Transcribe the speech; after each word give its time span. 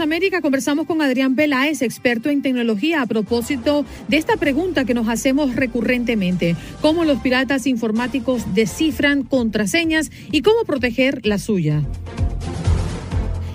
América 0.00 0.40
conversamos 0.40 0.86
con 0.86 1.02
Adrián 1.02 1.36
Peláez, 1.36 1.82
experto 1.82 2.30
en 2.30 2.40
tecnología, 2.40 3.02
a 3.02 3.06
propósito 3.06 3.84
de 4.08 4.16
esta 4.16 4.38
pregunta 4.38 4.86
que 4.86 4.94
nos 4.94 5.06
hacemos 5.06 5.54
recurrentemente, 5.54 6.56
cómo 6.80 7.04
los 7.04 7.18
piratas 7.18 7.66
informáticos 7.66 8.54
descifran 8.54 9.22
contraseñas 9.22 10.10
y 10.32 10.40
cómo 10.40 10.64
proteger 10.64 11.26
la 11.26 11.38
suya. 11.38 11.82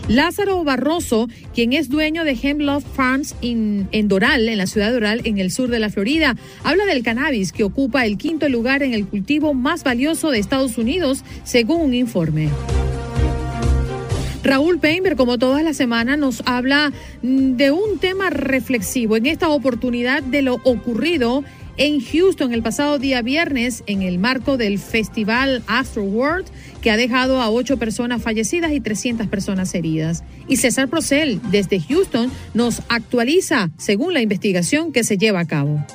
Lázaro 0.10 0.64
Barroso, 0.64 1.28
quien 1.56 1.74
es 1.74 1.90
dueño 1.90 2.24
de 2.24 2.38
Hemlock 2.40 2.84
Farms 2.84 3.36
en, 3.42 3.90
en, 3.92 4.08
Doral, 4.08 4.48
en 4.48 4.60
la 4.60 4.68
ciudad 4.68 4.88
de 4.88 4.94
Doral, 4.94 5.22
en 5.24 5.40
el 5.40 5.50
sur 5.50 5.70
de 5.70 5.80
la 5.80 5.90
Florida, 5.90 6.36
habla 6.64 6.86
del 6.86 7.02
cannabis 7.02 7.52
que 7.52 7.64
ocupa 7.64 8.06
el 8.06 8.20
quinto 8.20 8.48
lugar 8.48 8.84
en 8.84 8.94
el 8.94 9.08
cultivo 9.08 9.56
más 9.56 9.84
valioso 9.84 10.30
de 10.30 10.38
Estados 10.38 10.78
Unidos, 10.78 11.24
según 11.44 11.82
un 11.82 11.94
informe. 11.96 12.50
Raúl 14.44 14.80
Painter, 14.80 15.16
como 15.16 15.38
todas 15.38 15.64
las 15.64 15.78
semanas, 15.78 16.18
nos 16.18 16.42
habla 16.46 16.92
mm, 17.22 17.58
de 17.58 17.72
un 17.72 18.00
tema 18.00 18.30
reflexivo, 18.30 19.16
en 19.16 19.28
esta 19.28 19.50
oportunidad 19.50 20.24
de 20.24 20.42
lo 20.42 20.56
ocurrido 20.64 21.44
en 21.78 22.02
Houston 22.02 22.54
el 22.54 22.62
pasado 22.62 23.00
día 23.00 23.22
viernes 23.22 23.84
en 23.88 24.02
el 24.02 24.20
marco 24.20 24.58
del 24.58 24.78
festival 24.78 25.64
Astro 25.68 26.04
World 26.04 26.48
que 26.82 26.92
ha 26.92 26.98
dejado 26.98 27.42
a 27.42 27.50
ocho 27.50 27.78
personas 27.78 28.22
fallecidas 28.22 28.72
y 28.72 28.80
300 28.82 29.28
personas 29.28 29.74
heridas. 29.74 30.24
Y 30.48 30.58
César 30.58 30.90
Procel, 30.90 31.40
desde 31.50 31.80
Houston, 31.80 32.32
nos 32.54 32.82
actualiza 32.90 33.70
según 33.78 34.14
la 34.14 34.22
investigación 34.22 34.92
que 34.92 35.04
se 35.04 35.18
lleva 35.18 35.40
a 35.40 35.46
cabo. 35.46 35.86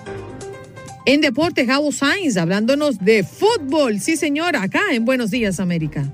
En 1.04 1.20
deportes, 1.20 1.66
Gabo 1.66 1.92
Sainz, 1.92 2.36
hablándonos 2.36 2.98
de 2.98 3.22
fútbol. 3.22 4.00
Sí, 4.00 4.16
señora, 4.16 4.62
acá 4.62 4.82
en 4.92 5.04
Buenos 5.04 5.30
Días, 5.30 5.60
América. 5.60 6.12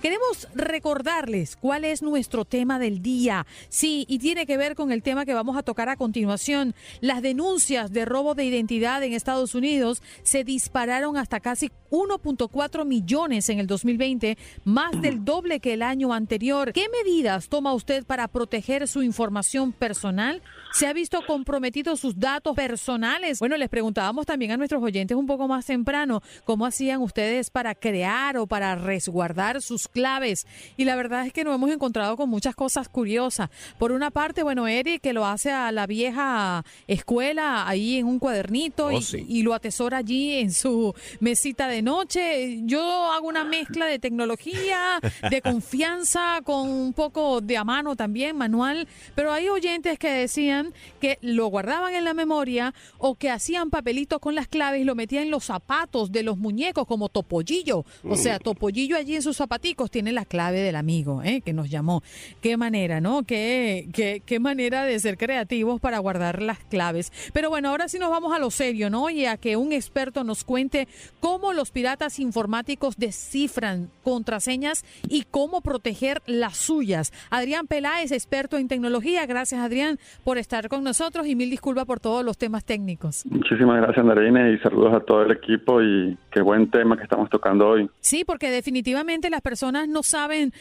Queremos 0.00 0.48
recordarles 0.54 1.56
cuál 1.56 1.84
es 1.84 2.00
nuestro 2.00 2.46
tema 2.46 2.78
del 2.78 3.02
día. 3.02 3.46
Sí, 3.68 4.06
y 4.08 4.18
tiene 4.18 4.46
que 4.46 4.56
ver 4.56 4.74
con 4.74 4.92
el 4.92 5.02
tema 5.02 5.26
que 5.26 5.34
vamos 5.34 5.58
a 5.58 5.62
tocar 5.62 5.90
a 5.90 5.96
continuación. 5.96 6.74
Las 7.02 7.20
denuncias 7.20 7.92
de 7.92 8.06
robo 8.06 8.34
de 8.34 8.46
identidad 8.46 9.02
en 9.02 9.12
Estados 9.12 9.54
Unidos 9.54 10.02
se 10.22 10.42
dispararon 10.42 11.18
hasta 11.18 11.40
casi 11.40 11.70
1.4 11.90 12.86
millones 12.86 13.50
en 13.50 13.58
el 13.58 13.66
2020, 13.66 14.38
más 14.64 15.02
del 15.02 15.22
doble 15.24 15.60
que 15.60 15.74
el 15.74 15.82
año 15.82 16.14
anterior. 16.14 16.72
¿Qué 16.72 16.86
medidas 16.88 17.50
toma 17.50 17.74
usted 17.74 18.04
para 18.04 18.26
proteger 18.28 18.88
su 18.88 19.02
información 19.02 19.72
personal? 19.72 20.40
¿Se 20.72 20.86
ha 20.86 20.92
visto 20.92 21.20
comprometidos 21.26 22.00
sus 22.00 22.18
datos 22.18 22.54
personales? 22.54 23.38
Bueno, 23.40 23.56
les 23.56 23.68
preguntábamos 23.68 24.24
también 24.24 24.52
a 24.52 24.56
nuestros 24.56 24.82
oyentes 24.82 25.16
un 25.16 25.26
poco 25.26 25.48
más 25.48 25.66
temprano 25.66 26.22
cómo 26.44 26.64
hacían 26.64 27.02
ustedes 27.02 27.50
para 27.50 27.74
crear 27.74 28.36
o 28.38 28.46
para 28.46 28.76
resguardar 28.76 29.60
sus 29.62 29.88
claves. 29.88 30.46
Y 30.76 30.84
la 30.84 30.96
verdad 30.96 31.26
es 31.26 31.32
que 31.32 31.44
nos 31.44 31.54
hemos 31.56 31.70
encontrado 31.70 32.16
con 32.16 32.30
muchas 32.30 32.54
cosas 32.54 32.88
curiosas. 32.88 33.50
Por 33.78 33.92
una 33.92 34.10
parte, 34.10 34.42
bueno, 34.42 34.68
Eric, 34.68 35.02
que 35.02 35.12
lo 35.12 35.26
hace 35.26 35.50
a 35.50 35.72
la 35.72 35.86
vieja 35.86 36.64
escuela, 36.86 37.68
ahí 37.68 37.98
en 37.98 38.06
un 38.06 38.18
cuadernito 38.18 38.86
Oh, 38.86 38.92
y, 38.92 39.02
sí. 39.02 39.24
y 39.28 39.42
lo 39.42 39.54
atesora 39.54 39.98
allí 39.98 40.38
en 40.38 40.52
su 40.52 40.94
mesita 41.18 41.66
de 41.68 41.82
noche. 41.82 42.60
Yo 42.64 43.10
hago 43.12 43.26
una 43.28 43.44
mezcla 43.44 43.86
de 43.86 43.98
tecnología, 43.98 45.00
de 45.28 45.42
confianza, 45.42 46.40
con 46.44 46.68
un 46.68 46.92
poco 46.92 47.40
de 47.40 47.56
a 47.56 47.64
mano 47.64 47.96
también, 47.96 48.36
manual. 48.36 48.86
Pero 49.14 49.32
hay 49.32 49.48
oyentes 49.48 49.98
que 49.98 50.10
decían 50.10 50.59
que 51.00 51.18
lo 51.22 51.46
guardaban 51.46 51.94
en 51.94 52.04
la 52.04 52.14
memoria 52.14 52.74
o 52.98 53.14
que 53.14 53.30
hacían 53.30 53.70
papelitos 53.70 54.18
con 54.18 54.34
las 54.34 54.48
claves 54.48 54.80
y 54.80 54.84
lo 54.84 54.94
metían 54.94 55.24
en 55.24 55.30
los 55.30 55.44
zapatos 55.44 56.12
de 56.12 56.22
los 56.22 56.38
muñecos 56.38 56.86
como 56.86 57.08
Topollillo. 57.08 57.84
O 58.04 58.16
sea, 58.16 58.38
Topollillo 58.38 58.96
allí 58.96 59.16
en 59.16 59.22
sus 59.22 59.36
zapaticos 59.36 59.90
tiene 59.90 60.12
la 60.12 60.24
clave 60.24 60.60
del 60.60 60.76
amigo 60.76 61.22
¿eh? 61.22 61.40
que 61.42 61.52
nos 61.52 61.70
llamó. 61.70 62.02
Qué 62.40 62.56
manera, 62.56 63.00
¿no? 63.00 63.22
Qué, 63.24 63.88
qué, 63.92 64.22
qué 64.24 64.40
manera 64.40 64.84
de 64.84 64.98
ser 64.98 65.16
creativos 65.16 65.80
para 65.80 65.98
guardar 65.98 66.42
las 66.42 66.58
claves. 66.58 67.12
Pero 67.32 67.50
bueno, 67.50 67.70
ahora 67.70 67.88
sí 67.88 67.98
nos 67.98 68.10
vamos 68.10 68.34
a 68.34 68.38
lo 68.38 68.50
serio, 68.50 68.90
¿no? 68.90 69.10
Y 69.10 69.26
a 69.26 69.36
que 69.36 69.56
un 69.56 69.72
experto 69.72 70.24
nos 70.24 70.44
cuente 70.44 70.88
cómo 71.20 71.52
los 71.52 71.70
piratas 71.70 72.18
informáticos 72.18 72.96
descifran 72.96 73.90
contraseñas 74.02 74.84
y 75.08 75.22
cómo 75.30 75.60
proteger 75.60 76.22
las 76.26 76.56
suyas. 76.56 77.12
Adrián 77.30 77.66
Peláez, 77.66 78.12
experto 78.12 78.58
en 78.58 78.68
tecnología. 78.68 79.26
Gracias, 79.26 79.60
Adrián, 79.60 79.98
por 80.24 80.38
estar 80.38 80.49
con 80.68 80.82
nosotros 80.82 81.26
y 81.26 81.36
mil 81.36 81.48
disculpas 81.48 81.84
por 81.86 82.00
todos 82.00 82.24
los 82.24 82.36
temas 82.36 82.64
técnicos. 82.64 83.24
Muchísimas 83.26 83.76
gracias, 83.80 83.98
Andreina, 83.98 84.50
y 84.50 84.58
saludos 84.58 84.94
a 84.94 85.00
todo 85.00 85.22
el 85.22 85.30
equipo 85.30 85.80
y 85.80 86.18
qué 86.32 86.42
buen 86.42 86.70
tema 86.70 86.96
que 86.96 87.04
estamos 87.04 87.30
tocando 87.30 87.68
hoy. 87.68 87.88
Sí, 88.00 88.24
porque 88.24 88.50
definitivamente 88.50 89.30
las 89.30 89.40
personas 89.42 89.86
no 89.88 90.02
saben 90.02 90.52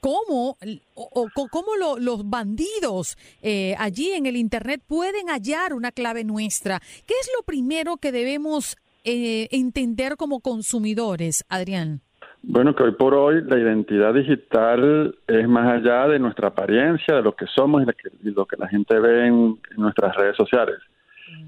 cómo 0.00 0.58
o, 0.94 1.10
o 1.34 1.48
cómo 1.48 1.76
lo- 1.76 1.98
los 1.98 2.28
bandidos 2.28 3.16
eh, 3.42 3.74
allí 3.78 4.10
en 4.12 4.26
el 4.26 4.36
Internet 4.36 4.82
pueden 4.86 5.28
hallar 5.28 5.72
una 5.74 5.92
clave 5.92 6.24
nuestra. 6.24 6.80
¿Qué 7.06 7.14
es 7.20 7.30
lo 7.38 7.44
primero 7.44 7.96
que 7.98 8.10
debemos 8.12 8.76
eh, 9.04 9.46
entender 9.52 10.16
como 10.16 10.40
consumidores, 10.40 11.44
Adrián? 11.48 12.00
Bueno, 12.48 12.76
que 12.76 12.84
hoy 12.84 12.92
por 12.92 13.12
hoy 13.12 13.42
la 13.42 13.58
identidad 13.58 14.14
digital 14.14 15.16
es 15.26 15.48
más 15.48 15.66
allá 15.66 16.06
de 16.06 16.20
nuestra 16.20 16.48
apariencia, 16.48 17.16
de 17.16 17.22
lo 17.22 17.34
que 17.34 17.44
somos 17.48 17.82
y 17.82 17.86
lo 17.86 17.92
que, 17.92 18.08
y 18.22 18.30
lo 18.30 18.46
que 18.46 18.56
la 18.56 18.68
gente 18.68 19.00
ve 19.00 19.26
en, 19.26 19.58
en 19.68 19.82
nuestras 19.82 20.14
redes 20.14 20.36
sociales. 20.36 20.76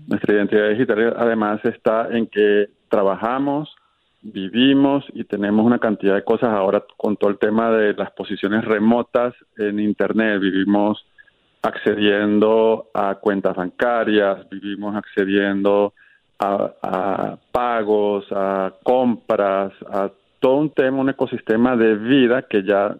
Nuestra 0.08 0.34
identidad 0.34 0.70
digital 0.70 1.14
además 1.16 1.64
está 1.64 2.08
en 2.10 2.26
que 2.26 2.70
trabajamos, 2.88 3.72
vivimos 4.22 5.04
y 5.14 5.22
tenemos 5.22 5.64
una 5.64 5.78
cantidad 5.78 6.16
de 6.16 6.24
cosas 6.24 6.50
ahora 6.50 6.82
con 6.96 7.16
todo 7.16 7.30
el 7.30 7.38
tema 7.38 7.70
de 7.70 7.94
las 7.94 8.10
posiciones 8.10 8.64
remotas 8.64 9.34
en 9.56 9.78
Internet. 9.78 10.40
Vivimos 10.40 11.06
accediendo 11.62 12.88
a 12.92 13.14
cuentas 13.14 13.54
bancarias, 13.54 14.48
vivimos 14.50 14.96
accediendo 14.96 15.94
a, 16.40 16.72
a 16.82 17.38
pagos, 17.52 18.26
a 18.32 18.72
compras, 18.82 19.72
a 19.92 20.10
todo 20.40 20.56
un 20.56 20.70
tema, 20.70 20.98
un 21.00 21.08
ecosistema 21.10 21.76
de 21.76 21.94
vida 21.96 22.42
que 22.42 22.62
ya 22.62 22.96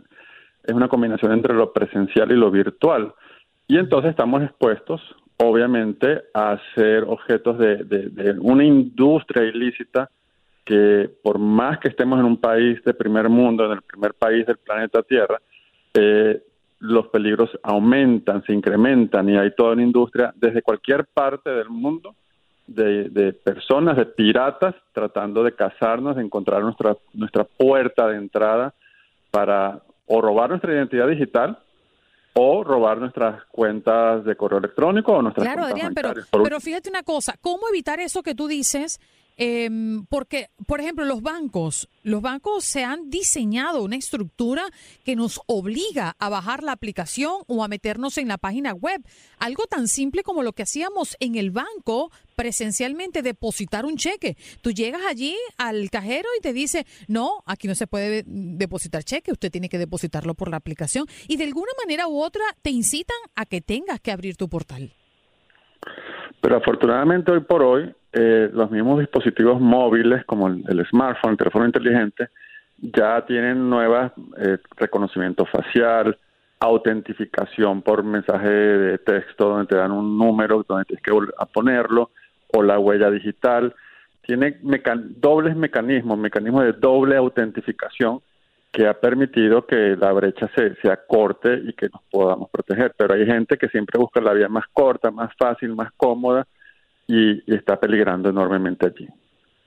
es 0.64 0.74
una 0.74 0.88
combinación 0.88 1.32
entre 1.32 1.54
lo 1.54 1.72
presencial 1.72 2.30
y 2.32 2.36
lo 2.36 2.50
virtual. 2.50 3.14
Y 3.66 3.78
entonces 3.78 4.10
estamos 4.10 4.42
expuestos, 4.42 5.00
obviamente, 5.38 6.22
a 6.34 6.58
ser 6.74 7.04
objetos 7.04 7.58
de, 7.58 7.76
de- 7.84 8.08
de 8.10 8.38
una 8.40 8.64
industria 8.64 9.44
ilícita 9.44 10.10
que 10.64 11.08
por 11.22 11.38
más 11.38 11.78
que 11.78 11.88
estemos 11.88 12.18
en 12.18 12.26
un 12.26 12.36
país 12.38 12.82
de 12.84 12.92
primer 12.92 13.28
mundo, 13.28 13.64
en 13.66 13.72
el 13.72 13.82
primer 13.82 14.12
país 14.14 14.44
del 14.46 14.58
planeta 14.58 15.02
Tierra, 15.02 15.40
eh, 15.94 16.42
los 16.80 17.08
peligros 17.08 17.50
aumentan, 17.62 18.42
se 18.44 18.52
incrementan 18.52 19.28
y 19.28 19.36
hay 19.36 19.52
toda 19.56 19.72
una 19.72 19.82
industria 19.82 20.32
desde 20.36 20.62
cualquier 20.62 21.06
parte 21.06 21.50
del 21.50 21.70
mundo 21.70 22.14
de, 22.68 23.08
de 23.08 23.32
personas, 23.32 23.96
de 23.96 24.06
piratas, 24.06 24.74
tratando 24.92 25.42
de 25.42 25.54
cazarnos, 25.54 26.16
de 26.16 26.22
encontrar 26.22 26.62
nuestra, 26.62 26.96
nuestra 27.14 27.44
puerta 27.44 28.06
de 28.06 28.16
entrada 28.16 28.74
para 29.30 29.80
o 30.06 30.20
robar 30.20 30.50
nuestra 30.50 30.72
identidad 30.72 31.08
digital 31.08 31.58
o 32.34 32.62
robar 32.62 32.98
nuestras 32.98 33.44
cuentas 33.46 34.24
de 34.24 34.36
correo 34.36 34.58
electrónico 34.58 35.12
o 35.12 35.22
nuestras 35.22 35.44
Claro, 35.44 35.62
cuentas 35.62 35.72
Adrián, 35.72 35.94
pero, 35.94 36.08
bancarias. 36.08 36.30
Por 36.30 36.42
pero 36.44 36.60
fíjate 36.60 36.88
una 36.90 37.02
cosa, 37.02 37.34
¿cómo 37.40 37.68
evitar 37.68 38.00
eso 38.00 38.22
que 38.22 38.34
tú 38.34 38.46
dices? 38.46 39.00
Em, 39.40 40.04
porque, 40.06 40.48
por 40.66 40.80
ejemplo, 40.80 41.04
los 41.04 41.22
bancos, 41.22 41.88
los 42.02 42.20
bancos 42.20 42.64
se 42.64 42.82
han 42.82 43.08
diseñado 43.08 43.84
una 43.84 43.94
estructura 43.94 44.64
que 45.04 45.14
nos 45.14 45.40
obliga 45.46 46.16
a 46.18 46.28
bajar 46.28 46.64
la 46.64 46.72
aplicación 46.72 47.42
o 47.46 47.62
a 47.62 47.68
meternos 47.68 48.18
en 48.18 48.26
la 48.26 48.38
página 48.38 48.72
web. 48.72 49.00
Algo 49.38 49.66
tan 49.66 49.86
simple 49.86 50.24
como 50.24 50.42
lo 50.42 50.54
que 50.54 50.64
hacíamos 50.64 51.16
en 51.20 51.36
el 51.36 51.52
banco 51.52 52.10
presencialmente, 52.34 53.22
depositar 53.22 53.86
un 53.86 53.96
cheque. 53.96 54.36
Tú 54.60 54.72
llegas 54.72 55.02
allí 55.08 55.36
al 55.56 55.88
cajero 55.90 56.28
y 56.36 56.40
te 56.40 56.52
dice, 56.52 56.84
no, 57.06 57.44
aquí 57.46 57.68
no 57.68 57.76
se 57.76 57.86
puede 57.86 58.24
depositar 58.26 59.04
cheque, 59.04 59.30
usted 59.30 59.52
tiene 59.52 59.68
que 59.68 59.78
depositarlo 59.78 60.34
por 60.34 60.50
la 60.50 60.56
aplicación. 60.56 61.06
Y 61.28 61.36
de 61.36 61.44
alguna 61.44 61.72
manera 61.80 62.08
u 62.08 62.20
otra 62.20 62.42
te 62.62 62.70
incitan 62.70 63.16
a 63.36 63.46
que 63.46 63.60
tengas 63.60 64.00
que 64.00 64.10
abrir 64.10 64.36
tu 64.36 64.48
portal. 64.48 64.92
Pero 66.40 66.56
afortunadamente 66.56 67.30
hoy 67.30 67.40
por 67.40 67.62
hoy 67.62 67.94
eh, 68.12 68.48
los 68.52 68.70
mismos 68.70 69.00
dispositivos 69.00 69.60
móviles 69.60 70.24
como 70.24 70.48
el, 70.48 70.86
smartphone, 70.86 71.32
el 71.32 71.36
teléfono 71.36 71.66
inteligente, 71.66 72.28
ya 72.78 73.24
tienen 73.26 73.68
nuevas 73.68 74.12
eh, 74.38 74.58
reconocimiento 74.76 75.44
facial, 75.44 76.16
autentificación 76.60 77.82
por 77.82 78.02
mensaje 78.02 78.48
de 78.48 78.98
texto 78.98 79.50
donde 79.50 79.66
te 79.66 79.76
dan 79.76 79.92
un 79.92 80.16
número 80.16 80.64
donde 80.66 80.86
tienes 80.86 81.02
que 81.02 81.12
a 81.38 81.46
ponerlo 81.46 82.10
o 82.54 82.62
la 82.62 82.78
huella 82.78 83.10
digital. 83.10 83.74
Tiene 84.22 84.58
dobles 85.16 85.54
mecanismos, 85.54 86.18
mecanismos 86.18 86.64
de 86.64 86.72
doble 86.72 87.16
autentificación 87.16 88.20
que 88.72 88.86
ha 88.86 88.94
permitido 88.94 89.66
que 89.66 89.96
la 89.96 90.12
brecha 90.12 90.50
se, 90.54 90.74
se 90.76 90.90
acorte 90.90 91.60
y 91.64 91.72
que 91.74 91.88
nos 91.88 92.02
podamos 92.10 92.50
proteger. 92.50 92.94
Pero 92.96 93.14
hay 93.14 93.26
gente 93.26 93.56
que 93.56 93.68
siempre 93.68 93.98
busca 93.98 94.20
la 94.20 94.32
vía 94.32 94.48
más 94.48 94.64
corta, 94.72 95.10
más 95.10 95.30
fácil, 95.38 95.74
más 95.74 95.90
cómoda 95.96 96.46
y, 97.08 97.42
está 97.52 97.80
peligrando 97.80 98.28
enormemente 98.28 98.86
allí. 98.86 99.08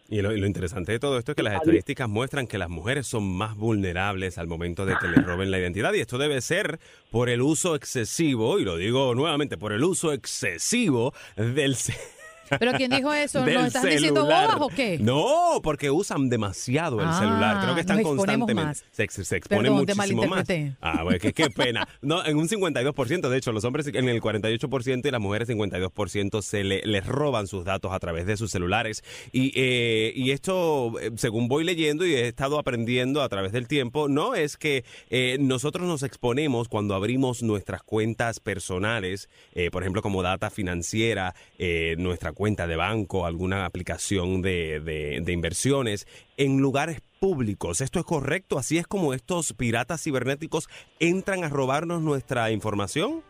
Y 0.08 0.22
lo, 0.22 0.34
interesante 0.36 0.92
de 0.92 1.00
todo 1.00 1.18
esto 1.18 1.32
es 1.32 1.36
que 1.38 1.44
las 1.44 1.56
estadísticas 1.56 2.08
muestran 2.08 2.46
que 2.46 2.58
las 2.58 2.70
mujeres 2.70 3.08
son 3.08 3.24
más 3.24 3.56
vulnerables 3.56 4.38
al 4.38 4.48
momento 4.48 4.86
de 4.86 4.96
que 5.00 5.08
les 5.08 5.26
roben 5.26 5.52
la 5.52 5.58
identidad 5.58 5.94
y 5.94 6.02
esto 6.02 6.18
debe 6.18 6.42
ser 6.42 6.80
por 7.12 7.30
el 7.30 7.42
uso 7.42 7.76
excesivo, 7.76 8.60
y 8.60 8.66
lo 8.66 8.76
digo 8.76 9.16
nuevamente, 9.16 9.58
por 9.58 9.74
el 9.74 9.84
uso 9.84 10.14
excesivo 10.14 11.14
del... 11.36 11.76
¿Pero 12.60 12.74
quién 12.74 12.92
dijo 12.92 13.14
eso? 13.14 13.46
¿Nos 13.46 13.68
estás 13.68 13.84
diciendo 13.84 14.24
bobas 14.24 14.58
o 14.60 14.68
qué? 14.70 14.98
No, 15.00 15.60
porque 15.64 15.92
usan 15.92 16.30
demasiado 16.30 17.00
el 17.00 17.08
ah, 17.08 17.20
celular. 17.20 17.62
Creo 17.62 17.76
que 17.76 17.82
están 17.82 18.04
constantemente. 18.04 18.80
Se, 18.92 19.08
se 19.08 19.38
exponen 19.38 19.74
muchísimo 19.74 20.26
más. 20.26 20.46
Ah, 20.82 21.04
bueno, 21.04 21.20
qué 21.20 21.50
pena. 21.50 21.88
No, 22.02 22.26
en 22.26 22.38
un 22.38 22.48
52%, 22.48 23.30
de 23.30 23.38
hecho, 23.38 23.52
los 23.52 23.64
hombres 23.64 23.88
en 23.88 24.10
el 24.10 24.22
48% 24.22 25.06
y 25.06 25.12
las 25.12 25.22
mujeres 25.22 25.50
52% 25.50 26.42
se 26.42 26.64
le, 26.64 26.82
les 26.84 27.06
roban 27.06 27.48
sus 27.48 27.66
datos 27.66 27.92
a 27.94 28.00
través 28.00 28.26
de 28.26 28.38
sus 28.38 28.52
celulares. 28.52 29.04
Y, 29.32 29.52
eh, 29.56 30.14
y 30.16 30.32
esto, 30.32 31.00
eh, 31.00 31.12
según 31.16 31.48
voy 31.48 31.64
leyendo 31.64 32.06
y 32.06 32.14
he 32.16 32.28
estado 32.28 32.60
aprendiendo 32.60 33.22
a 33.22 33.30
través 33.30 33.52
del 33.52 33.68
tiempo, 33.68 34.08
no 34.08 34.36
es 34.36 34.58
que 34.58 34.84
eh, 35.10 35.38
nosotros 35.40 35.88
nos 35.88 36.04
exponemos 36.04 36.68
cuando 36.68 36.96
abrimos 36.96 37.44
nuestras 37.44 37.84
cuentas 37.84 38.40
personales, 38.40 39.30
por 39.72 39.84
ejemplo, 39.84 40.02
como 40.02 40.24
data 40.24 40.50
financiera, 40.50 41.36
nuestra 41.98 42.32
cuenta 42.32 42.41
de 42.42 42.76
banco, 42.76 43.28
alguna 43.28 43.66
aplicación 43.66 44.42
de, 44.42 44.80
de, 44.80 45.32
inversiones 45.32 46.08
en 46.38 46.60
lugares 46.60 47.00
públicos. 47.20 47.82
¿Esto 47.82 48.00
es 48.00 48.06
correcto? 48.06 48.58
¿Así 48.58 48.80
es 48.80 48.88
como 48.88 49.14
estos 49.14 49.54
piratas 49.54 50.04
cibernéticos 50.04 50.68
entran 51.00 51.44
a 51.44 51.50
robarnos 51.50 52.02
nuestra 52.02 52.50
información? 52.50 53.22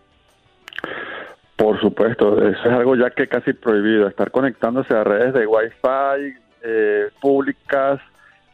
Por 1.57 1.79
supuesto, 1.81 2.37
eso 2.47 2.61
es 2.63 2.71
algo 2.71 2.95
ya 2.95 3.09
que 3.09 3.27
casi 3.27 3.51
prohibido, 3.51 4.07
estar 4.07 4.31
conectándose 4.31 4.93
a 4.93 5.03
redes 5.03 5.33
de 5.33 5.45
Wi-Fi 5.45 6.37
eh, 6.63 7.09
públicas 7.19 7.99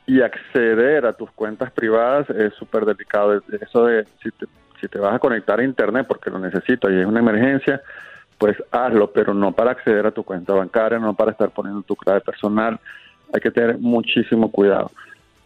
y 0.07 0.21
acceder 0.21 1.05
a 1.05 1.13
tus 1.13 1.29
cuentas 1.33 1.71
privadas 1.71 2.27
es 2.31 2.51
súper 2.55 2.83
delicado. 2.85 3.43
Eso 3.61 3.85
de 3.85 4.05
si 4.23 4.31
te, 4.31 4.47
si 4.81 4.87
te 4.87 4.97
vas 4.97 5.13
a 5.13 5.19
conectar 5.19 5.59
a 5.59 5.63
Internet 5.63 6.07
porque 6.07 6.31
lo 6.31 6.39
necesito 6.39 6.89
y 6.89 6.99
es 6.99 7.05
una 7.05 7.19
emergencia, 7.19 7.79
pues 8.37 8.55
hazlo, 8.71 9.11
pero 9.11 9.33
no 9.33 9.51
para 9.51 9.71
acceder 9.71 10.05
a 10.05 10.11
tu 10.11 10.23
cuenta 10.23 10.53
bancaria, 10.53 10.99
no 10.99 11.13
para 11.13 11.31
estar 11.31 11.49
poniendo 11.49 11.81
tu 11.81 11.95
clave 11.95 12.21
personal. 12.21 12.79
Hay 13.33 13.41
que 13.41 13.51
tener 13.51 13.77
muchísimo 13.79 14.51
cuidado. 14.51 14.91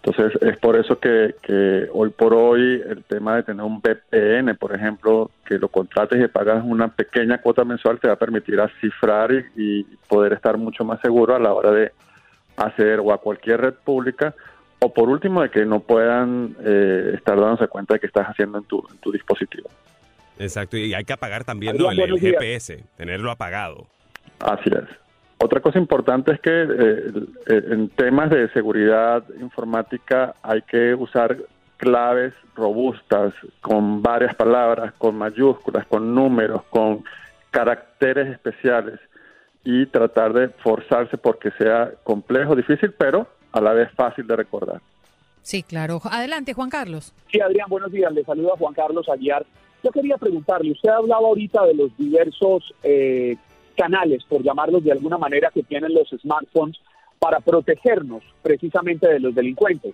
Entonces, 0.04 0.42
es 0.42 0.58
por 0.58 0.76
eso 0.76 1.00
que, 1.00 1.88
hoy 1.94 2.10
por 2.10 2.34
hoy 2.34 2.82
el 2.88 3.04
tema 3.04 3.36
de 3.36 3.44
tener 3.44 3.64
un 3.64 3.82
VPN, 3.82 4.56
por 4.58 4.74
ejemplo, 4.74 5.30
que 5.46 5.60
lo 5.60 5.68
contrates 5.68 6.20
y 6.20 6.28
pagas 6.28 6.64
una 6.66 6.88
pequeña 6.88 7.38
cuota 7.40 7.64
mensual, 7.64 8.00
te 8.00 8.08
va 8.08 8.16
a 8.16 8.20
permitir 8.20 8.60
cifrar 8.80 9.32
y, 9.56 9.84
poder 10.08 10.34
estar 10.34 10.58
mucho 10.58 10.84
más 10.84 11.00
seguro 11.02 11.36
a 11.36 11.40
la 11.40 11.54
hora 11.54 11.72
de 11.72 11.92
acceder 12.58 13.00
o 13.00 13.14
a 13.14 13.20
cualquier 13.20 13.62
red 13.62 13.74
pública, 13.76 14.34
o 14.80 14.92
por 14.92 15.08
último, 15.08 15.44
de 15.44 15.50
que 15.50 15.66
no 15.66 15.82
puedan 15.82 16.56
eh, 16.66 17.12
estar 17.16 17.40
dándose 17.40 17.68
cuenta 17.68 17.94
de 17.94 18.00
que 18.00 18.08
estás 18.08 18.28
haciendo 18.28 18.58
en 18.58 18.64
tu, 18.64 18.84
en 18.92 18.98
tu 18.98 19.12
dispositivo. 19.12 19.70
Exacto, 20.42 20.78
y 20.78 20.94
hay 20.94 21.04
que 21.04 21.14
apagar 21.14 21.44
también 21.44 21.78
el, 21.80 22.20
GPS, 22.20 22.84
tenerlo 22.98 23.32
apagado. 23.32 23.88
Así 24.40 24.70
es. 24.70 24.90
Otra 25.38 25.60
cosa 25.60 25.80
importante 25.80 26.34
es 26.34 26.40
que 26.40 26.52
eh, 26.52 27.12
eh, 27.48 27.64
en 27.72 27.90
temas 27.90 28.30
de 28.30 28.50
seguridad 28.50 29.24
informática 29.40 30.36
hay 30.42 30.62
que 30.64 30.94
usar 30.94 31.38
claves 31.78 32.34
robustas 32.56 33.34
con 33.62 34.02
varias 34.02 34.36
palabras, 34.36 34.94
con 34.98 35.16
mayúsculas, 35.16 35.86
con 35.88 36.14
números, 36.14 36.64
con 36.70 37.04
caracteres 37.50 38.30
especiales 38.30 39.00
y 39.64 39.86
tratar 39.88 40.34
de 40.34 40.50
forzarse 40.50 41.18
porque 41.18 41.52
sea 41.52 41.92
complejo, 42.04 42.56
difícil, 42.56 42.94
pero 42.98 43.28
a 43.52 43.62
la 43.62 43.74
vez 43.74 43.92
fácil 43.92 44.26
de 44.28 44.36
recordar. 44.36 44.82
Sí, 45.42 45.64
claro. 45.64 46.00
Adelante, 46.04 46.54
Juan 46.54 46.70
Carlos. 46.70 47.14
Sí, 47.32 47.42
Adrián, 47.42 47.68
buenos 47.68 47.92
días. 47.92 48.12
Le 48.14 48.24
saluda 48.24 48.54
Juan 48.58 48.74
Carlos 48.74 49.10
Aguiar 49.10 49.46
yo 49.84 49.92
quería 49.92 50.18
preguntarle, 50.18 50.72
usted 50.72 50.90
hablaba 50.90 51.28
ahorita 51.28 51.66
de 51.66 51.74
los 51.74 51.96
diversos 51.98 52.74
eh, 52.84 53.36
canales, 53.76 54.24
por 54.26 54.44
llamarlos 54.44 54.84
de 54.84 54.92
alguna 54.92 55.18
manera, 55.18 55.50
que 55.54 55.64
tienen 55.64 55.94
los 55.94 56.10
smartphones 56.10 56.78
para 57.20 57.40
protegernos 57.40 58.24
precisamente 58.42 59.08
de 59.08 59.20
los 59.20 59.34
delincuentes. 59.34 59.94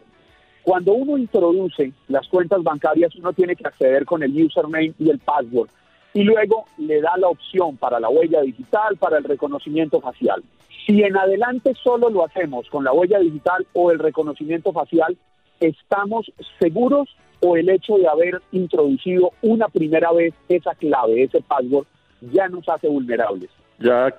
Cuando 0.63 0.93
uno 0.93 1.17
introduce 1.17 1.93
las 2.09 2.27
cuentas 2.27 2.61
bancarias, 2.63 3.15
uno 3.15 3.31
tiene 3.33 3.55
que 3.55 3.67
acceder 3.67 4.05
con 4.05 4.23
el 4.23 4.43
username 4.43 4.93
y 4.99 5.09
el 5.09 5.19
password 5.19 5.69
y 6.13 6.23
luego 6.23 6.65
le 6.77 6.99
da 6.99 7.15
la 7.17 7.27
opción 7.27 7.77
para 7.77 7.99
la 7.99 8.09
huella 8.09 8.41
digital, 8.41 8.97
para 8.97 9.19
el 9.19 9.23
reconocimiento 9.23 10.01
facial. 10.01 10.43
Si 10.85 11.03
en 11.03 11.15
adelante 11.15 11.73
solo 11.83 12.09
lo 12.09 12.25
hacemos 12.25 12.67
con 12.69 12.83
la 12.83 12.91
huella 12.91 13.19
digital 13.19 13.67
o 13.73 13.91
el 13.91 13.99
reconocimiento 13.99 14.73
facial, 14.73 15.15
estamos 15.59 16.31
seguros 16.59 17.09
o 17.39 17.55
el 17.55 17.69
hecho 17.69 17.97
de 17.97 18.07
haber 18.07 18.41
introducido 18.51 19.31
una 19.41 19.67
primera 19.67 20.11
vez 20.11 20.33
esa 20.49 20.73
clave, 20.75 21.23
ese 21.23 21.41
password, 21.41 21.85
ya 22.31 22.47
nos 22.47 22.67
hace 22.67 22.87
vulnerables. 22.87 23.49
Ya 23.79 24.13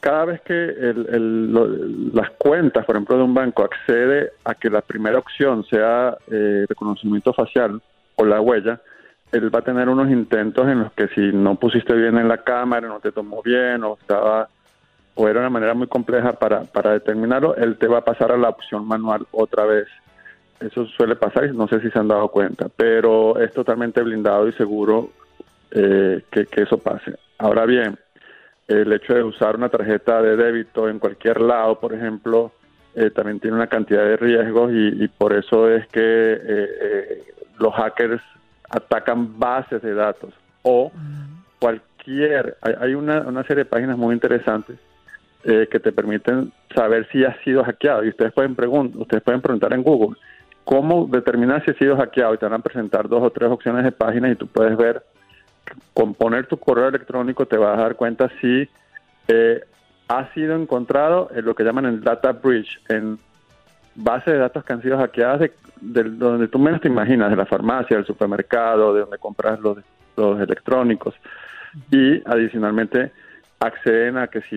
cada 0.00 0.24
vez 0.24 0.40
que 0.40 0.74
las 2.14 2.30
cuentas, 2.38 2.86
por 2.86 2.96
ejemplo, 2.96 3.18
de 3.18 3.22
un 3.22 3.34
banco 3.34 3.62
accede 3.62 4.32
a 4.44 4.54
que 4.54 4.70
la 4.70 4.80
primera 4.80 5.18
opción 5.18 5.64
sea 5.64 6.16
eh, 6.30 6.64
reconocimiento 6.66 7.34
facial 7.34 7.82
o 8.16 8.24
la 8.24 8.40
huella, 8.40 8.80
él 9.32 9.54
va 9.54 9.60
a 9.60 9.62
tener 9.62 9.88
unos 9.88 10.10
intentos 10.10 10.66
en 10.68 10.80
los 10.80 10.92
que 10.92 11.08
si 11.08 11.20
no 11.32 11.54
pusiste 11.56 11.94
bien 11.94 12.16
en 12.16 12.28
la 12.28 12.38
cámara, 12.38 12.88
no 12.88 12.98
te 13.00 13.12
tomó 13.12 13.42
bien 13.42 13.84
o 13.84 13.98
estaba 14.00 14.48
o 15.14 15.28
era 15.28 15.40
una 15.40 15.50
manera 15.50 15.74
muy 15.74 15.86
compleja 15.86 16.32
para, 16.32 16.64
para 16.64 16.92
determinarlo, 16.92 17.54
él 17.56 17.76
te 17.76 17.86
va 17.86 17.98
a 17.98 18.04
pasar 18.04 18.32
a 18.32 18.38
la 18.38 18.48
opción 18.48 18.86
manual 18.86 19.26
otra 19.32 19.66
vez. 19.66 19.86
Eso 20.60 20.84
suele 20.86 21.16
pasar 21.16 21.46
y 21.46 21.56
no 21.56 21.66
sé 21.68 21.80
si 21.80 21.90
se 21.90 21.98
han 21.98 22.08
dado 22.08 22.28
cuenta, 22.28 22.68
pero 22.68 23.38
es 23.40 23.50
totalmente 23.52 24.02
blindado 24.02 24.46
y 24.46 24.52
seguro 24.52 25.10
eh, 25.70 26.22
que, 26.30 26.46
eso 26.56 26.76
pase. 26.76 27.14
Ahora 27.38 27.64
bien, 27.64 27.98
el 28.68 28.92
hecho 28.92 29.14
de 29.14 29.22
usar 29.22 29.56
una 29.56 29.70
tarjeta 29.70 30.20
de 30.20 30.36
débito 30.36 30.88
en 30.88 30.98
cualquier 30.98 31.40
lado, 31.40 31.80
por 31.80 31.94
ejemplo, 31.94 32.52
eh, 32.94 33.10
también 33.10 33.40
tiene 33.40 33.56
una 33.56 33.68
cantidad 33.68 34.04
de 34.04 34.18
riesgos 34.18 34.70
y, 34.72 35.08
por 35.08 35.32
eso 35.32 35.70
es 35.70 35.86
que 35.88 36.00
eh, 36.02 37.22
los 37.58 37.72
hackers 37.74 38.22
atacan 38.68 39.38
bases 39.38 39.80
de 39.80 39.94
datos 39.94 40.34
o 40.62 40.92
cualquier, 41.58 42.58
hay, 42.60 42.94
una, 42.94 43.20
una, 43.20 43.42
serie 43.44 43.64
de 43.64 43.70
páginas 43.70 43.96
muy 43.96 44.14
interesantes 44.14 44.78
que 45.42 45.80
te 45.80 45.90
permiten 45.90 46.52
saber 46.74 47.08
si 47.10 47.24
has 47.24 47.34
sido 47.42 47.64
hackeado 47.64 48.04
y 48.04 48.10
ustedes 48.10 48.30
pueden 48.32 48.54
preguntar, 48.54 49.00
ustedes 49.00 49.22
pueden 49.22 49.40
preguntar 49.40 49.72
en 49.72 49.82
Google 49.82 50.18
cómo 50.64 51.06
determinar 51.06 51.64
si 51.64 51.70
ha 51.70 51.74
sido 51.74 51.96
hackeado 51.96 52.34
y 52.34 52.38
te 52.38 52.46
van 52.46 52.60
a 52.60 52.62
presentar 52.62 53.08
dos 53.08 53.22
o 53.22 53.30
tres 53.30 53.50
opciones 53.50 53.84
de 53.84 53.92
páginas 53.92 54.32
y 54.32 54.36
tú 54.36 54.46
puedes 54.46 54.76
ver, 54.76 55.02
con 55.94 56.14
poner 56.14 56.46
tu 56.46 56.56
correo 56.58 56.88
electrónico 56.88 57.46
te 57.46 57.56
vas 57.56 57.78
a 57.78 57.82
dar 57.82 57.96
cuenta 57.96 58.30
si 58.40 58.68
eh, 59.28 59.60
ha 60.08 60.32
sido 60.32 60.56
encontrado 60.56 61.30
en 61.34 61.44
lo 61.44 61.54
que 61.54 61.64
llaman 61.64 61.86
el 61.86 62.00
data 62.00 62.32
breach, 62.32 62.80
en 62.88 63.18
base 63.94 64.32
de 64.32 64.38
datos 64.38 64.64
que 64.64 64.72
han 64.72 64.82
sido 64.82 64.98
hackeadas 64.98 65.50
de, 65.80 66.02
donde 66.04 66.48
tú 66.48 66.58
menos 66.58 66.80
te 66.80 66.88
imaginas, 66.88 67.30
de 67.30 67.36
la 67.36 67.46
farmacia, 67.46 67.96
del 67.96 68.06
supermercado, 68.06 68.94
de 68.94 69.00
donde 69.00 69.18
compras 69.18 69.58
los 69.60 70.40
electrónicos. 70.40 71.14
Y 71.90 72.20
adicionalmente 72.28 73.12
acceden 73.60 74.16
a 74.16 74.26
que 74.28 74.40
si 74.42 74.56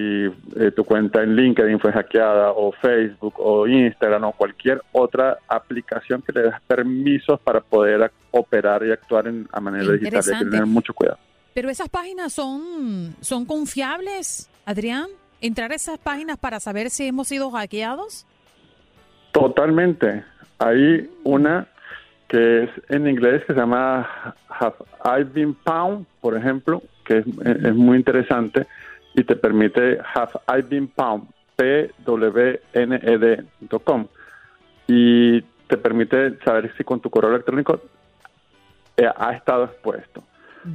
eh, 0.60 0.72
tu 0.72 0.86
cuenta 0.86 1.22
en 1.22 1.36
LinkedIn 1.36 1.78
fue 1.80 1.92
hackeada 1.92 2.52
o 2.52 2.72
Facebook 2.72 3.34
o 3.38 3.68
Instagram 3.68 4.24
o 4.24 4.32
cualquier 4.32 4.82
otra 4.94 5.38
aplicación 5.48 6.22
que 6.22 6.32
le 6.32 6.44
das 6.44 6.62
permisos 6.62 7.40
para 7.42 7.60
poder 7.60 8.10
operar 8.32 8.86
y 8.86 8.92
actuar 8.92 9.28
en, 9.28 9.48
a 9.52 9.60
manera 9.60 9.92
digital. 9.92 10.24
Hay 10.34 10.46
que 10.46 10.50
tener 10.50 10.66
mucho 10.66 10.94
cuidado. 10.94 11.20
Pero 11.54 11.70
esas 11.70 11.90
páginas 11.90 12.32
son, 12.32 13.14
son 13.20 13.46
confiables, 13.46 14.50
Adrián. 14.66 15.08
Entrar 15.42 15.74
a 15.74 15.76
esas 15.76 16.00
páginas 16.00 16.38
para 16.38 16.62
saber 16.62 16.90
si 16.90 17.06
hemos 17.06 17.28
sido 17.28 17.52
hackeados. 17.52 18.26
Totalmente. 19.34 20.24
Hay 20.60 21.10
una 21.26 21.68
que 22.30 22.64
es 22.64 22.70
en 22.88 23.08
inglés 23.08 23.44
que 23.46 23.54
se 23.54 23.60
llama 23.60 24.08
Have 24.48 24.78
I 25.04 25.24
Been 25.24 25.54
Pound, 25.54 26.08
por 26.22 26.38
ejemplo, 26.38 26.82
que 27.06 27.18
es, 27.18 27.26
es 27.46 27.76
muy 27.76 27.98
interesante 27.98 28.66
y 29.14 29.24
te 29.24 29.36
permite 29.36 30.00
Have 30.14 30.32
I 30.48 30.62
Been 30.62 30.88
Pound, 30.88 31.28
pwned.com 32.06 34.08
y 34.88 35.42
te 35.42 35.78
permite 35.78 36.38
saber 36.44 36.74
si 36.78 36.84
con 36.84 37.00
tu 37.00 37.10
correo 37.10 37.32
electrónico 37.32 37.80
eh, 38.98 39.10
ha 39.16 39.32
estado 39.34 39.64
expuesto. 39.66 40.24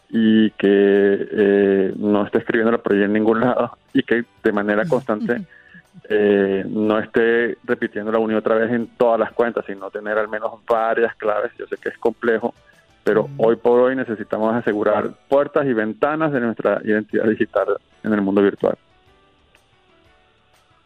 y 0.09 0.49
que 0.51 1.27
eh, 1.31 1.93
no 1.97 2.25
esté 2.25 2.39
escribiéndola 2.39 2.79
por 2.79 2.93
ahí 2.93 3.03
en 3.03 3.13
ningún 3.13 3.41
lado 3.41 3.77
y 3.93 4.03
que 4.03 4.23
de 4.43 4.51
manera 4.51 4.85
constante 4.85 5.41
eh, 6.09 6.65
no 6.67 6.99
esté 6.99 7.57
repitiéndola 7.63 8.19
una 8.19 8.33
y 8.33 8.37
otra 8.37 8.55
vez 8.55 8.71
en 8.71 8.87
todas 8.97 9.19
las 9.19 9.31
cuentas, 9.33 9.65
sino 9.65 9.91
tener 9.91 10.17
al 10.17 10.27
menos 10.27 10.53
varias 10.67 11.15
claves. 11.15 11.51
Yo 11.57 11.67
sé 11.67 11.77
que 11.77 11.89
es 11.89 11.97
complejo, 11.97 12.53
pero 13.03 13.29
hoy 13.37 13.55
por 13.57 13.79
hoy 13.79 13.95
necesitamos 13.95 14.55
asegurar 14.55 15.11
puertas 15.27 15.65
y 15.65 15.73
ventanas 15.73 16.31
de 16.31 16.39
nuestra 16.39 16.81
identidad 16.83 17.25
digital 17.25 17.77
en 18.03 18.13
el 18.13 18.21
mundo 18.21 18.41
virtual. 18.41 18.77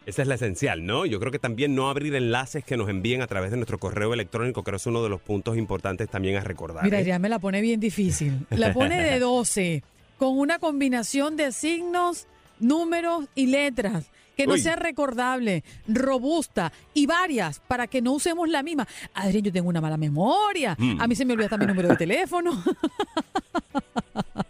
Esa 0.05 0.22
es 0.22 0.27
la 0.27 0.36
esencial, 0.36 0.86
¿no? 0.86 1.05
Yo 1.05 1.19
creo 1.19 1.31
que 1.31 1.39
también 1.39 1.75
no 1.75 1.89
abrir 1.89 2.13
enlaces 2.15 2.65
que 2.65 2.75
nos 2.75 2.89
envíen 2.89 3.22
a 3.22 3.27
través 3.27 3.51
de 3.51 3.57
nuestro 3.57 3.79
correo 3.79 4.13
electrónico, 4.13 4.63
creo 4.63 4.77
que 4.77 4.81
es 4.81 4.86
uno 4.86 5.01
de 5.01 5.10
los 5.10 5.22
puntos 5.22 5.57
importantes 5.57 6.10
también 6.10 6.36
a 6.36 6.41
recordar. 6.41 6.83
Mira, 6.83 7.00
¿eh? 7.00 7.05
ya 7.05 7.19
me 7.19 7.29
la 7.29 7.39
pone 7.39 7.62
bien 7.62 7.79
difícil. 7.79 8.45
La 8.50 8.74
pone 8.74 9.01
de 9.01 9.19
12, 9.22 9.83
con 10.17 10.38
una 10.38 10.60
combinación 10.60 11.38
de 11.38 11.51
signos, 11.51 12.27
números 12.60 13.25
y 13.36 13.48
letras. 13.48 14.12
Que 14.36 14.48
no 14.48 14.57
sea 14.57 14.75
recordable, 14.75 15.63
robusta 15.88 16.74
y 16.95 17.05
varias 17.05 17.60
para 17.60 17.86
que 17.86 18.01
no 18.01 18.13
usemos 18.13 18.50
la 18.50 18.63
misma. 18.63 18.88
Adrián, 19.13 19.43
yo 19.43 19.51
tengo 19.51 19.69
una 19.69 19.79
mala 19.79 19.95
memoria. 19.95 20.75
Mm. 20.75 21.00
A 21.00 21.07
mí 21.07 21.13
se 21.13 21.24
me 21.24 21.33
olvida 21.33 21.50
también 21.50 21.67
mi 21.69 21.75
número 21.75 21.89
de 21.89 21.98
teléfono. 22.03 22.63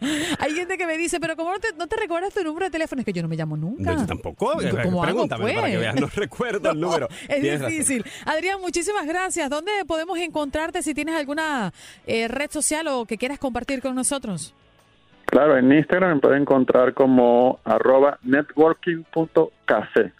Hay 0.38 0.54
gente 0.54 0.78
que 0.78 0.86
me 0.86 0.96
dice, 0.96 1.18
pero 1.20 1.36
¿cómo 1.36 1.52
no 1.52 1.58
te, 1.58 1.72
no 1.76 1.86
te 1.86 1.96
recuerdas 1.96 2.32
tu 2.32 2.42
número 2.44 2.66
de 2.66 2.70
teléfono? 2.70 3.00
Es 3.00 3.06
que 3.06 3.12
yo 3.12 3.22
no 3.22 3.28
me 3.28 3.36
llamo 3.36 3.56
nunca. 3.56 3.94
yo 3.94 4.06
tampoco. 4.06 4.46
¿Cómo 4.46 5.02
Pregúntame 5.02 5.50
hago, 5.50 5.60
para 5.60 5.70
que 5.70 5.76
veas, 5.76 5.94
no 6.00 6.06
recuerdo 6.14 6.70
el 6.70 6.80
número. 6.80 7.08
Es 7.28 7.60
difícil. 7.60 8.04
Adrián, 8.24 8.60
muchísimas 8.60 9.06
gracias. 9.06 9.50
¿Dónde 9.50 9.72
podemos 9.86 10.18
encontrarte 10.18 10.82
si 10.82 10.94
tienes 10.94 11.14
alguna 11.14 11.72
eh, 12.06 12.28
red 12.28 12.50
social 12.50 12.86
o 12.88 13.06
que 13.06 13.18
quieras 13.18 13.38
compartir 13.38 13.80
con 13.80 13.94
nosotros? 13.94 14.54
Claro, 15.26 15.58
en 15.58 15.70
Instagram 15.72 16.14
me 16.14 16.20
pueden 16.20 16.42
encontrar 16.42 16.94
como 16.94 17.60
arroba 17.64 18.18
networking.café. 18.22 20.12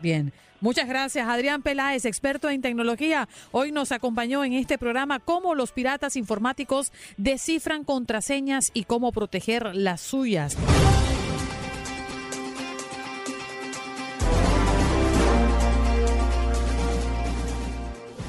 Bien. 0.00 0.32
Muchas 0.60 0.88
gracias, 0.88 1.26
Adrián 1.26 1.62
Peláez, 1.62 2.04
experto 2.04 2.50
en 2.50 2.60
tecnología. 2.60 3.28
Hoy 3.50 3.72
nos 3.72 3.92
acompañó 3.92 4.44
en 4.44 4.52
este 4.52 4.76
programa 4.76 5.18
cómo 5.18 5.54
los 5.54 5.72
piratas 5.72 6.16
informáticos 6.16 6.92
descifran 7.16 7.84
contraseñas 7.84 8.70
y 8.74 8.84
cómo 8.84 9.10
proteger 9.10 9.74
las 9.74 10.02
suyas. 10.02 10.56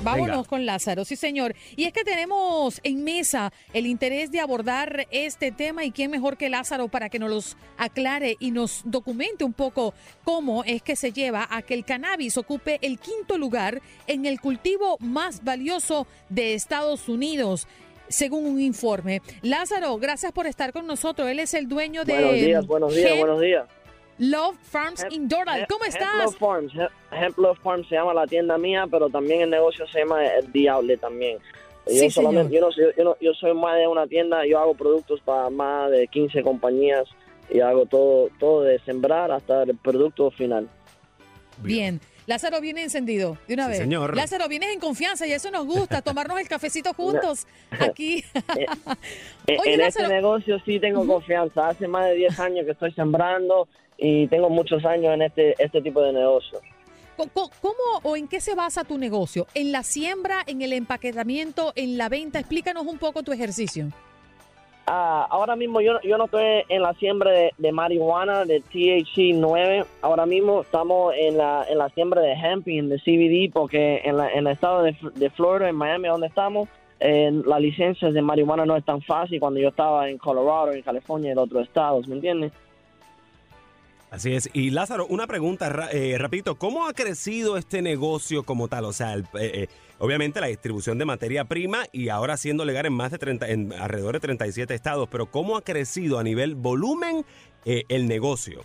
Vámonos 0.03 0.47
con 0.47 0.65
Lázaro, 0.65 1.05
sí 1.05 1.15
señor. 1.15 1.55
Y 1.75 1.83
es 1.85 1.93
que 1.93 2.03
tenemos 2.03 2.79
en 2.83 3.03
mesa 3.03 3.53
el 3.73 3.85
interés 3.85 4.31
de 4.31 4.39
abordar 4.39 5.07
este 5.11 5.51
tema 5.51 5.85
y 5.85 5.91
quién 5.91 6.09
mejor 6.09 6.37
que 6.37 6.49
Lázaro 6.49 6.87
para 6.87 7.09
que 7.09 7.19
nos 7.19 7.29
los 7.29 7.57
aclare 7.77 8.35
y 8.39 8.51
nos 8.51 8.81
documente 8.85 9.43
un 9.43 9.53
poco 9.53 9.93
cómo 10.23 10.63
es 10.63 10.81
que 10.81 10.95
se 10.95 11.11
lleva 11.11 11.47
a 11.49 11.61
que 11.61 11.75
el 11.75 11.85
cannabis 11.85 12.37
ocupe 12.37 12.79
el 12.81 12.99
quinto 12.99 13.37
lugar 13.37 13.81
en 14.07 14.25
el 14.25 14.39
cultivo 14.39 14.97
más 14.99 15.43
valioso 15.43 16.07
de 16.29 16.55
Estados 16.55 17.07
Unidos 17.07 17.67
según 18.07 18.45
un 18.45 18.59
informe. 18.59 19.21
Lázaro, 19.41 19.97
gracias 19.97 20.31
por 20.31 20.47
estar 20.47 20.73
con 20.73 20.85
nosotros. 20.85 21.29
Él 21.29 21.39
es 21.39 21.53
el 21.53 21.67
dueño 21.67 22.03
de... 22.03 22.13
Buenos 22.13 22.33
días, 22.33 22.67
buenos 22.67 22.95
días, 22.95 23.17
buenos 23.17 23.41
días. 23.41 23.80
Love 24.21 24.55
Farms 24.61 25.03
in 25.09 25.27
Doral. 25.27 25.65
¿Cómo 25.67 25.83
estás? 25.83 26.15
Love 26.23 26.37
Farms. 26.37 26.73
Love 27.37 27.59
Farms 27.63 27.87
se 27.87 27.95
llama 27.95 28.13
la 28.13 28.27
tienda 28.27 28.55
mía, 28.55 28.85
pero 28.89 29.09
también 29.09 29.41
el 29.41 29.49
negocio 29.49 29.87
se 29.87 29.99
llama 29.99 30.23
el 30.23 30.51
Diable 30.51 30.95
también. 30.97 31.39
Yo, 31.87 32.07
solamente, 32.11 32.53
yo, 32.53 32.61
no, 32.61 32.69
yo, 32.69 33.03
no, 33.03 33.17
yo 33.19 33.33
soy 33.33 33.55
más 33.55 33.75
de 33.77 33.87
una 33.87 34.05
tienda, 34.05 34.45
yo 34.45 34.59
hago 34.59 34.75
productos 34.75 35.19
para 35.21 35.49
más 35.49 35.89
de 35.89 36.07
15 36.07 36.43
compañías 36.43 37.05
y 37.49 37.61
hago 37.61 37.87
todo, 37.87 38.29
todo 38.39 38.61
de 38.61 38.77
sembrar 38.81 39.31
hasta 39.31 39.63
el 39.63 39.75
producto 39.75 40.29
final. 40.29 40.69
Bien. 41.63 41.99
Lázaro 42.27 42.61
viene 42.61 42.83
encendido 42.83 43.39
de 43.47 43.55
una 43.55 43.67
vez. 43.67 43.79
Señor. 43.79 44.15
Lázaro, 44.15 44.47
vienes 44.47 44.71
en 44.71 44.79
confianza 44.79 45.25
y 45.25 45.31
eso 45.31 45.49
nos 45.49 45.65
gusta, 45.65 46.01
tomarnos 46.03 46.39
el 46.39 46.47
cafecito 46.47 46.93
juntos 46.93 47.47
aquí. 47.71 48.23
Eh, 48.55 48.65
eh, 49.47 49.57
en 49.65 49.81
este 49.81 50.07
negocio 50.07 50.59
sí 50.63 50.79
tengo 50.79 51.05
confianza. 51.07 51.69
Hace 51.69 51.87
más 51.87 52.05
de 52.05 52.15
10 52.15 52.39
años 52.39 52.65
que 52.65 52.71
estoy 52.71 52.91
sembrando 52.91 53.67
y 54.01 54.27
tengo 54.27 54.49
muchos 54.49 54.83
años 54.83 55.13
en 55.13 55.21
este, 55.21 55.55
este 55.63 55.81
tipo 55.81 56.01
de 56.01 56.11
negocio. 56.11 56.59
¿Cómo, 57.15 57.99
o 58.01 58.15
en 58.15 58.27
qué 58.27 58.41
se 58.41 58.55
basa 58.55 58.83
tu 58.83 58.97
negocio? 58.97 59.45
¿En 59.53 59.71
la 59.71 59.83
siembra, 59.83 60.41
en 60.47 60.63
el 60.63 60.73
empaquetamiento, 60.73 61.71
en 61.75 61.97
la 61.99 62.09
venta? 62.09 62.39
Explícanos 62.39 62.87
un 62.87 62.97
poco 62.97 63.21
tu 63.21 63.31
ejercicio. 63.31 63.89
Ah, 64.87 65.27
ahora 65.29 65.55
mismo 65.55 65.81
yo, 65.81 66.01
yo 66.01 66.17
no 66.17 66.25
estoy 66.25 66.63
en 66.67 66.81
la 66.81 66.93
siembra 66.95 67.31
de, 67.55 67.71
marihuana, 67.71 68.43
de 68.45 68.61
THC 68.61 69.35
9. 69.35 69.85
Ahora 70.01 70.25
mismo 70.25 70.61
estamos 70.61 71.13
en 71.15 71.37
la, 71.37 71.63
en 71.69 71.77
la 71.77 71.89
siembra 71.89 72.21
de 72.21 72.33
hemp 72.33 72.67
y 72.67 72.81
de 72.81 72.97
CBD 72.97 73.53
porque 73.53 74.01
en, 74.03 74.17
la, 74.17 74.31
en 74.31 74.47
el 74.47 74.53
estado 74.53 74.81
de, 74.81 74.97
de 75.13 75.29
Florida, 75.29 75.69
en 75.69 75.75
Miami, 75.75 76.07
donde 76.07 76.25
estamos, 76.25 76.67
en 76.99 77.43
la 77.47 77.59
licencia 77.59 78.09
de 78.09 78.21
marihuana 78.23 78.65
no 78.65 78.75
es 78.75 78.83
tan 78.83 79.01
fácil 79.01 79.39
cuando 79.39 79.59
yo 79.59 79.69
estaba 79.69 80.09
en 80.09 80.17
Colorado, 80.17 80.71
en 80.71 80.81
California 80.81 81.29
y 81.29 81.31
en 81.33 81.37
otros 81.37 81.67
estados, 81.67 82.07
¿me 82.07 82.15
entiendes? 82.15 82.51
Así 84.11 84.35
es. 84.35 84.49
Y 84.53 84.71
Lázaro, 84.71 85.07
una 85.07 85.25
pregunta 85.25 85.89
eh, 85.93 86.17
rapidito. 86.17 86.55
¿Cómo 86.55 86.85
ha 86.85 86.91
crecido 86.91 87.55
este 87.55 87.81
negocio 87.81 88.43
como 88.43 88.67
tal? 88.67 88.83
O 88.83 88.91
sea, 88.91 89.15
eh, 89.15 89.23
eh, 89.33 89.67
obviamente 89.99 90.41
la 90.41 90.47
distribución 90.47 90.97
de 90.97 91.05
materia 91.05 91.45
prima 91.45 91.85
y 91.93 92.09
ahora 92.09 92.35
siendo 92.35 92.65
legal 92.65 92.85
en 92.85 92.91
más 92.91 93.11
de 93.11 93.17
30, 93.17 93.47
en 93.47 93.71
alrededor 93.71 94.15
de 94.15 94.19
37 94.19 94.73
estados, 94.73 95.07
pero 95.09 95.27
¿cómo 95.27 95.55
ha 95.55 95.61
crecido 95.61 96.19
a 96.19 96.23
nivel 96.23 96.55
volumen 96.55 97.23
eh, 97.63 97.83
el 97.87 98.05
negocio? 98.09 98.63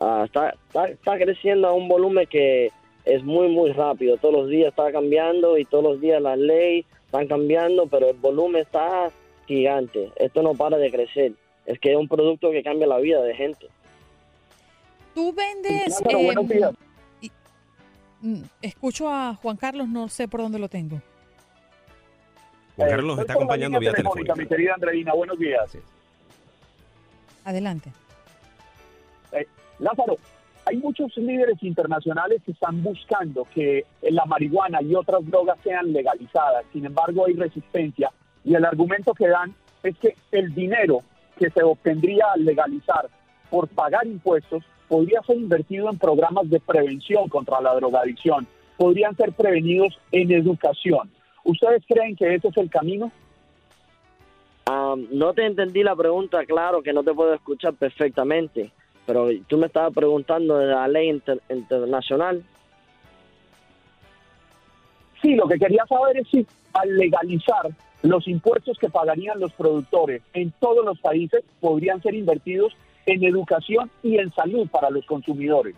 Ah, 0.00 0.22
está, 0.24 0.54
está, 0.88 1.18
creciendo 1.18 1.68
a 1.68 1.72
un 1.72 1.86
volumen 1.86 2.26
que 2.26 2.70
es 3.04 3.22
muy, 3.22 3.48
muy 3.48 3.72
rápido. 3.72 4.16
Todos 4.16 4.34
los 4.34 4.48
días 4.48 4.70
está 4.70 4.90
cambiando 4.90 5.58
y 5.58 5.66
todos 5.66 5.84
los 5.84 6.00
días 6.00 6.22
las 6.22 6.38
leyes 6.38 6.86
están 7.04 7.28
cambiando, 7.28 7.86
pero 7.88 8.08
el 8.08 8.16
volumen 8.16 8.62
está 8.62 9.10
gigante. 9.46 10.10
Esto 10.16 10.42
no 10.42 10.54
para 10.54 10.78
de 10.78 10.90
crecer. 10.90 11.32
Es 11.66 11.78
que 11.78 11.92
es 11.92 11.98
un 11.98 12.08
producto 12.08 12.50
que 12.50 12.62
cambia 12.62 12.86
la 12.86 12.98
vida 12.98 13.20
de 13.20 13.34
gente. 13.34 13.68
Tú 15.14 15.32
vendes... 15.32 16.02
Mm, 18.20 18.42
escucho 18.62 19.08
a 19.10 19.34
Juan 19.34 19.56
Carlos, 19.56 19.86
no 19.86 20.08
sé 20.08 20.28
por 20.28 20.40
dónde 20.40 20.58
lo 20.58 20.68
tengo. 20.68 21.00
Juan 22.76 22.88
Carlos 22.88 23.06
nos 23.06 23.18
está 23.18 23.34
acompañando 23.34 23.78
vía 23.78 23.92
telefónica. 23.92 24.34
Mi 24.34 24.46
querida 24.46 24.74
Andreina, 24.74 25.12
buenos 25.12 25.38
días. 25.38 25.76
Adelante. 27.44 27.92
Eh, 29.32 29.46
Lázaro, 29.78 30.16
hay 30.64 30.78
muchos 30.78 31.14
líderes 31.18 31.62
internacionales 31.62 32.40
que 32.46 32.52
están 32.52 32.82
buscando 32.82 33.46
que 33.54 33.84
la 34.00 34.24
marihuana 34.24 34.80
y 34.80 34.94
otras 34.94 35.24
drogas 35.26 35.58
sean 35.62 35.92
legalizadas. 35.92 36.64
Sin 36.72 36.86
embargo, 36.86 37.26
hay 37.26 37.34
resistencia. 37.34 38.10
Y 38.42 38.54
el 38.54 38.64
argumento 38.64 39.12
que 39.12 39.28
dan 39.28 39.54
es 39.82 39.98
que 39.98 40.16
el 40.32 40.54
dinero 40.54 41.02
que 41.38 41.50
se 41.50 41.62
obtendría 41.62 42.32
al 42.32 42.44
legalizar 42.44 43.10
por 43.50 43.68
pagar 43.68 44.06
impuestos 44.06 44.64
podría 44.88 45.22
ser 45.22 45.36
invertido 45.36 45.90
en 45.90 45.98
programas 45.98 46.48
de 46.50 46.60
prevención 46.60 47.28
contra 47.28 47.60
la 47.60 47.74
drogadicción, 47.74 48.46
podrían 48.76 49.16
ser 49.16 49.32
prevenidos 49.32 49.98
en 50.12 50.30
educación. 50.32 51.10
¿Ustedes 51.44 51.82
creen 51.86 52.16
que 52.16 52.34
ese 52.34 52.48
es 52.48 52.56
el 52.56 52.70
camino? 52.70 53.10
no 55.10 55.34
te 55.34 55.44
entendí 55.44 55.82
la 55.82 55.94
pregunta, 55.94 56.44
claro 56.46 56.82
que 56.82 56.92
no 56.92 57.04
te 57.04 57.12
puedo 57.12 57.34
escuchar 57.34 57.74
perfectamente, 57.74 58.70
pero 59.06 59.28
tú 59.46 59.58
me 59.58 59.66
estabas 59.66 59.92
preguntando 59.92 60.56
de 60.56 60.66
la 60.66 60.88
ley 60.88 61.22
internacional. 61.50 62.42
Sí, 65.20 65.34
lo 65.34 65.46
que 65.46 65.58
quería 65.58 65.84
saber 65.86 66.18
es 66.18 66.28
si 66.28 66.46
al 66.72 66.96
legalizar 66.96 67.68
los 68.02 68.26
impuestos 68.28 68.78
que 68.78 68.88
pagarían 68.88 69.40
los 69.40 69.52
productores 69.52 70.22
en 70.32 70.52
todos 70.60 70.84
los 70.84 70.98
países 70.98 71.42
podrían 71.60 72.02
ser 72.02 72.14
invertidos 72.14 72.74
en 73.06 73.24
educación 73.24 73.90
y 74.02 74.18
en 74.18 74.32
salud 74.32 74.68
para 74.68 74.90
los 74.90 75.04
consumidores. 75.06 75.74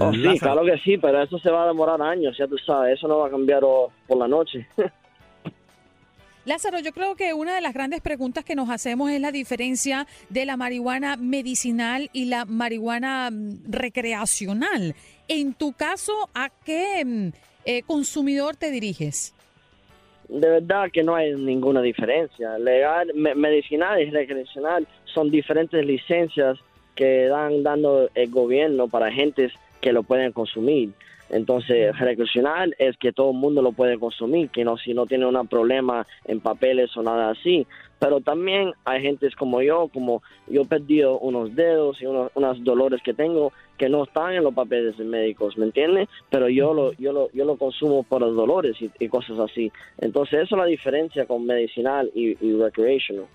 Oh, 0.00 0.12
sí, 0.12 0.38
claro 0.38 0.64
que 0.64 0.78
sí, 0.78 0.96
pero 0.96 1.22
eso 1.22 1.38
se 1.38 1.50
va 1.50 1.64
a 1.64 1.66
demorar 1.68 2.00
años, 2.00 2.36
ya 2.38 2.46
tú 2.46 2.56
sabes, 2.58 2.94
eso 2.94 3.08
no 3.08 3.18
va 3.18 3.26
a 3.26 3.30
cambiar 3.30 3.60
por 3.60 4.16
la 4.16 4.26
noche. 4.26 4.66
Lázaro, 6.44 6.80
yo 6.80 6.92
creo 6.92 7.14
que 7.14 7.34
una 7.34 7.54
de 7.54 7.60
las 7.60 7.72
grandes 7.72 8.00
preguntas 8.00 8.44
que 8.44 8.56
nos 8.56 8.68
hacemos 8.68 9.10
es 9.12 9.20
la 9.20 9.30
diferencia 9.30 10.08
de 10.28 10.44
la 10.44 10.56
marihuana 10.56 11.16
medicinal 11.16 12.10
y 12.12 12.24
la 12.24 12.46
marihuana 12.46 13.30
mm, 13.30 13.70
recreacional. 13.70 14.96
En 15.28 15.54
tu 15.54 15.72
caso, 15.72 16.12
¿a 16.34 16.50
qué 16.64 17.04
mm, 17.04 17.28
eh, 17.64 17.82
consumidor 17.82 18.56
te 18.56 18.72
diriges? 18.72 19.34
De 20.28 20.48
verdad 20.48 20.90
que 20.92 21.02
no 21.02 21.14
hay 21.14 21.34
ninguna 21.34 21.82
diferencia. 21.82 22.58
Legal, 22.58 23.12
medicinal 23.14 24.00
y 24.00 24.10
recreacional 24.10 24.86
son 25.04 25.30
diferentes 25.30 25.84
licencias 25.84 26.58
que 26.94 27.26
dan 27.26 27.62
dando 27.62 28.08
el 28.14 28.30
gobierno 28.30 28.88
para 28.88 29.10
gentes 29.10 29.52
que 29.80 29.92
lo 29.92 30.02
pueden 30.02 30.32
consumir. 30.32 30.90
Entonces, 31.32 31.98
recreacional 31.98 32.76
es 32.78 32.96
que 32.98 33.10
todo 33.12 33.30
el 33.30 33.38
mundo 33.38 33.62
lo 33.62 33.72
puede 33.72 33.98
consumir, 33.98 34.50
que 34.50 34.64
no 34.64 34.76
si 34.76 34.92
no 34.92 35.06
tiene 35.06 35.26
un 35.26 35.48
problema 35.48 36.06
en 36.26 36.40
papeles 36.40 36.94
o 36.96 37.02
nada 37.02 37.30
así. 37.30 37.66
Pero 37.98 38.20
también 38.20 38.72
hay 38.84 39.00
gentes 39.00 39.34
como 39.34 39.62
yo, 39.62 39.88
como 39.92 40.22
yo 40.46 40.62
he 40.62 40.66
perdido 40.66 41.18
unos 41.18 41.54
dedos 41.56 42.02
y 42.02 42.06
unos, 42.06 42.30
unos 42.34 42.62
dolores 42.62 43.00
que 43.02 43.14
tengo 43.14 43.52
que 43.78 43.88
no 43.88 44.04
están 44.04 44.34
en 44.34 44.44
los 44.44 44.52
papeles 44.52 44.98
médicos, 44.98 45.56
¿me 45.56 45.64
entiendes? 45.64 46.08
Pero 46.30 46.48
yo 46.48 46.74
lo, 46.74 46.92
yo 46.92 47.12
lo, 47.12 47.30
yo 47.32 47.44
lo 47.44 47.56
consumo 47.56 48.02
por 48.02 48.20
los 48.20 48.36
dolores 48.36 48.76
y, 48.80 49.08
cosas 49.08 49.38
así. 49.38 49.72
Entonces, 49.98 50.40
eso 50.40 50.54
es 50.54 50.60
la 50.60 50.66
diferencia 50.66 51.26
con 51.26 51.46
medicinal 51.46 52.10
y, 52.14 52.36
y 52.44 52.56
recreational. 52.56 53.26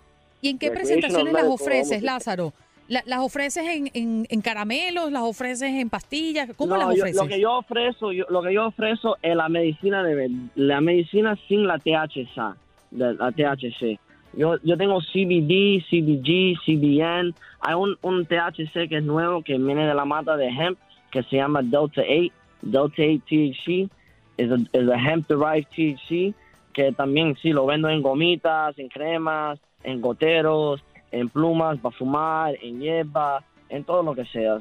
¿Y 0.41 0.49
en 0.49 0.59
qué 0.59 0.69
presentaciones 0.69 1.33
las 1.33 1.45
ofreces, 1.45 2.03
Lázaro? 2.03 2.53
¿Las 2.87 3.19
ofreces 3.19 3.65
en, 3.93 4.25
en, 4.29 4.41
caramelos? 4.41 5.11
¿Las 5.11 5.23
ofreces 5.23 5.69
en 5.73 5.89
pastillas? 5.89 6.49
¿Cómo 6.55 6.77
las 6.77 6.87
ofreces? 6.87 7.15
lo 7.15 7.27
que 7.27 7.39
yo 7.39 7.57
ofrezco, 7.57 8.11
lo 8.11 8.41
que 8.41 8.53
yo 8.53 8.67
ofrezco 8.67 9.17
es 9.21 9.35
la 9.35 9.49
medicina 9.49 10.03
de 10.03 10.31
la 10.55 10.79
medicina 10.79 11.37
sin 11.47 11.67
la 11.67 11.79
THC, 11.79 12.55
la 12.91 13.31
THC. 13.31 13.99
Yo, 14.33 14.57
yo 14.63 14.77
tengo 14.77 14.99
CBD, 15.01 15.83
CBG, 15.89 16.59
CBN. 16.63 17.33
Hay 17.61 17.75
un, 17.75 17.97
un 18.01 18.25
THC 18.25 18.87
que 18.87 18.97
es 18.97 19.03
nuevo 19.03 19.41
que 19.41 19.57
viene 19.57 19.85
de 19.85 19.93
la 19.93 20.05
mata 20.05 20.37
de 20.37 20.47
hemp 20.47 20.77
que 21.11 21.23
se 21.23 21.37
llama 21.37 21.61
Delta 21.61 22.01
8, 22.01 22.01
Delta 22.61 22.81
8 22.83 22.93
THC. 23.27 23.89
Es 24.37 24.51
el 24.73 24.91
hemp 24.91 25.27
derived 25.27 25.67
THC 25.75 26.35
que 26.77 26.91
también 26.91 27.35
sí 27.41 27.49
lo 27.53 27.65
vendo 27.65 27.89
en 27.89 28.03
gomitas, 28.03 28.77
en 28.77 28.87
cremas, 28.87 29.57
en 29.83 29.99
goteros, 29.99 30.83
en 31.11 31.29
plumas 31.29 31.79
para 31.79 31.95
fumar, 31.95 32.55
en 32.61 32.79
hierba, 32.79 33.43
en 33.69 33.83
todo 33.83 34.03
lo 34.03 34.15
que 34.15 34.25
sea. 34.25 34.59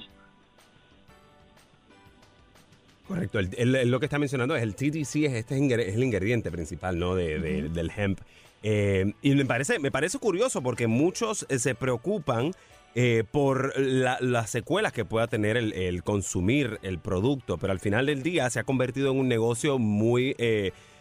Correcto, 3.07 3.39
el, 3.39 3.91
lo 3.91 4.01
que 4.01 4.07
está 4.07 4.19
mencionando 4.19 4.57
es 4.57 4.63
el 4.63 4.75
TDC, 4.75 5.27
es, 5.27 5.33
este 5.35 5.55
es 5.57 5.95
el 5.95 6.03
ingrediente 6.03 6.51
principal 6.51 6.99
¿no? 6.99 7.15
de, 7.15 7.39
del 7.69 7.91
hemp. 7.97 8.21
Eh, 8.63 9.13
y 9.23 9.35
me 9.35 9.45
parece, 9.45 9.79
me 9.79 9.93
parece 9.93 10.19
curioso 10.19 10.61
porque 10.61 10.89
muchos 10.89 11.47
eh, 11.49 11.61
se 11.61 11.77
preocupan 11.77 12.51
eh, 12.97 13.23
por 13.31 13.79
las 13.79 14.51
secuelas 14.51 14.93
que 14.93 15.05
pueda 15.05 15.29
tener 15.29 15.57
el, 15.57 16.03
consumir 16.03 16.81
el 16.83 16.99
producto, 16.99 17.59
pero 17.59 17.73
al 17.73 17.79
final 17.79 18.07
del 18.07 18.23
día 18.23 18.49
se 18.51 18.59
ha 18.59 18.65
convertido 18.65 19.13
en 19.13 19.19
un 19.19 19.29
negocio 19.29 19.79
muy... 19.79 20.35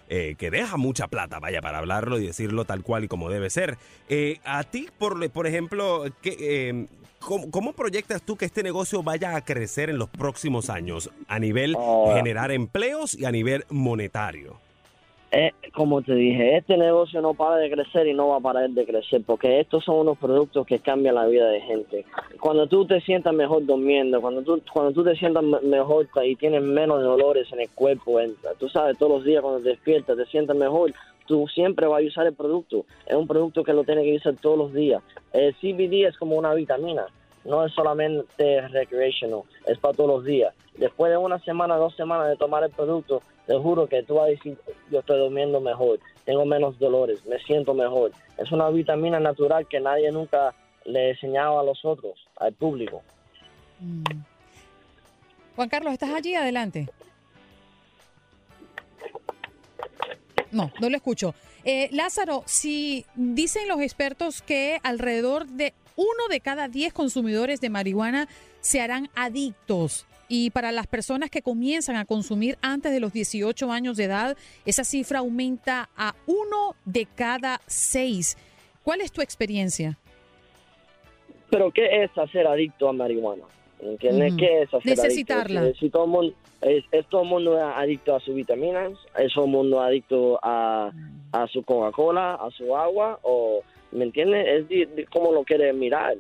que 0.08 0.50
deja 0.52 0.78
mucha 0.78 1.08
plata, 1.08 1.40
vaya, 1.40 1.62
para 1.62 1.80
hablarlo 1.80 2.20
y 2.20 2.28
decirlo 2.28 2.66
tal 2.66 2.84
cual 2.84 3.06
y 3.06 3.08
como 3.08 3.30
debe 3.30 3.50
ser. 3.50 3.78
a 4.44 4.64
ti, 4.64 4.90
por, 4.98 5.30
por 5.32 5.48
ejemplo, 5.48 6.06
¿qué, 6.22 6.88
¿cómo, 7.20 7.74
proyectas 7.74 8.22
tú 8.22 8.38
que 8.38 8.46
este 8.46 8.64
negocio 8.64 9.04
vaya 9.04 9.36
a 9.36 9.44
crecer 9.44 9.90
en 9.90 9.98
los 9.98 10.10
próximos 10.10 10.70
años 10.70 11.10
a 11.28 11.40
nivel 11.40 11.76
oh. 11.78 12.14
generar 12.14 12.52
empleos 12.52 13.16
y 13.16 13.26
a 13.26 13.32
nivel 13.32 13.66
monetario? 13.70 14.65
Eh, 15.32 15.52
como 15.74 16.02
te 16.02 16.16
dije, 16.16 16.56
este 16.56 16.78
negocio 16.78 17.20
no 17.20 17.34
para 17.34 17.58
de 17.58 17.70
crecer 17.70 18.08
y 18.08 18.14
no 18.14 18.30
va 18.30 18.38
a 18.38 18.42
parar 18.42 18.70
de 18.70 18.86
crecer 18.86 19.22
porque 19.26 19.60
estos 19.60 19.84
son 19.84 19.98
unos 19.98 20.18
productos 20.18 20.66
que 20.66 20.80
cambian 20.80 21.16
la 21.16 21.26
vida 21.26 21.50
de 21.50 21.62
gente. 21.62 22.06
Cuando 22.40 22.68
tú 22.68 22.86
te 22.86 23.02
sientas 23.02 23.34
mejor 23.34 23.66
durmiendo, 23.66 24.22
cuando 24.22 24.44
tú, 24.44 24.62
cuando 24.72 24.94
tú 24.94 25.04
te 25.04 25.16
sientas 25.16 25.44
mejor 25.64 26.08
y 26.24 26.36
tienes 26.36 26.62
menos 26.62 27.02
dolores 27.02 27.52
en 27.52 27.62
el 27.62 27.70
cuerpo, 27.70 28.20
tú 28.60 28.70
sabes, 28.70 28.98
todos 28.98 29.12
los 29.12 29.24
días 29.26 29.42
cuando 29.42 29.62
te 29.62 29.70
despiertas 29.70 30.16
te 30.16 30.26
sientas 30.28 30.56
mejor, 30.56 30.94
tú 31.26 31.48
siempre 31.48 31.88
vas 31.88 32.04
a 32.04 32.08
usar 32.08 32.28
el 32.28 32.34
producto. 32.34 32.86
Es 33.06 33.16
un 33.16 33.28
producto 33.28 33.64
que 33.64 33.74
lo 33.74 33.84
tienes 33.84 34.06
que 34.06 34.16
usar 34.16 34.36
todos 34.42 34.58
los 34.58 34.74
días. 34.74 35.02
El 35.34 35.54
CBD 35.56 36.08
es 36.08 36.18
como 36.18 36.38
una 36.38 36.54
vitamina, 36.54 37.06
no 37.44 37.66
es 37.66 37.74
solamente 37.74 38.62
recreational, 38.70 39.42
es 39.68 39.78
para 39.80 39.94
todos 39.94 40.10
los 40.10 40.24
días. 40.24 40.54
Después 40.78 41.12
de 41.12 41.18
una 41.18 41.40
semana, 41.40 41.78
dos 41.78 41.96
semanas 41.96 42.30
de 42.30 42.38
tomar 42.38 42.64
el 42.64 42.72
producto, 42.72 43.22
te 43.46 43.58
juro 43.58 43.88
que 43.88 44.04
tú 44.04 44.16
vas 44.16 44.26
a 44.26 44.30
decir, 44.30 44.58
yo 44.92 45.00
estoy 45.00 45.20
durmiendo 45.20 45.62
mejor, 45.62 46.00
tengo 46.26 46.46
menos 46.46 46.80
dolores, 46.80 47.26
me 47.26 47.40
siento 47.40 47.74
mejor. 47.74 48.12
Es 48.38 48.52
una 48.52 48.70
vitamina 48.70 49.20
natural 49.20 49.68
que 49.68 49.80
nadie 49.80 50.12
nunca 50.12 50.54
le 50.84 51.12
enseñaba 51.12 51.62
a 51.62 51.64
los 51.64 51.84
otros, 51.86 52.28
al 52.38 52.54
público. 52.54 53.04
Mm. 53.80 54.04
Juan 55.56 55.70
Carlos, 55.70 55.94
¿estás 55.94 56.10
allí? 56.12 56.36
Adelante. 56.36 56.90
No, 60.52 60.72
no 60.80 60.90
lo 60.90 60.96
escucho. 60.96 61.36
Eh, 61.64 61.90
Lázaro, 61.92 62.44
si 62.46 63.06
dicen 63.16 63.68
los 63.68 63.82
expertos 63.82 64.42
que 64.42 64.80
alrededor 64.84 65.48
de 65.48 65.74
uno 65.96 66.28
de 66.30 66.40
cada 66.40 66.68
diez 66.68 66.94
consumidores 66.94 67.62
de 67.62 67.70
marihuana 67.70 68.28
se 68.60 68.82
harán 68.82 69.10
adictos 69.16 70.06
y 70.28 70.50
para 70.50 70.72
las 70.72 70.88
personas 70.88 71.30
que 71.30 71.42
comienzan 71.42 71.96
a 71.96 72.06
consumir 72.06 72.58
antes 72.62 72.92
de 72.92 73.00
los 73.00 73.14
18 73.14 73.72
años 73.72 73.98
de 73.98 74.06
edad, 74.06 74.38
esa 74.66 74.84
cifra 74.84 75.20
aumenta 75.20 75.90
a 75.96 76.16
uno 76.26 76.76
de 76.86 77.08
cada 77.16 77.62
seis. 77.68 78.38
¿Cuál 78.84 79.02
es 79.02 79.12
tu 79.12 79.22
experiencia? 79.22 79.98
Pero 81.50 81.72
¿qué 81.72 82.04
es 82.04 82.18
hacer 82.18 82.48
adicto 82.48 82.90
a 82.90 82.94
marihuana? 82.94 83.44
¿Entiendes? 83.80 84.34
¿Qué 84.38 84.64
es 84.64 84.74
hacer 84.74 84.98
Necesitarla. 84.98 85.62
Adicto? 85.62 85.80
Si 85.80 85.90
todo 85.90 86.06
el 86.06 86.12
mundo, 86.12 86.34
es, 86.62 87.08
todo 87.08 87.22
el 87.24 87.30
mundo 87.30 87.64
adicto 87.64 88.16
a 88.16 88.20
sus 88.20 88.36
vitaminas, 88.36 88.94
es 89.18 89.34
todo 89.34 89.48
mundo 89.48 89.82
adicto 89.82 90.40
a, 90.42 90.92
a 91.32 91.48
su 91.48 91.64
Coca-Cola, 91.64 92.36
a 92.36 92.50
su 92.52 92.76
agua, 92.76 93.20
o, 93.22 93.62
¿me 93.92 94.06
entiendes? 94.06 94.66
Es 94.70 95.10
como 95.10 95.32
lo 95.32 95.44
quiere 95.44 95.72
mirar. 95.74 96.16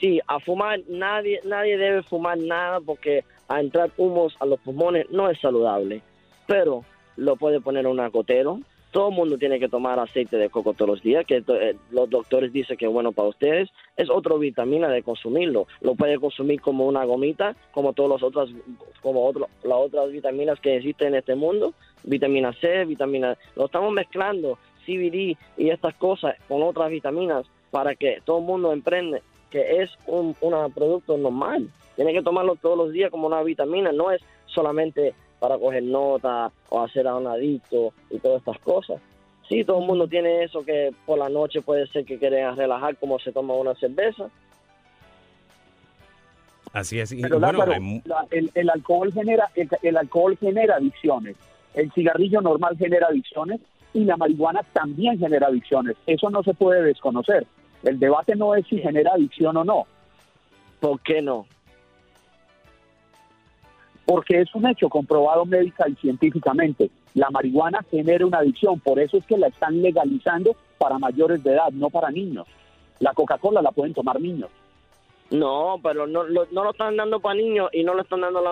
Sí, 0.00 0.20
a 0.26 0.38
fumar, 0.38 0.80
nadie, 0.88 1.40
nadie 1.44 1.76
debe 1.76 2.02
fumar 2.02 2.38
nada 2.38 2.80
porque 2.80 3.24
a 3.48 3.60
entrar 3.60 3.90
humos 3.96 4.36
a 4.40 4.46
los 4.46 4.60
pulmones 4.60 5.10
no 5.10 5.28
es 5.30 5.40
saludable, 5.40 6.02
pero 6.46 6.84
lo 7.16 7.36
puede 7.36 7.60
poner 7.60 7.86
un 7.86 8.00
acotero, 8.00 8.60
todo 8.90 9.10
el 9.10 9.14
mundo 9.14 9.36
tiene 9.36 9.58
que 9.58 9.68
tomar 9.68 9.98
aceite 9.98 10.36
de 10.36 10.48
coco 10.48 10.72
todos 10.72 10.88
los 10.88 11.02
días, 11.02 11.26
que 11.26 11.42
eh, 11.46 11.76
los 11.90 12.08
doctores 12.08 12.52
dicen 12.52 12.76
que 12.76 12.86
es 12.86 12.92
bueno 12.92 13.12
para 13.12 13.28
ustedes. 13.28 13.68
Es 13.96 14.08
otra 14.08 14.36
vitamina 14.36 14.88
de 14.88 15.02
consumirlo. 15.02 15.66
Lo 15.82 15.94
puede 15.94 16.18
consumir 16.18 16.60
como 16.60 16.86
una 16.86 17.04
gomita, 17.04 17.54
como 17.72 17.92
todas 17.92 18.12
las 18.12 18.22
otras, 18.22 18.48
como 19.02 19.26
otro, 19.26 19.48
las 19.62 19.78
otras 19.78 20.10
vitaminas 20.10 20.58
que 20.60 20.76
existen 20.76 21.08
en 21.08 21.16
este 21.16 21.34
mundo. 21.34 21.74
Vitamina 22.04 22.52
C, 22.54 22.86
vitamina... 22.86 23.36
Lo 23.56 23.66
estamos 23.66 23.92
mezclando, 23.92 24.58
CBD 24.86 25.36
y 25.58 25.68
estas 25.70 25.94
cosas 25.96 26.36
con 26.48 26.62
otras 26.62 26.90
vitaminas 26.90 27.44
para 27.70 27.94
que 27.94 28.22
todo 28.24 28.38
el 28.38 28.44
mundo 28.44 28.72
emprende 28.72 29.22
que 29.50 29.82
es 29.82 29.90
un, 30.06 30.34
un 30.40 30.72
producto 30.72 31.16
normal. 31.18 31.68
Tiene 31.98 32.12
que 32.12 32.22
tomarlo 32.22 32.54
todos 32.54 32.78
los 32.78 32.92
días 32.92 33.10
como 33.10 33.26
una 33.26 33.42
vitamina, 33.42 33.90
no 33.90 34.12
es 34.12 34.22
solamente 34.46 35.14
para 35.40 35.58
coger 35.58 35.82
nota 35.82 36.52
o 36.68 36.80
hacer 36.80 37.08
a 37.08 37.16
un 37.16 37.26
adicto 37.26 37.92
y 38.08 38.20
todas 38.20 38.38
estas 38.38 38.56
cosas. 38.60 39.00
Sí, 39.48 39.64
todo 39.64 39.80
el 39.80 39.86
mundo 39.86 40.06
tiene 40.06 40.44
eso 40.44 40.64
que 40.64 40.92
por 41.04 41.18
la 41.18 41.28
noche 41.28 41.60
puede 41.60 41.88
ser 41.88 42.04
que 42.04 42.16
quieren 42.16 42.54
relajar 42.54 42.96
como 42.98 43.18
se 43.18 43.32
toma 43.32 43.54
una 43.54 43.74
cerveza. 43.74 44.30
Así 46.72 47.00
es. 47.00 47.12
Pero 47.20 47.38
el, 47.38 48.70
alcohol 48.70 49.12
genera 49.12 49.50
el, 49.82 49.96
alcohol 49.96 50.38
genera 50.38 50.76
adicciones. 50.76 51.36
El 51.74 51.90
cigarrillo 51.90 52.40
normal 52.40 52.78
genera 52.78 53.08
adicciones 53.08 53.60
y 53.92 54.04
la 54.04 54.16
marihuana 54.16 54.62
también 54.72 55.18
genera 55.18 55.48
adicciones. 55.48 55.96
Eso 56.06 56.30
no 56.30 56.44
se 56.44 56.54
puede 56.54 56.80
desconocer. 56.80 57.44
El 57.82 57.98
debate 57.98 58.36
no 58.36 58.54
es 58.54 58.64
si 58.68 58.78
genera 58.78 59.14
adicción 59.14 59.56
o 59.56 59.64
no. 59.64 59.88
¿Por 60.78 61.00
qué 61.00 61.20
no? 61.22 61.46
Porque 64.08 64.40
es 64.40 64.54
un 64.54 64.66
hecho 64.66 64.88
comprobado 64.88 65.44
médica 65.44 65.86
y 65.86 65.94
científicamente. 65.96 66.90
La 67.12 67.28
marihuana 67.28 67.84
genera 67.90 68.24
una 68.24 68.38
adicción, 68.38 68.80
por 68.80 68.98
eso 68.98 69.18
es 69.18 69.26
que 69.26 69.36
la 69.36 69.48
están 69.48 69.82
legalizando 69.82 70.56
para 70.78 70.98
mayores 70.98 71.44
de 71.44 71.52
edad, 71.52 71.70
no 71.72 71.90
para 71.90 72.10
niños. 72.10 72.46
La 73.00 73.12
Coca-Cola 73.12 73.60
la 73.60 73.70
pueden 73.70 73.92
tomar 73.92 74.18
niños. 74.18 74.48
No, 75.30 75.78
pero 75.82 76.06
no, 76.06 76.24
lo, 76.24 76.70
están 76.70 76.96
dando 76.96 77.20
para 77.20 77.34
niños 77.34 77.68
y 77.70 77.84
no 77.84 77.92
lo 77.92 78.00
están 78.00 78.22
dando 78.22 78.42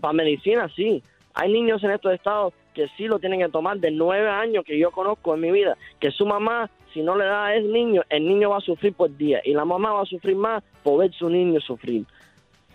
para 0.00 0.14
medicina, 0.14 0.70
sí. 0.74 1.02
Hay 1.34 1.52
niños 1.52 1.84
en 1.84 1.90
estos 1.90 2.14
estados 2.14 2.54
que 2.72 2.88
sí 2.96 3.04
lo 3.04 3.18
tienen 3.18 3.40
que 3.40 3.50
tomar 3.50 3.78
de 3.80 3.90
nueve 3.90 4.30
años 4.30 4.64
que 4.64 4.78
yo 4.78 4.92
conozco 4.92 5.34
en 5.34 5.42
mi 5.42 5.50
vida, 5.50 5.76
que 6.00 6.10
su 6.10 6.24
mamá, 6.24 6.70
si 6.94 7.02
no 7.02 7.16
le 7.16 7.26
da 7.26 7.48
a 7.48 7.54
ese 7.54 7.68
niño, 7.68 8.00
el 8.08 8.26
niño 8.26 8.48
va 8.48 8.56
a 8.56 8.60
sufrir 8.60 8.94
por 8.94 9.14
día 9.14 9.42
y 9.44 9.52
la 9.52 9.66
mamá 9.66 9.92
va 9.92 10.00
a 10.04 10.06
sufrir 10.06 10.36
más 10.36 10.64
por 10.82 11.00
ver 11.00 11.12
su 11.12 11.28
niño 11.28 11.60
sufrir. 11.60 12.06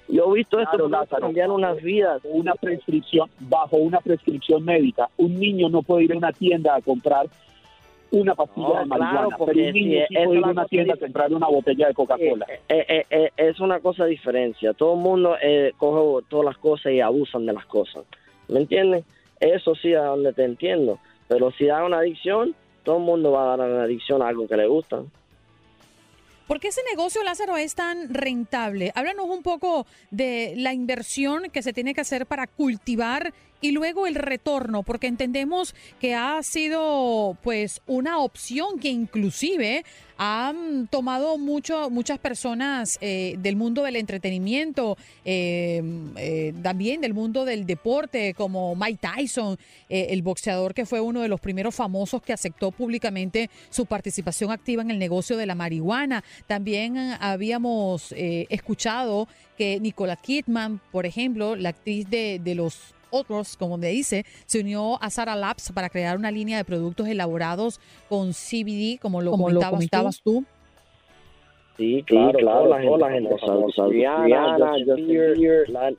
Yo 0.07 0.31
he 0.31 0.37
visto 0.37 0.59
esto 0.59 0.89
cambiar 1.19 1.51
unas 1.51 1.81
vidas. 1.81 2.21
Una 2.23 2.53
prescripción, 2.55 3.29
bajo 3.39 3.77
una 3.77 3.99
prescripción 3.99 4.63
médica, 4.63 5.09
un 5.17 5.35
niño 5.35 5.69
no 5.69 5.81
puede 5.81 6.05
ir 6.05 6.13
a 6.13 6.17
una 6.17 6.31
tienda 6.31 6.75
a 6.75 6.81
comprar 6.81 7.27
una 8.09 8.35
pastilla 8.35 8.79
de 8.79 8.85
marihuana, 8.85 9.37
pero 9.37 9.67
un 9.67 9.73
niño 9.73 9.99
sí, 10.07 10.15
puede 10.15 10.39
ir 10.39 10.45
a 10.45 10.49
una 10.49 10.65
tienda 10.65 10.93
a 10.93 10.97
comprar 10.97 11.33
una 11.33 11.47
botella 11.47 11.87
de 11.87 11.93
Coca-Cola. 11.93 12.45
Eh, 12.69 12.85
eh, 12.87 13.05
eh, 13.09 13.31
es 13.35 13.59
una 13.59 13.79
cosa 13.79 14.05
diferencia. 14.05 14.73
Todo 14.73 14.93
el 14.93 15.01
mundo 15.01 15.35
coge 15.77 16.25
todas 16.29 16.45
las 16.45 16.57
cosas 16.57 16.93
y 16.93 17.01
abusan 17.01 17.45
de 17.45 17.53
las 17.53 17.65
cosas. 17.65 18.05
¿Me 18.47 18.59
entiendes? 18.59 19.03
Eso 19.39 19.75
sí 19.75 19.93
a 19.93 20.03
donde 20.03 20.33
te 20.33 20.45
entiendo. 20.45 20.99
Pero 21.27 21.51
si 21.51 21.65
da 21.65 21.83
una 21.83 21.99
adicción, 21.99 22.55
todo 22.83 22.97
el 22.97 23.03
mundo 23.03 23.33
va 23.33 23.53
a 23.53 23.57
dar 23.57 23.69
una 23.69 23.83
adicción 23.83 24.21
a 24.21 24.29
algo 24.29 24.47
que 24.47 24.55
le 24.55 24.67
gusta. 24.67 25.01
¿Por 26.47 26.61
qué 26.61 26.69
ese 26.69 26.81
negocio, 26.89 27.23
Lázaro, 27.23 27.57
es 27.57 27.75
tan 27.75 28.13
rentable? 28.13 28.93
Háblanos 28.95 29.25
un 29.27 29.43
poco 29.43 29.85
de 30.11 30.53
la 30.55 30.73
inversión 30.73 31.49
que 31.51 31.61
se 31.61 31.73
tiene 31.73 31.93
que 31.93 31.99
hacer 31.99 32.25
para 32.25 32.47
cultivar 32.47 33.33
y 33.61 33.71
luego 33.71 34.07
el 34.07 34.15
retorno, 34.15 34.83
porque 34.83 35.07
entendemos 35.07 35.75
que 35.99 36.15
ha 36.15 36.41
sido 36.43 37.37
pues 37.43 37.81
una 37.87 38.19
opción 38.19 38.79
que 38.79 38.89
inclusive 38.89 39.83
han 40.17 40.87
tomado 40.87 41.37
mucho, 41.37 41.89
muchas 41.89 42.17
personas 42.19 42.97
eh, 43.01 43.35
del 43.39 43.55
mundo 43.55 43.83
del 43.83 43.95
entretenimiento, 43.95 44.97
eh, 45.23 45.81
eh, 46.17 46.53
también 46.63 47.01
del 47.01 47.13
mundo 47.13 47.45
del 47.45 47.65
deporte, 47.65 48.33
como 48.33 48.75
Mike 48.75 48.99
Tyson, 48.99 49.57
el 49.89 50.21
boxeador 50.21 50.73
que 50.73 50.85
fue 50.85 50.99
uno 50.99 51.21
de 51.21 51.27
los 51.27 51.39
primeros 51.39 51.75
famosos 51.75 52.21
que 52.21 52.33
aceptó 52.33 52.71
públicamente 52.71 53.49
su 53.69 53.85
participación 53.85 54.51
activa 54.51 54.81
en 54.81 54.91
el 54.91 54.99
negocio 54.99 55.37
de 55.37 55.45
la 55.45 55.55
marihuana. 55.55 56.23
También 56.47 56.97
habíamos 57.19 58.13
escuchado 58.17 59.27
que 59.57 59.79
Nicola 59.79 60.15
Kidman, 60.15 60.81
por 60.91 61.05
ejemplo, 61.05 61.55
la 61.55 61.69
actriz 61.69 62.09
de, 62.09 62.39
de 62.43 62.55
los 62.55 62.95
otros, 63.09 63.57
como 63.57 63.77
me 63.77 63.89
dice, 63.89 64.25
se 64.45 64.61
unió 64.61 65.01
a 65.01 65.09
Sara 65.09 65.35
Labs 65.35 65.71
para 65.71 65.89
crear 65.89 66.17
una 66.17 66.31
línea 66.31 66.57
de 66.57 66.65
productos 66.65 67.07
elaborados 67.07 67.79
con 68.09 68.31
CBD, 68.31 68.99
como 68.99 69.21
lo, 69.21 69.31
comentabas, 69.31 70.21
tú. 70.21 70.45
Sí, 71.77 72.03
claro, 72.07 72.39
claro, 72.39 72.67
la 72.67 72.81
gente, 72.81 72.97
la 72.97 73.11
gente 73.11 73.29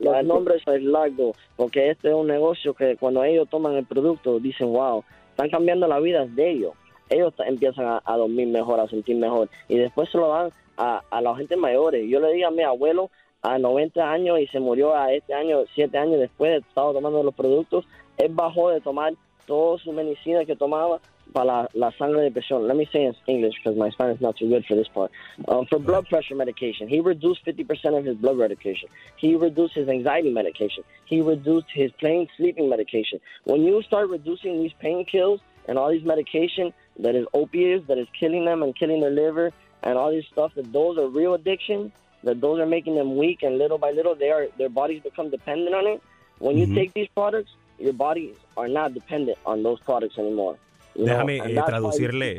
los 0.01 0.25
nombres 0.25 0.61
es 0.67 0.83
largo, 0.83 1.33
porque 1.55 1.89
este 1.89 2.09
es 2.09 2.13
un 2.13 2.27
negocio 2.27 2.73
que 2.73 2.97
cuando 2.97 3.23
ellos 3.23 3.47
toman 3.49 3.75
el 3.75 3.85
producto 3.85 4.39
dicen, 4.41 4.73
wow, 4.73 5.05
están 5.29 5.49
cambiando 5.49 5.87
la 5.87 5.99
vida 6.01 6.25
de 6.25 6.51
ellos. 6.51 6.73
Ellos 7.09 7.33
empiezan 7.47 7.85
a, 7.85 8.01
a 8.03 8.17
dormir 8.17 8.49
mejor, 8.49 8.81
a 8.81 8.89
sentir 8.89 9.15
mejor, 9.15 9.49
y 9.69 9.77
después 9.77 10.09
se 10.09 10.17
lo 10.17 10.27
dan 10.27 10.51
a, 10.75 11.01
a 11.09 11.21
la 11.21 11.35
gente 11.37 11.55
mayores. 11.55 12.09
Yo 12.09 12.19
le 12.19 12.33
digo 12.33 12.49
a 12.49 12.51
mi 12.51 12.63
abuelo, 12.63 13.09
a 13.41 13.57
90 13.57 14.11
años 14.11 14.39
y 14.39 14.47
se 14.47 14.59
murió 14.59 14.95
a 14.95 15.13
este 15.13 15.33
año, 15.33 15.63
7 15.75 15.97
años 15.97 16.19
después 16.19 16.51
de 16.51 16.57
estar 16.57 16.93
tomando 16.93 17.23
los 17.23 17.33
productos, 17.33 17.85
él 18.17 18.31
bajó 18.33 18.69
de 18.69 18.81
tomar 18.81 19.13
toda 19.45 19.79
su 19.79 19.91
medicina 19.91 20.45
que 20.45 20.55
tomaba 20.55 20.99
para 21.31 21.69
la, 21.73 21.91
sangre 21.91 22.21
de 22.21 22.31
presión. 22.31 22.67
Let 22.67 22.75
me 22.75 22.87
say 22.91 23.05
in 23.05 23.15
English 23.27 23.55
because 23.57 23.77
my 23.77 23.89
Spanish 23.91 24.15
is 24.15 24.21
not 24.21 24.37
too 24.37 24.49
good 24.49 24.65
for 24.65 24.75
this 24.75 24.87
part. 24.87 25.11
Um, 25.47 25.65
for 25.67 25.79
blood 25.79 26.07
pressure 26.07 26.35
medication, 26.35 26.87
he 26.87 26.99
reduced 26.99 27.45
50% 27.45 27.97
of 27.97 28.05
his 28.05 28.15
blood 28.17 28.37
medication. 28.37 28.89
He 29.17 29.35
reduced 29.35 29.75
his 29.75 29.87
anxiety 29.87 30.31
medication. 30.31 30.83
He 31.05 31.21
reduced 31.21 31.67
his 31.73 31.91
plain 31.99 32.27
sleeping 32.37 32.69
medication. 32.69 33.19
When 33.43 33.63
you 33.63 33.81
start 33.83 34.09
reducing 34.09 34.61
these 34.61 34.73
pain 34.79 35.05
painkillers 35.05 35.39
and 35.67 35.77
all 35.77 35.91
these 35.91 36.05
medication 36.05 36.73
that 36.99 37.15
is 37.15 37.25
opiates, 37.33 37.87
that 37.87 37.97
is 37.97 38.07
killing 38.19 38.45
them 38.45 38.63
and 38.63 38.75
killing 38.75 39.01
their 39.01 39.11
liver 39.11 39.51
and 39.83 39.97
all 39.97 40.11
this 40.11 40.25
stuff, 40.31 40.51
that 40.55 40.71
those 40.73 40.97
are 40.97 41.07
real 41.07 41.35
addictions, 41.35 41.91
that 42.23 42.41
those 42.41 42.59
are 42.59 42.65
making 42.65 42.95
them 42.95 43.15
weak 43.17 43.43
and 43.43 43.57
little 43.57 43.77
by 43.77 43.91
little 43.91 44.15
they 44.15 44.31
are 44.31 44.47
their 44.57 44.69
bodies 44.69 45.01
become 45.03 45.29
dependent 45.29 45.75
on 45.75 45.87
it. 45.87 46.01
When 46.39 46.57
you 46.57 46.65
mm-hmm. 46.65 46.75
take 46.75 46.93
these 46.93 47.09
products, 47.13 47.51
your 47.77 47.93
bodies 47.93 48.35
are 48.55 48.67
not 48.67 48.93
dependent 48.93 49.37
on 49.45 49.63
those 49.63 49.79
products 49.81 50.17
anymore. 50.17 50.57
Déjame 50.95 51.37
eh, 51.37 51.61
traducirle, 51.65 52.35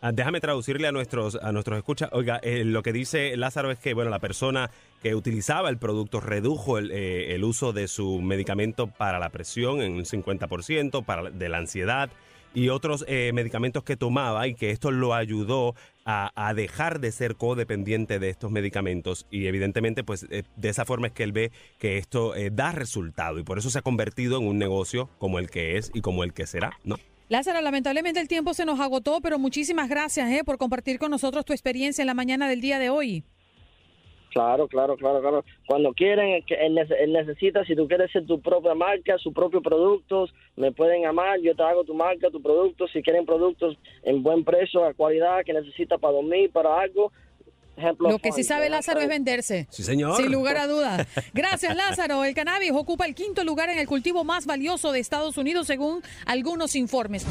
ah, 0.00 0.12
déjame 0.12 0.40
traducirle 0.40 0.86
a 0.86 0.92
nuestros 0.92 1.36
a 1.36 1.50
nuestros 1.50 1.78
escuchas. 1.78 2.10
Oiga, 2.12 2.38
eh, 2.42 2.64
lo 2.64 2.82
que 2.82 2.92
dice 2.92 3.36
Lázaro 3.36 3.70
es 3.70 3.78
que 3.78 3.94
bueno 3.94 4.10
la 4.10 4.18
persona 4.18 4.70
que 5.02 5.14
utilizaba 5.14 5.70
el 5.70 5.78
producto 5.78 6.20
redujo 6.20 6.78
el, 6.78 6.90
eh, 6.92 7.34
el 7.34 7.42
uso 7.42 7.72
de 7.72 7.88
su 7.88 8.20
medicamento 8.20 8.86
para 8.86 9.18
la 9.18 9.30
presión 9.30 9.80
en 9.80 9.94
un 9.94 10.04
50%, 10.04 11.04
para 11.04 11.30
de 11.30 11.48
la 11.48 11.58
ansiedad 11.58 12.10
y 12.56 12.70
otros 12.70 13.04
eh, 13.06 13.32
medicamentos 13.34 13.84
que 13.84 13.98
tomaba 13.98 14.48
y 14.48 14.54
que 14.54 14.70
esto 14.70 14.90
lo 14.90 15.12
ayudó 15.12 15.74
a, 16.06 16.54
dejar 16.54 17.00
de 17.00 17.12
ser 17.12 17.34
codependiente 17.34 18.18
de 18.18 18.30
estos 18.30 18.50
medicamentos 18.50 19.26
y 19.30 19.46
evidentemente 19.46 20.04
pues 20.04 20.24
eh, 20.30 20.44
de 20.56 20.68
esa 20.68 20.84
forma 20.84 21.08
es 21.08 21.12
que 21.12 21.24
él 21.24 21.32
ve 21.32 21.50
que 21.78 21.98
esto 21.98 22.34
eh, 22.34 22.50
da 22.50 22.72
resultado 22.72 23.38
y 23.40 23.42
por 23.42 23.58
eso 23.58 23.68
se 23.70 23.80
ha 23.80 23.82
convertido 23.82 24.38
en 24.38 24.46
un 24.46 24.56
negocio 24.56 25.10
como 25.18 25.38
el 25.38 25.50
que 25.50 25.76
es 25.76 25.90
y 25.92 26.00
como 26.00 26.24
el 26.24 26.32
que 26.32 26.46
será, 26.46 26.78
¿no? 26.84 26.96
Lázaro, 27.28 27.60
lamentablemente 27.60 28.20
el 28.20 28.28
tiempo 28.28 28.54
se 28.54 28.64
nos 28.64 28.80
agotó, 28.80 29.20
pero 29.20 29.38
muchísimas 29.38 29.88
gracias 29.88 30.30
por 30.44 30.56
compartir 30.58 30.98
con 30.98 31.10
nosotros 31.10 31.44
tu 31.44 31.52
experiencia 31.52 32.02
en 32.02 32.06
la 32.06 32.14
mañana 32.14 32.48
del 32.48 32.60
día 32.60 32.78
de 32.78 32.88
hoy. 32.88 33.24
Claro, 34.36 34.68
claro, 34.68 34.98
claro, 34.98 35.22
claro. 35.22 35.44
Cuando 35.66 35.94
quieren, 35.94 36.44
él 36.46 37.12
necesita, 37.14 37.64
si 37.64 37.74
tú 37.74 37.88
quieres 37.88 38.12
ser 38.12 38.26
tu 38.26 38.38
propia 38.38 38.74
marca, 38.74 39.16
sus 39.16 39.32
propios 39.32 39.62
productos, 39.62 40.30
me 40.56 40.72
pueden 40.72 41.00
llamar, 41.00 41.40
yo 41.40 41.56
te 41.56 41.62
hago 41.62 41.84
tu 41.84 41.94
marca, 41.94 42.28
tu 42.28 42.42
producto. 42.42 42.86
Si 42.88 43.02
quieren 43.02 43.24
productos 43.24 43.78
en 44.02 44.22
buen 44.22 44.44
precio, 44.44 44.84
a 44.84 44.92
cualidad, 44.92 45.42
que 45.42 45.54
necesita 45.54 45.96
para 45.96 46.12
dormir, 46.12 46.50
para 46.52 46.78
algo, 46.78 47.12
Ejemplo, 47.78 48.10
Lo 48.10 48.18
que 48.18 48.32
sí 48.32 48.42
sabe 48.42 48.68
Lázaro 48.68 49.00
es 49.00 49.08
venderse. 49.08 49.66
Sí, 49.70 49.82
señor. 49.82 50.16
Sin 50.16 50.32
lugar 50.32 50.56
a 50.56 50.66
dudas. 50.66 51.06
Gracias, 51.34 51.74
Lázaro. 51.74 52.24
El 52.24 52.34
cannabis 52.34 52.72
ocupa 52.72 53.06
el 53.06 53.14
quinto 53.14 53.42
lugar 53.42 53.70
en 53.70 53.78
el 53.78 53.86
cultivo 53.86 54.24
más 54.24 54.44
valioso 54.44 54.92
de 54.92 55.00
Estados 55.00 55.36
Unidos, 55.38 55.66
según 55.66 56.02
algunos 56.26 56.74
informes. 56.74 57.26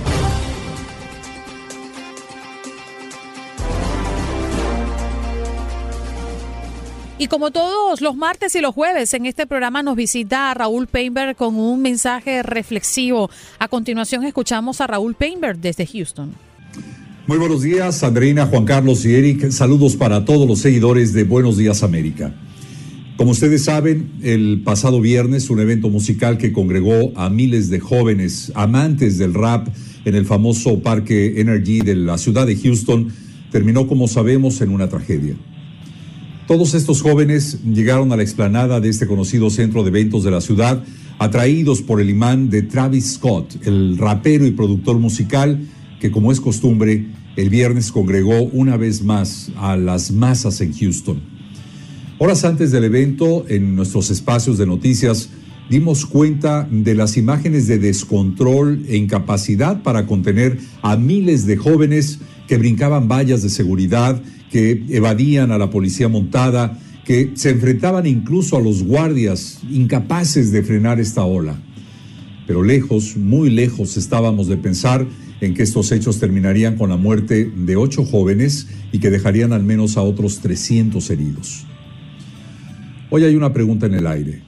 Y 7.17 7.27
como 7.27 7.51
todos 7.51 8.01
los 8.01 8.17
martes 8.17 8.55
y 8.55 8.61
los 8.61 8.75
jueves, 8.75 9.13
en 9.13 9.25
este 9.25 9.47
programa 9.47 9.81
nos 9.81 9.95
visita 9.95 10.53
Raúl 10.53 10.87
Painberg 10.87 11.37
con 11.37 11.55
un 11.55 11.81
mensaje 11.81 12.43
reflexivo. 12.43 13.29
A 13.57 13.69
continuación 13.69 14.25
escuchamos 14.25 14.81
a 14.81 14.87
Raúl 14.87 15.15
Painberg 15.15 15.57
desde 15.59 15.87
Houston. 15.87 16.33
Muy 17.25 17.37
buenos 17.37 17.61
días, 17.61 18.03
Andreina, 18.03 18.45
Juan 18.47 18.65
Carlos 18.65 19.05
y 19.05 19.15
Eric. 19.15 19.49
Saludos 19.51 19.95
para 19.95 20.25
todos 20.25 20.45
los 20.45 20.59
seguidores 20.59 21.13
de 21.13 21.23
Buenos 21.23 21.55
Días 21.55 21.83
América. 21.83 22.35
Como 23.15 23.31
ustedes 23.31 23.63
saben, 23.63 24.11
el 24.21 24.61
pasado 24.65 24.99
viernes 24.99 25.49
un 25.49 25.61
evento 25.61 25.87
musical 25.89 26.37
que 26.37 26.51
congregó 26.51 27.13
a 27.15 27.29
miles 27.29 27.69
de 27.69 27.79
jóvenes 27.79 28.51
amantes 28.55 29.17
del 29.17 29.33
rap 29.33 29.69
en 30.03 30.15
el 30.15 30.25
famoso 30.25 30.81
Parque 30.81 31.39
Energy 31.39 31.79
de 31.79 31.95
la 31.95 32.17
ciudad 32.17 32.45
de 32.45 32.57
Houston 32.57 33.07
terminó, 33.51 33.87
como 33.87 34.09
sabemos, 34.09 34.59
en 34.59 34.71
una 34.71 34.89
tragedia. 34.89 35.35
Todos 36.47 36.75
estos 36.75 37.01
jóvenes 37.01 37.57
llegaron 37.63 38.11
a 38.11 38.17
la 38.17 38.21
explanada 38.21 38.79
de 38.79 38.89
este 38.89 39.07
conocido 39.07 39.49
centro 39.49 39.81
de 39.81 39.89
eventos 39.89 40.23
de 40.23 40.29
la 40.29 40.41
ciudad, 40.41 40.83
atraídos 41.17 41.81
por 41.81 41.99
el 41.99 42.11
imán 42.11 42.51
de 42.51 42.61
Travis 42.61 43.13
Scott, 43.13 43.65
el 43.65 43.97
rapero 43.97 44.45
y 44.45 44.51
productor 44.51 44.99
musical 44.99 45.59
que, 45.99 46.11
como 46.11 46.31
es 46.31 46.39
costumbre, 46.39 47.07
el 47.35 47.49
viernes 47.49 47.91
congregó 47.91 48.43
una 48.43 48.77
vez 48.77 49.03
más 49.03 49.51
a 49.57 49.75
las 49.75 50.11
masas 50.11 50.61
en 50.61 50.71
Houston. 50.71 51.19
Horas 52.19 52.45
antes 52.45 52.71
del 52.71 52.83
evento, 52.83 53.45
en 53.49 53.75
nuestros 53.75 54.11
espacios 54.11 54.59
de 54.59 54.67
noticias, 54.67 55.29
dimos 55.67 56.05
cuenta 56.05 56.67
de 56.69 56.93
las 56.93 57.17
imágenes 57.17 57.65
de 57.65 57.79
descontrol 57.79 58.85
e 58.87 58.97
incapacidad 58.97 59.81
para 59.81 60.05
contener 60.05 60.59
a 60.83 60.95
miles 60.95 61.47
de 61.47 61.57
jóvenes 61.57 62.19
que 62.47 62.59
brincaban 62.59 63.07
vallas 63.07 63.41
de 63.41 63.49
seguridad, 63.49 64.21
que 64.55 64.85
evadían 64.87 65.51
a 65.51 65.57
la 65.57 65.69
policía 65.69 66.07
montada, 66.07 66.79
que 67.03 67.31
se 67.33 67.49
enfrentaban 67.49 68.07
incluso 68.07 68.55
a 68.55 68.61
los 68.61 68.83
guardias, 68.83 69.59
incapaces 69.69 70.53
de 70.53 70.63
frenar 70.63 70.97
esta 71.01 71.25
ola. 71.25 71.61
Pero 72.47 72.63
lejos, 72.63 73.17
muy 73.17 73.49
lejos 73.49 73.97
estábamos 73.97 74.47
de 74.47 74.55
pensar 74.55 75.05
en 75.41 75.55
que 75.55 75.63
estos 75.63 75.91
hechos 75.91 76.21
terminarían 76.21 76.77
con 76.77 76.89
la 76.89 76.95
muerte 76.95 77.51
de 77.53 77.75
ocho 77.75 78.05
jóvenes 78.05 78.69
y 78.93 78.99
que 78.99 79.09
dejarían 79.09 79.51
al 79.51 79.63
menos 79.63 79.97
a 79.97 80.03
otros 80.03 80.39
300 80.39 81.09
heridos. 81.09 81.65
Hoy 83.09 83.25
hay 83.25 83.35
una 83.35 83.51
pregunta 83.51 83.87
en 83.87 83.95
el 83.95 84.07
aire. 84.07 84.41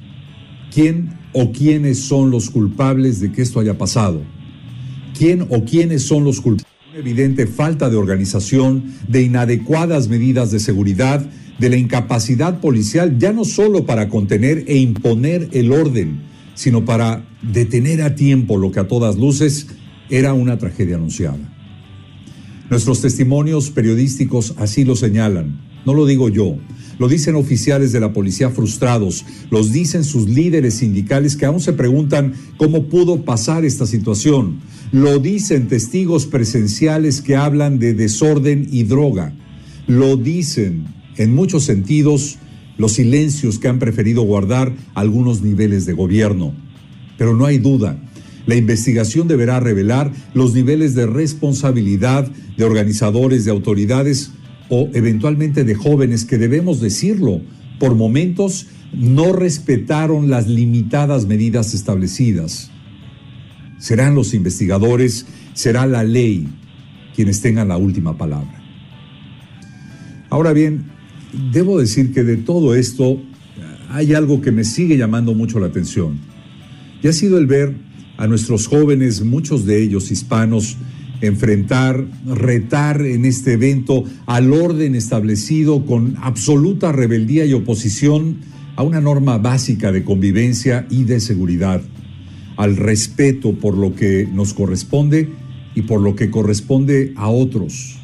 ¿Quién 0.74 1.18
o 1.34 1.52
quiénes 1.52 2.00
son 2.00 2.32
los 2.32 2.50
culpables 2.50 3.20
de 3.20 3.34
que 3.34 3.42
esto 3.42 3.60
haya 3.60 3.78
pasado? 3.78 4.22
¿Quién 5.18 5.42
o 5.50 5.66
quiénes 5.66 6.04
son 6.04 6.24
los 6.24 6.40
culpables? 6.40 6.67
Evidente 6.98 7.46
falta 7.46 7.90
de 7.90 7.96
organización, 7.96 8.86
de 9.08 9.22
inadecuadas 9.22 10.08
medidas 10.08 10.50
de 10.50 10.60
seguridad, 10.60 11.24
de 11.60 11.70
la 11.70 11.78
incapacidad 11.78 12.60
policial, 12.60 13.20
ya 13.20 13.34
no 13.34 13.46
solo 13.46 13.86
para 13.86 14.10
contener 14.10 14.64
e 14.68 14.78
imponer 14.78 15.50
el 15.52 15.72
orden, 15.72 16.22
sino 16.56 16.86
para 16.86 17.24
detener 17.42 18.02
a 18.02 18.16
tiempo 18.16 18.58
lo 18.58 18.72
que 18.72 18.80
a 18.80 18.88
todas 18.88 19.16
luces 19.16 19.68
era 20.10 20.34
una 20.34 20.58
tragedia 20.58 20.96
anunciada. 20.96 21.54
Nuestros 22.70 23.02
testimonios 23.02 23.70
periodísticos 23.70 24.56
así 24.58 24.84
lo 24.84 24.96
señalan, 24.96 25.62
no 25.86 25.94
lo 25.94 26.06
digo 26.08 26.30
yo, 26.30 26.58
lo 27.00 27.08
dicen 27.08 27.36
oficiales 27.36 27.92
de 27.92 28.00
la 28.00 28.14
policía 28.14 28.50
frustrados, 28.50 29.26
los 29.52 29.72
dicen 29.72 30.04
sus 30.04 30.28
líderes 30.28 30.76
sindicales 30.76 31.36
que 31.36 31.46
aún 31.46 31.60
se 31.60 31.74
preguntan 31.74 32.34
cómo 32.58 32.86
pudo 32.86 33.24
pasar 33.24 33.66
esta 33.66 33.86
situación, 33.86 34.60
lo 34.92 35.20
dicen 35.20 35.68
testigos 35.68 36.26
presenciales 36.26 37.22
que 37.22 37.36
hablan 37.36 37.80
de 37.80 37.94
desorden 37.94 38.68
y 38.72 38.84
droga, 38.84 39.34
lo 39.88 40.18
dicen 40.18 40.86
en 41.18 41.34
muchos 41.34 41.64
sentidos 41.64 42.38
los 42.78 42.94
silencios 42.94 43.60
que 43.60 43.68
han 43.68 43.80
preferido 43.80 44.22
guardar 44.22 44.74
algunos 44.94 45.42
niveles 45.42 45.86
de 45.86 45.94
gobierno. 45.94 46.54
Pero 47.18 47.36
no 47.36 47.46
hay 47.46 47.58
duda, 47.58 48.00
la 48.46 48.56
investigación 48.56 49.28
deberá 49.28 49.60
revelar 49.60 50.12
los 50.34 50.54
niveles 50.54 50.96
de 50.96 51.06
responsabilidad 51.06 52.32
de 52.56 52.64
organizadores, 52.64 53.44
de 53.46 53.52
autoridades 53.52 54.32
o 54.70 54.90
eventualmente 54.94 55.64
de 55.64 55.76
jóvenes 55.76 56.26
que 56.26 56.38
debemos 56.38 56.82
decirlo, 56.82 57.42
por 57.80 57.96
momentos 57.96 58.68
no 58.94 59.34
respetaron 59.34 60.30
las 60.30 60.48
limitadas 60.48 61.26
medidas 61.26 61.74
establecidas. 61.74 62.72
Serán 63.78 64.16
los 64.16 64.34
investigadores, 64.34 65.26
será 65.54 65.86
la 65.86 66.04
ley 66.04 66.48
quienes 67.16 67.42
tengan 67.42 67.68
la 67.68 67.78
última 67.78 68.18
palabra. 68.18 68.64
Ahora 70.30 70.54
bien, 70.54 70.86
debo 71.52 71.80
decir 71.80 72.14
que 72.14 72.24
de 72.24 72.38
todo 72.38 72.76
esto 72.76 73.22
hay 73.90 74.14
algo 74.14 74.42
que 74.42 74.52
me 74.52 74.64
sigue 74.64 74.98
llamando 74.98 75.34
mucho 75.34 75.60
la 75.60 75.68
atención. 75.68 76.20
Y 77.02 77.08
ha 77.08 77.14
sido 77.14 77.38
el 77.38 77.46
ver 77.46 77.76
a 78.18 78.28
nuestros 78.28 78.68
jóvenes, 78.68 79.24
muchos 79.24 79.66
de 79.66 79.82
ellos 79.82 80.12
hispanos, 80.12 80.78
enfrentar, 81.22 82.06
retar 82.26 83.02
en 83.02 83.26
este 83.26 83.54
evento 83.54 84.04
al 84.26 84.54
orden 84.54 84.96
establecido 84.96 85.86
con 85.86 86.16
absoluta 86.22 86.92
rebeldía 86.92 87.46
y 87.46 87.54
oposición 87.54 88.38
a 88.76 88.84
una 88.84 89.02
norma 89.02 89.38
básica 89.38 89.92
de 89.92 90.04
convivencia 90.04 90.86
y 90.90 91.04
de 91.04 91.20
seguridad, 91.20 91.82
al 92.58 92.78
respeto 92.78 93.54
por 93.54 93.78
lo 93.78 93.96
que 93.96 94.28
nos 94.32 94.54
corresponde 94.54 95.30
y 95.74 95.84
por 95.84 96.02
lo 96.02 96.16
que 96.16 96.30
corresponde 96.30 97.14
a 97.16 97.28
otros. 97.30 97.97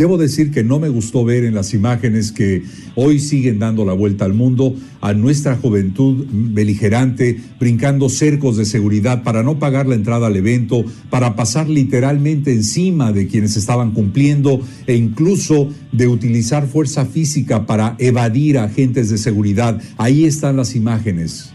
Debo 0.00 0.16
decir 0.16 0.50
que 0.50 0.64
no 0.64 0.80
me 0.80 0.88
gustó 0.88 1.26
ver 1.26 1.44
en 1.44 1.54
las 1.54 1.74
imágenes 1.74 2.32
que 2.32 2.62
hoy 2.94 3.20
siguen 3.20 3.58
dando 3.58 3.84
la 3.84 3.92
vuelta 3.92 4.24
al 4.24 4.32
mundo 4.32 4.74
a 5.02 5.12
nuestra 5.12 5.56
juventud 5.56 6.26
beligerante, 6.32 7.38
brincando 7.60 8.08
cercos 8.08 8.56
de 8.56 8.64
seguridad 8.64 9.22
para 9.22 9.42
no 9.42 9.58
pagar 9.58 9.86
la 9.86 9.96
entrada 9.96 10.28
al 10.28 10.36
evento, 10.36 10.86
para 11.10 11.36
pasar 11.36 11.68
literalmente 11.68 12.50
encima 12.50 13.12
de 13.12 13.26
quienes 13.26 13.58
estaban 13.58 13.90
cumpliendo 13.90 14.62
e 14.86 14.96
incluso 14.96 15.68
de 15.92 16.08
utilizar 16.08 16.66
fuerza 16.66 17.04
física 17.04 17.66
para 17.66 17.96
evadir 17.98 18.56
a 18.56 18.64
agentes 18.64 19.10
de 19.10 19.18
seguridad. 19.18 19.82
Ahí 19.98 20.24
están 20.24 20.56
las 20.56 20.76
imágenes. 20.76 21.52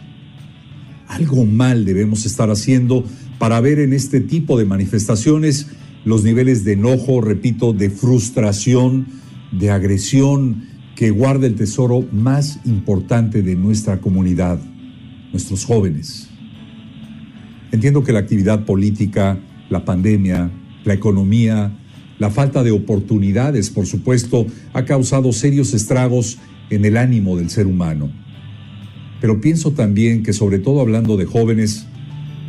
Algo 1.07 1.45
mal 1.45 1.83
debemos 1.83 2.27
estar 2.27 2.51
haciendo 2.51 3.05
para 3.39 3.59
ver 3.59 3.79
en 3.79 3.91
este 3.91 4.21
tipo 4.21 4.55
de 4.59 4.65
manifestaciones 4.65 5.65
los 6.05 6.23
niveles 6.23 6.63
de 6.63 6.73
enojo, 6.73 7.19
repito, 7.19 7.73
de 7.73 7.89
frustración, 7.89 9.07
de 9.51 9.71
agresión 9.71 10.63
que 10.95 11.09
guarda 11.09 11.47
el 11.47 11.55
tesoro 11.55 12.05
más 12.11 12.59
importante 12.63 13.41
de 13.41 13.55
nuestra 13.55 13.99
comunidad, 13.99 14.59
nuestros 15.31 15.65
jóvenes. 15.65 16.29
Entiendo 17.71 18.03
que 18.03 18.13
la 18.13 18.19
actividad 18.19 18.65
política, 18.65 19.37
la 19.69 19.83
pandemia, 19.83 20.51
la 20.85 20.93
economía, 20.93 21.77
la 22.19 22.29
falta 22.29 22.63
de 22.63 22.71
oportunidades, 22.71 23.69
por 23.69 23.87
supuesto, 23.87 24.45
ha 24.73 24.85
causado 24.85 25.33
serios 25.33 25.73
estragos 25.73 26.37
en 26.69 26.85
el 26.85 26.97
ánimo 26.97 27.35
del 27.35 27.49
ser 27.49 27.67
humano. 27.67 28.09
Pero 29.19 29.41
pienso 29.41 29.71
también 29.71 30.23
que, 30.23 30.33
sobre 30.33 30.59
todo 30.59 30.81
hablando 30.81 31.17
de 31.17 31.25
jóvenes, 31.25 31.87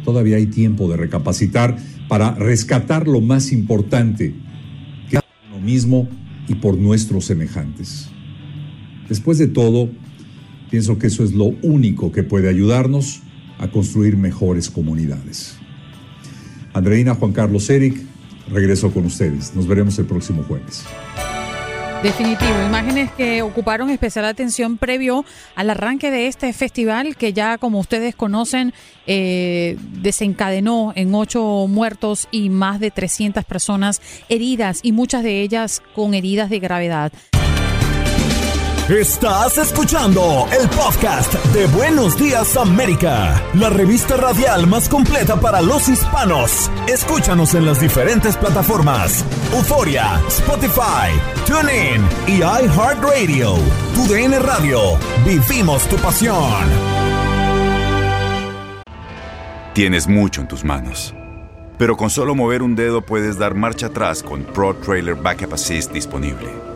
todavía 0.05 0.37
hay 0.37 0.47
tiempo 0.47 0.89
de 0.89 0.97
recapacitar 0.97 1.77
para 2.09 2.35
rescatar 2.35 3.09
lo 3.09 3.21
más 3.21 3.53
importante, 3.53 4.35
que 5.11 5.17
es 5.17 5.23
lo 5.51 5.61
mismo 5.61 6.09
y 6.49 6.55
por 6.55 6.77
nuestros 6.77 7.25
semejantes. 7.25 8.09
Después 9.09 9.39
de 9.39 9.49
todo, 9.49 9.91
pienso 10.71 10.99
que 10.99 11.09
eso 11.09 11.25
es 11.25 11.33
lo 11.33 11.47
único 11.63 12.13
que 12.13 12.23
puede 12.23 12.49
ayudarnos 12.49 13.21
a 13.59 13.69
construir 13.69 14.17
mejores 14.17 14.71
comunidades. 14.71 15.57
Andreina, 16.73 17.15
Juan 17.15 17.33
Carlos, 17.33 17.71
Eric, 17.71 18.03
regreso 18.51 18.93
con 18.93 19.07
ustedes. 19.07 19.55
Nos 19.55 19.67
veremos 19.67 19.99
el 19.99 20.07
próximo 20.07 20.43
jueves. 20.43 20.85
Definitivo, 22.03 22.63
imágenes 22.65 23.11
que 23.13 23.43
ocuparon 23.43 23.91
especial 23.91 24.27
atención 24.27 24.77
previo 24.77 25.25
al 25.55 25.71
arranque 25.71 26.11
de 26.11 26.29
este 26.29 26.53
festival 26.53 27.17
que 27.17 27.33
ya 27.33 27.59
como 27.59 27.81
ustedes 27.81 28.15
conocen 28.15 28.75
eh, 29.07 29.77
desencadenó 29.81 30.93
en 30.95 31.15
ocho 31.15 31.67
muertos 31.69 32.29
y 32.31 32.51
más 32.51 32.81
de 32.81 32.91
300 32.91 33.45
personas 33.45 34.01
heridas 34.29 34.81
y 34.83 34.93
muchas 34.93 35.23
de 35.23 35.41
ellas 35.41 35.83
con 35.95 36.15
heridas 36.15 36.51
de 36.51 36.61
gravedad. 36.61 37.13
Estás 38.89 39.59
escuchando 39.59 40.47
el 40.57 40.69
podcast 40.69 41.35
de 41.47 41.67
Buenos 41.67 42.17
Días 42.17 42.57
América, 42.57 43.43
la 43.55 43.69
revista 43.69 44.17
radial 44.17 44.69
más 44.69 44.89
completa 44.89 45.41
para 45.41 45.61
los 45.61 45.89
hispanos. 45.89 46.71
Escúchanos 46.87 47.57
en 47.57 47.67
las 47.67 47.81
diferentes 47.81 48.37
plataformas: 48.37 49.25
Euforia, 49.53 50.21
Spotify, 50.29 51.11
TuneIn 51.49 52.01
y 52.29 52.37
iHeartRadio. 52.43 53.57
Tu 53.93 54.07
DN 54.07 54.39
Radio. 54.39 54.79
Vivimos 55.25 55.83
tu 55.89 55.97
pasión. 55.97 56.63
Tienes 59.75 60.07
mucho 60.07 60.43
en 60.43 60.47
tus 60.47 60.63
manos, 60.63 61.13
pero 61.77 61.97
con 61.97 62.09
solo 62.09 62.37
mover 62.37 62.63
un 62.63 62.77
dedo 62.77 63.03
puedes 63.05 63.37
dar 63.37 63.57
marcha 63.57 63.87
atrás 63.87 64.23
con 64.23 64.45
Pro 64.45 64.77
Trailer 64.77 65.17
Backup 65.17 65.55
Assist 65.55 65.91
disponible 65.91 66.76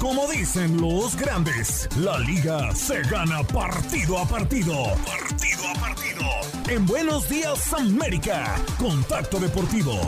Como 0.00 0.26
dicen 0.26 0.80
los 0.80 1.14
grandes, 1.16 1.86
la 1.96 2.18
liga 2.20 2.74
se 2.74 3.02
gana 3.02 3.42
partido 3.42 4.16
a 4.18 4.24
partido. 4.24 4.72
Partido 5.04 5.68
a 5.68 5.74
partido. 5.78 6.22
En 6.66 6.86
Buenos 6.86 7.28
Días 7.28 7.72
América, 7.74 8.56
Contacto 8.78 9.38
Deportivo. 9.38 10.00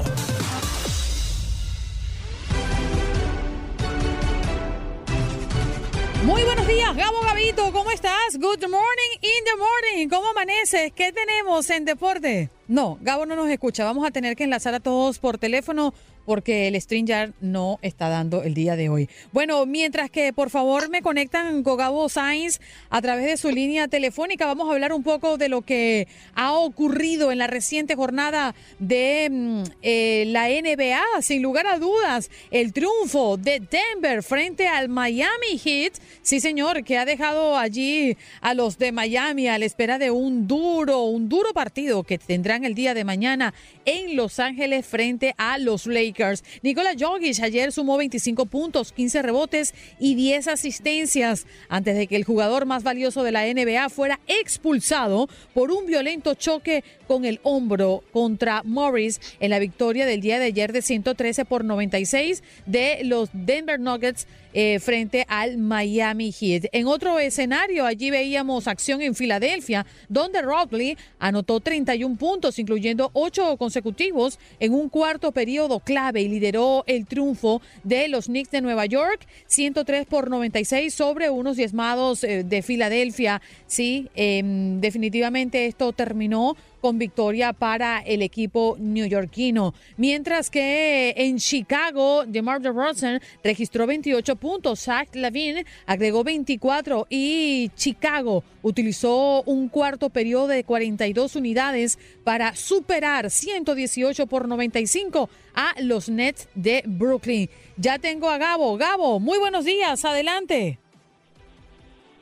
Muy 6.24 6.42
buenos 6.44 6.66
días, 6.66 6.96
Gabo 6.96 7.20
Gabito, 7.20 7.70
¿cómo 7.70 7.90
estás? 7.90 8.38
Good 8.40 8.62
morning 8.62 9.18
in 9.20 9.44
the 9.44 9.56
morning. 9.58 10.08
¿Cómo 10.08 10.28
amaneces? 10.28 10.92
¿Qué 10.94 11.12
tenemos 11.12 11.68
en 11.68 11.84
deporte? 11.84 12.53
No, 12.66 12.98
Gabo 13.02 13.26
no 13.26 13.36
nos 13.36 13.50
escucha. 13.50 13.84
Vamos 13.84 14.06
a 14.06 14.10
tener 14.10 14.36
que 14.36 14.44
enlazar 14.44 14.74
a 14.74 14.80
todos 14.80 15.18
por 15.18 15.36
teléfono 15.38 15.92
porque 16.24 16.68
el 16.68 16.80
StreamYard 16.80 17.32
no 17.40 17.78
está 17.82 18.08
dando 18.08 18.42
el 18.42 18.54
día 18.54 18.76
de 18.76 18.88
hoy. 18.88 19.08
Bueno, 19.32 19.66
mientras 19.66 20.10
que 20.10 20.32
por 20.32 20.50
favor 20.50 20.88
me 20.88 21.02
conectan 21.02 21.62
con 21.62 21.76
Gabo 21.76 22.08
Sainz 22.08 22.60
a 22.90 23.02
través 23.02 23.26
de 23.26 23.36
su 23.36 23.50
línea 23.50 23.88
telefónica, 23.88 24.46
vamos 24.46 24.68
a 24.68 24.72
hablar 24.72 24.92
un 24.92 25.02
poco 25.02 25.36
de 25.36 25.48
lo 25.48 25.62
que 25.62 26.08
ha 26.34 26.52
ocurrido 26.54 27.30
en 27.30 27.38
la 27.38 27.46
reciente 27.46 27.94
jornada 27.94 28.54
de 28.78 29.28
mm, 29.30 29.62
eh, 29.82 30.24
la 30.28 30.48
NBA. 30.48 31.22
Sin 31.22 31.42
lugar 31.42 31.66
a 31.66 31.78
dudas, 31.78 32.30
el 32.50 32.72
triunfo 32.72 33.36
de 33.36 33.60
Denver 33.60 34.22
frente 34.22 34.68
al 34.68 34.88
Miami 34.88 35.58
Heat. 35.62 35.94
Sí, 36.22 36.40
señor, 36.40 36.84
que 36.84 36.98
ha 36.98 37.04
dejado 37.04 37.56
allí 37.56 38.16
a 38.40 38.54
los 38.54 38.78
de 38.78 38.92
Miami 38.92 39.48
a 39.48 39.58
la 39.58 39.64
espera 39.64 39.98
de 39.98 40.10
un 40.10 40.46
duro, 40.46 41.02
un 41.04 41.28
duro 41.28 41.52
partido 41.52 42.02
que 42.02 42.18
el 42.62 42.76
día 42.76 42.94
de 42.94 43.02
mañana 43.02 43.52
en 43.84 44.14
Los 44.14 44.38
Ángeles 44.38 44.86
frente 44.86 45.34
a 45.38 45.58
los 45.58 45.86
Lakers. 45.86 46.44
Nikola 46.62 46.94
Jokic 46.96 47.40
ayer 47.40 47.72
sumó 47.72 47.96
25 47.96 48.46
puntos, 48.46 48.92
15 48.92 49.22
rebotes 49.22 49.74
y 49.98 50.14
10 50.14 50.46
asistencias 50.46 51.46
antes 51.68 51.96
de 51.96 52.06
que 52.06 52.14
el 52.14 52.22
jugador 52.22 52.66
más 52.66 52.84
valioso 52.84 53.24
de 53.24 53.32
la 53.32 53.44
NBA 53.44 53.88
fuera 53.88 54.20
expulsado 54.28 55.28
por 55.52 55.72
un 55.72 55.86
violento 55.86 56.34
choque 56.34 56.84
con 57.08 57.24
el 57.24 57.40
hombro 57.42 58.04
contra 58.12 58.62
Morris 58.62 59.20
en 59.40 59.50
la 59.50 59.58
victoria 59.58 60.06
del 60.06 60.20
día 60.20 60.38
de 60.38 60.46
ayer 60.46 60.72
de 60.72 60.82
113 60.82 61.44
por 61.44 61.64
96 61.64 62.42
de 62.66 63.00
los 63.04 63.30
Denver 63.32 63.80
Nuggets 63.80 64.26
eh, 64.54 64.78
frente 64.80 65.26
al 65.28 65.58
Miami 65.58 66.32
Heat. 66.32 66.66
En 66.72 66.86
otro 66.86 67.18
escenario, 67.18 67.84
allí 67.84 68.10
veíamos 68.10 68.68
acción 68.68 69.02
en 69.02 69.14
Filadelfia, 69.14 69.84
donde 70.08 70.40
Rockley 70.42 70.96
anotó 71.18 71.60
31 71.60 72.16
puntos, 72.16 72.58
incluyendo 72.58 73.10
8 73.12 73.56
consecutivos 73.56 74.38
en 74.60 74.72
un 74.72 74.88
cuarto 74.88 75.32
periodo 75.32 75.80
clave 75.80 76.22
y 76.22 76.28
lideró 76.28 76.84
el 76.86 77.06
triunfo 77.06 77.60
de 77.82 78.08
los 78.08 78.26
Knicks 78.26 78.52
de 78.52 78.60
Nueva 78.60 78.86
York, 78.86 79.26
103 79.46 80.06
por 80.06 80.30
96 80.30 80.94
sobre 80.94 81.30
unos 81.30 81.56
diezmados 81.56 82.24
eh, 82.24 82.44
de 82.44 82.62
Filadelfia. 82.62 83.42
Sí, 83.66 84.08
em, 84.14 84.80
definitivamente 84.80 85.66
esto 85.66 85.92
terminó 85.92 86.56
con 86.84 86.98
victoria 86.98 87.54
para 87.54 88.00
el 88.00 88.20
equipo 88.20 88.76
neoyorquino. 88.78 89.72
Mientras 89.96 90.50
que 90.50 91.14
en 91.16 91.38
Chicago, 91.38 92.26
DeMar 92.26 92.60
DeRozan 92.60 93.22
registró 93.42 93.86
28 93.86 94.36
puntos, 94.36 94.80
Zach 94.80 95.08
Lavin 95.14 95.64
agregó 95.86 96.24
24 96.24 97.06
y 97.08 97.70
Chicago 97.74 98.44
utilizó 98.60 99.42
un 99.44 99.70
cuarto 99.70 100.10
periodo 100.10 100.48
de 100.48 100.64
42 100.64 101.36
unidades 101.36 101.98
para 102.22 102.54
superar 102.54 103.30
118 103.30 104.26
por 104.26 104.46
95 104.46 105.30
a 105.54 105.72
los 105.80 106.10
Nets 106.10 106.50
de 106.54 106.82
Brooklyn. 106.84 107.48
Ya 107.78 107.98
tengo 107.98 108.28
a 108.28 108.36
Gabo. 108.36 108.76
Gabo, 108.76 109.20
muy 109.20 109.38
buenos 109.38 109.64
días, 109.64 110.04
adelante. 110.04 110.83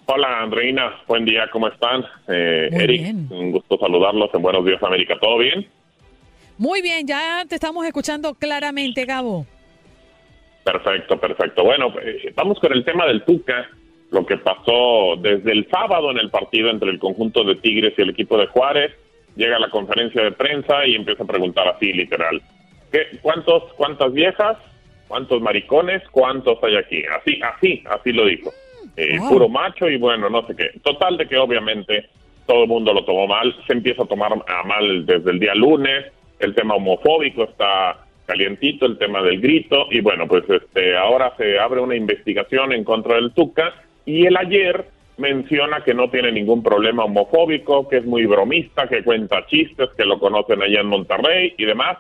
Hola 0.07 0.41
Andreina, 0.41 1.01
buen 1.07 1.25
día, 1.25 1.49
¿cómo 1.53 1.69
están? 1.69 2.05
Eh, 2.27 2.69
Eric, 2.73 3.15
un 3.31 3.53
gusto 3.53 3.79
saludarlos 3.79 4.31
en 4.35 4.43
Buenos 4.43 4.65
Días 4.65 4.83
América, 4.83 5.17
¿todo 5.21 5.39
bien? 5.39 5.67
Muy 6.59 6.83
bien, 6.83 7.07
ya 7.07 7.45
te 7.49 7.55
estamos 7.55 7.87
escuchando 7.87 8.35
claramente, 8.35 9.05
Gabo. 9.05 9.47
Perfecto, 10.65 11.19
perfecto. 11.19 11.63
Bueno, 11.63 11.95
eh, 12.03 12.33
vamos 12.35 12.59
con 12.59 12.73
el 12.73 12.85
tema 12.85 13.07
del 13.07 13.23
Tuca, 13.23 13.71
lo 14.11 14.27
que 14.27 14.39
pasó 14.39 15.17
desde 15.21 15.53
el 15.53 15.69
sábado 15.71 16.11
en 16.11 16.19
el 16.19 16.31
partido 16.31 16.69
entre 16.71 16.91
el 16.91 16.99
conjunto 16.99 17.45
de 17.45 17.55
Tigres 17.55 17.95
y 17.97 18.03
el 18.03 18.11
equipo 18.11 18.37
de 18.37 18.49
Juárez. 18.49 18.93
Llega 19.37 19.57
a 19.57 19.61
la 19.61 19.71
conferencia 19.71 20.23
de 20.23 20.33
prensa 20.33 20.85
y 20.85 20.97
empieza 20.97 21.23
a 21.23 21.27
preguntar 21.27 21.69
así, 21.69 21.93
literal. 21.93 22.43
¿qué, 22.91 23.19
¿Cuántos, 23.23 23.73
¿Cuántas 23.75 24.13
viejas? 24.13 24.59
¿Cuántos 25.07 25.41
maricones? 25.41 26.03
¿Cuántos 26.11 26.63
hay 26.65 26.77
aquí? 26.77 27.03
Así, 27.05 27.41
así, 27.41 27.85
así 27.89 28.13
lo 28.13 28.27
dijo 28.27 28.53
eh, 28.97 29.19
puro 29.29 29.49
macho 29.49 29.89
y 29.89 29.97
bueno, 29.97 30.29
no 30.29 30.47
sé 30.47 30.55
qué. 30.57 30.71
Total 30.83 31.17
de 31.17 31.27
que 31.27 31.37
obviamente 31.37 32.09
todo 32.47 32.65
el 32.65 32.69
mundo 32.69 32.93
lo 32.93 33.05
tomó 33.05 33.27
mal, 33.27 33.55
se 33.67 33.73
empieza 33.73 34.03
a 34.03 34.07
tomar 34.07 34.33
a 34.33 34.63
mal 34.65 35.07
desde 35.07 35.31
el 35.31 35.39
día 35.39 35.55
lunes, 35.55 36.07
el 36.39 36.55
tema 36.55 36.75
homofóbico 36.75 37.45
está 37.45 37.99
calientito, 38.27 38.87
el 38.87 38.99
tema 38.99 39.23
del 39.23 39.41
grito 39.41 39.87
y 39.91 40.01
bueno, 40.01 40.27
pues 40.27 40.45
este 40.49 40.97
ahora 40.97 41.35
se 41.37 41.59
abre 41.59 41.81
una 41.81 41.97
investigación 41.97 42.73
en 42.73 42.85
contra 42.85 43.17
del 43.17 43.33
Tuca 43.33 43.75
y 44.05 44.27
el 44.27 44.37
ayer 44.37 44.87
menciona 45.19 45.85
que 45.85 45.95
no 45.95 46.11
tiene 46.11 46.33
ningún 46.33 46.63
problema 46.63 47.05
homofóbico, 47.05 47.89
que 47.89 47.99
es 47.99 48.05
muy 48.05 48.27
bromista, 48.27 48.89
que 48.89 49.05
cuenta 49.05 49.47
chistes, 49.47 49.91
que 49.97 50.05
lo 50.05 50.19
conocen 50.19 50.63
allá 50.63 50.81
en 50.81 50.87
Monterrey 50.87 51.55
y 51.57 51.65
demás. 51.65 51.99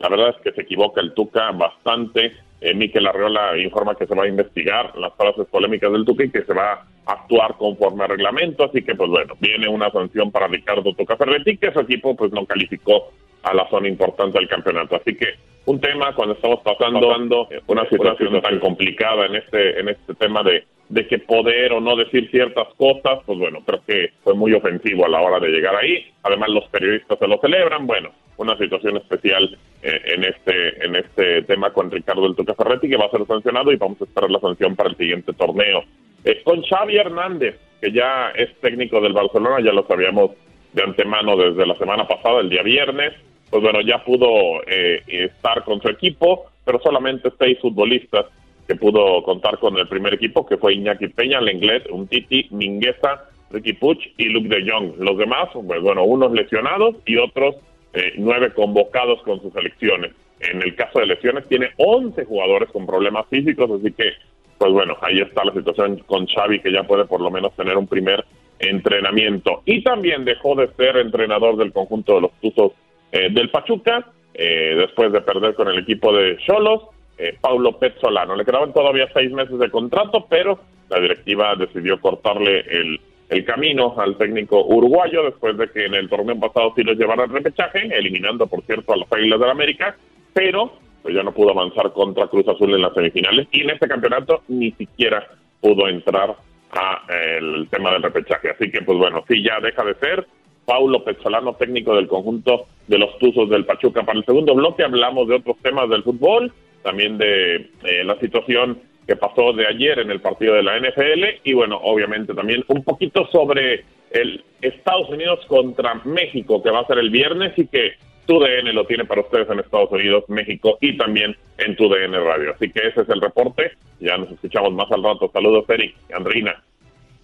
La 0.00 0.08
verdad 0.08 0.30
es 0.30 0.42
que 0.42 0.52
se 0.52 0.62
equivoca 0.62 1.00
el 1.00 1.14
Tuca 1.14 1.50
bastante 1.52 2.32
eh, 2.60 2.74
Miquel 2.74 3.06
Arreola 3.06 3.56
informa 3.56 3.94
que 3.94 4.06
se 4.06 4.14
va 4.14 4.24
a 4.24 4.28
investigar 4.28 4.96
las 4.98 5.14
frases 5.14 5.46
polémicas 5.46 5.92
del 5.92 6.04
Tuca 6.04 6.24
y 6.24 6.30
que 6.30 6.42
se 6.42 6.52
va 6.52 6.72
a 7.06 7.12
actuar 7.12 7.56
conforme 7.56 8.04
al 8.04 8.10
reglamento, 8.10 8.64
así 8.64 8.82
que 8.82 8.94
pues 8.94 9.08
bueno, 9.08 9.34
viene 9.40 9.68
una 9.68 9.90
sanción 9.90 10.30
para 10.30 10.48
Ricardo 10.48 10.94
Tuca 10.94 11.16
Ferretti, 11.16 11.56
que 11.56 11.72
su 11.72 11.80
equipo 11.80 12.16
pues 12.16 12.32
no 12.32 12.44
calificó 12.46 13.12
a 13.42 13.54
la 13.54 13.68
zona 13.68 13.88
importante 13.88 14.38
del 14.38 14.48
campeonato. 14.48 14.96
Así 14.96 15.14
que 15.14 15.26
un 15.68 15.80
tema 15.80 16.14
cuando 16.14 16.34
estamos 16.34 16.60
pasando 16.60 17.48
una 17.66 17.88
situación 17.88 18.40
tan 18.40 18.58
complicada 18.58 19.26
en 19.26 19.36
este 19.36 19.78
en 19.78 19.90
este 19.90 20.14
tema 20.14 20.42
de 20.42 20.64
de 20.88 21.06
que 21.06 21.18
poder 21.18 21.74
o 21.74 21.80
no 21.80 21.96
decir 21.96 22.30
ciertas 22.30 22.68
cosas, 22.78 23.18
pues 23.26 23.38
bueno, 23.38 23.58
creo 23.66 23.82
que 23.86 24.12
fue 24.24 24.32
muy 24.32 24.54
ofensivo 24.54 25.04
a 25.04 25.08
la 25.10 25.20
hora 25.20 25.38
de 25.38 25.48
llegar 25.48 25.76
ahí. 25.76 26.06
Además, 26.22 26.48
los 26.48 26.66
periodistas 26.68 27.18
se 27.18 27.28
lo 27.28 27.38
celebran. 27.40 27.86
Bueno, 27.86 28.10
una 28.38 28.56
situación 28.56 28.96
especial 28.96 29.58
eh, 29.82 30.00
en 30.06 30.24
este 30.24 30.86
en 30.86 30.96
este 30.96 31.42
tema 31.42 31.70
con 31.74 31.90
Ricardo 31.90 32.26
El 32.26 32.34
Tuca 32.34 32.54
Ferretti, 32.54 32.88
que 32.88 32.96
va 32.96 33.04
a 33.04 33.10
ser 33.10 33.26
sancionado 33.26 33.70
y 33.70 33.76
vamos 33.76 34.00
a 34.00 34.04
esperar 34.04 34.30
la 34.30 34.40
sanción 34.40 34.74
para 34.74 34.88
el 34.88 34.96
siguiente 34.96 35.34
torneo. 35.34 35.84
Eh, 36.24 36.40
con 36.42 36.62
Xavi 36.62 36.96
Hernández, 36.96 37.56
que 37.82 37.92
ya 37.92 38.30
es 38.30 38.58
técnico 38.60 39.02
del 39.02 39.12
Barcelona, 39.12 39.62
ya 39.62 39.72
lo 39.72 39.86
sabíamos 39.86 40.30
de 40.72 40.82
antemano 40.82 41.36
desde 41.36 41.66
la 41.66 41.76
semana 41.76 42.08
pasada, 42.08 42.40
el 42.40 42.48
día 42.48 42.62
viernes, 42.62 43.12
pues 43.50 43.62
bueno, 43.62 43.80
ya 43.80 44.04
pudo 44.04 44.62
eh, 44.66 45.02
estar 45.06 45.64
con 45.64 45.80
su 45.80 45.88
equipo, 45.88 46.46
pero 46.64 46.80
solamente 46.80 47.30
seis 47.38 47.58
futbolistas 47.60 48.26
que 48.66 48.76
pudo 48.76 49.22
contar 49.22 49.58
con 49.58 49.78
el 49.78 49.88
primer 49.88 50.14
equipo, 50.14 50.44
que 50.44 50.58
fue 50.58 50.74
Iñaki 50.74 51.08
Peña, 51.08 51.38
el 51.38 51.48
inglés, 51.48 51.84
un 51.90 52.06
Titi, 52.06 52.48
Mingueza, 52.50 53.24
Ricky 53.50 53.72
Puch 53.72 53.98
y 54.18 54.26
Luke 54.26 54.48
de 54.48 54.70
Jong. 54.70 54.98
Los 54.98 55.16
demás, 55.16 55.48
pues 55.52 55.80
bueno, 55.80 56.04
unos 56.04 56.32
lesionados 56.32 56.96
y 57.06 57.16
otros 57.16 57.56
eh, 57.94 58.12
nueve 58.18 58.52
convocados 58.52 59.22
con 59.22 59.40
sus 59.40 59.52
selecciones. 59.54 60.12
En 60.40 60.62
el 60.62 60.74
caso 60.76 61.00
de 61.00 61.06
lesiones 61.06 61.48
tiene 61.48 61.70
11 61.78 62.26
jugadores 62.26 62.68
con 62.70 62.86
problemas 62.86 63.26
físicos, 63.28 63.70
así 63.70 63.90
que, 63.92 64.12
pues 64.58 64.72
bueno, 64.72 64.96
ahí 65.00 65.20
está 65.20 65.44
la 65.44 65.54
situación 65.54 65.98
con 66.06 66.26
Xavi, 66.26 66.60
que 66.60 66.70
ya 66.70 66.82
puede 66.82 67.06
por 67.06 67.22
lo 67.22 67.30
menos 67.30 67.54
tener 67.56 67.76
un 67.78 67.86
primer 67.86 68.24
entrenamiento. 68.58 69.62
Y 69.64 69.82
también 69.82 70.26
dejó 70.26 70.54
de 70.54 70.68
ser 70.74 70.98
entrenador 70.98 71.56
del 71.56 71.72
conjunto 71.72 72.16
de 72.16 72.20
los 72.20 72.32
Tuzos 72.40 72.72
eh, 73.12 73.28
del 73.30 73.50
Pachuca, 73.50 74.06
eh, 74.34 74.74
después 74.76 75.12
de 75.12 75.20
perder 75.20 75.54
con 75.54 75.68
el 75.68 75.78
equipo 75.78 76.12
de 76.12 76.36
Cholos 76.46 76.82
eh, 77.18 77.36
Paulo 77.40 77.78
Pezzolano. 77.78 78.36
Le 78.36 78.44
quedaban 78.44 78.72
todavía 78.72 79.08
seis 79.12 79.32
meses 79.32 79.58
de 79.58 79.70
contrato, 79.70 80.26
pero 80.30 80.60
la 80.88 81.00
directiva 81.00 81.54
decidió 81.56 82.00
cortarle 82.00 82.60
el, 82.60 83.00
camino 83.44 83.94
al 83.98 84.16
técnico 84.16 84.64
uruguayo 84.64 85.24
después 85.24 85.56
de 85.58 85.68
que 85.70 85.86
en 85.86 85.94
el 85.94 86.08
torneo 86.08 86.38
pasado 86.38 86.72
sí 86.76 86.82
lo 86.82 86.92
llevara 86.92 87.24
al 87.24 87.30
repechaje, 87.30 87.88
eliminando, 87.92 88.46
por 88.46 88.62
cierto, 88.62 88.92
a 88.92 88.96
los 88.96 89.12
Águilas 89.12 89.40
del 89.40 89.50
América, 89.50 89.96
pero 90.32 90.72
pues 91.02 91.14
ya 91.14 91.22
no 91.22 91.32
pudo 91.32 91.50
avanzar 91.50 91.92
contra 91.92 92.26
Cruz 92.28 92.46
Azul 92.48 92.74
en 92.74 92.82
las 92.82 92.94
semifinales 92.94 93.48
y 93.52 93.62
en 93.62 93.70
este 93.70 93.88
campeonato 93.88 94.42
ni 94.48 94.70
siquiera 94.72 95.26
pudo 95.60 95.88
entrar 95.88 96.36
a 96.70 97.02
el 97.38 97.68
tema 97.70 97.92
del 97.92 98.02
repechaje. 98.02 98.50
Así 98.50 98.70
que, 98.70 98.82
pues 98.82 98.96
bueno, 98.96 99.24
sí, 99.28 99.42
ya 99.42 99.60
deja 99.60 99.84
de 99.84 99.94
ser 99.94 100.26
Paulo 100.68 101.02
Pezzolano, 101.02 101.54
técnico 101.54 101.96
del 101.96 102.06
conjunto 102.06 102.66
de 102.86 102.98
los 102.98 103.18
Tuzos 103.18 103.48
del 103.48 103.64
Pachuca. 103.64 104.02
Para 104.02 104.18
el 104.18 104.24
segundo 104.26 104.54
bloque 104.54 104.84
hablamos 104.84 105.26
de 105.26 105.36
otros 105.36 105.56
temas 105.62 105.88
del 105.88 106.02
fútbol, 106.02 106.52
también 106.82 107.16
de 107.16 107.70
eh, 107.84 108.04
la 108.04 108.20
situación 108.20 108.78
que 109.06 109.16
pasó 109.16 109.54
de 109.54 109.66
ayer 109.66 109.98
en 109.98 110.10
el 110.10 110.20
partido 110.20 110.52
de 110.52 110.62
la 110.62 110.78
NFL 110.78 111.40
y 111.42 111.54
bueno, 111.54 111.78
obviamente 111.82 112.34
también 112.34 112.62
un 112.68 112.84
poquito 112.84 113.26
sobre 113.32 113.86
el 114.10 114.44
Estados 114.60 115.08
Unidos 115.08 115.40
contra 115.46 116.02
México 116.04 116.62
que 116.62 116.70
va 116.70 116.80
a 116.80 116.86
ser 116.86 116.98
el 116.98 117.08
viernes 117.08 117.54
y 117.56 117.66
que 117.66 117.92
TUDN 118.26 118.74
lo 118.74 118.84
tiene 118.84 119.06
para 119.06 119.22
ustedes 119.22 119.48
en 119.48 119.60
Estados 119.60 119.90
Unidos, 119.90 120.24
México 120.28 120.76
y 120.82 120.98
también 120.98 121.34
en 121.56 121.76
TUDN 121.76 122.12
Radio. 122.12 122.52
Así 122.52 122.70
que 122.70 122.86
ese 122.86 123.00
es 123.00 123.08
el 123.08 123.22
reporte. 123.22 123.72
Ya 124.00 124.18
nos 124.18 124.30
escuchamos 124.30 124.74
más 124.74 124.92
al 124.92 125.02
rato. 125.02 125.30
Saludos, 125.32 125.64
Eric 125.70 125.96
y 126.10 126.12
Andreina. 126.12 126.62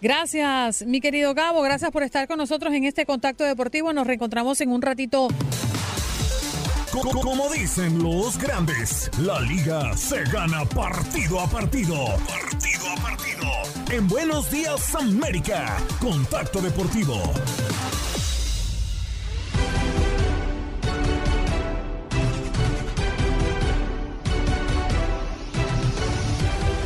Gracias, 0.00 0.84
mi 0.86 1.00
querido 1.00 1.34
Gabo. 1.34 1.62
Gracias 1.62 1.90
por 1.90 2.02
estar 2.02 2.28
con 2.28 2.38
nosotros 2.38 2.74
en 2.74 2.84
este 2.84 3.06
contacto 3.06 3.44
deportivo. 3.44 3.92
Nos 3.92 4.06
reencontramos 4.06 4.60
en 4.60 4.70
un 4.70 4.82
ratito. 4.82 5.28
Como 6.92 7.48
dicen 7.50 8.02
los 8.02 8.38
grandes, 8.38 9.10
la 9.18 9.40
liga 9.40 9.96
se 9.96 10.22
gana 10.24 10.64
partido 10.64 11.40
a 11.40 11.46
partido. 11.48 11.96
Partido 12.28 12.90
a 12.90 13.02
partido. 13.02 13.50
En 13.90 14.06
Buenos 14.06 14.50
Días 14.50 14.94
América, 14.94 15.76
Contacto 16.00 16.60
Deportivo. 16.60 17.20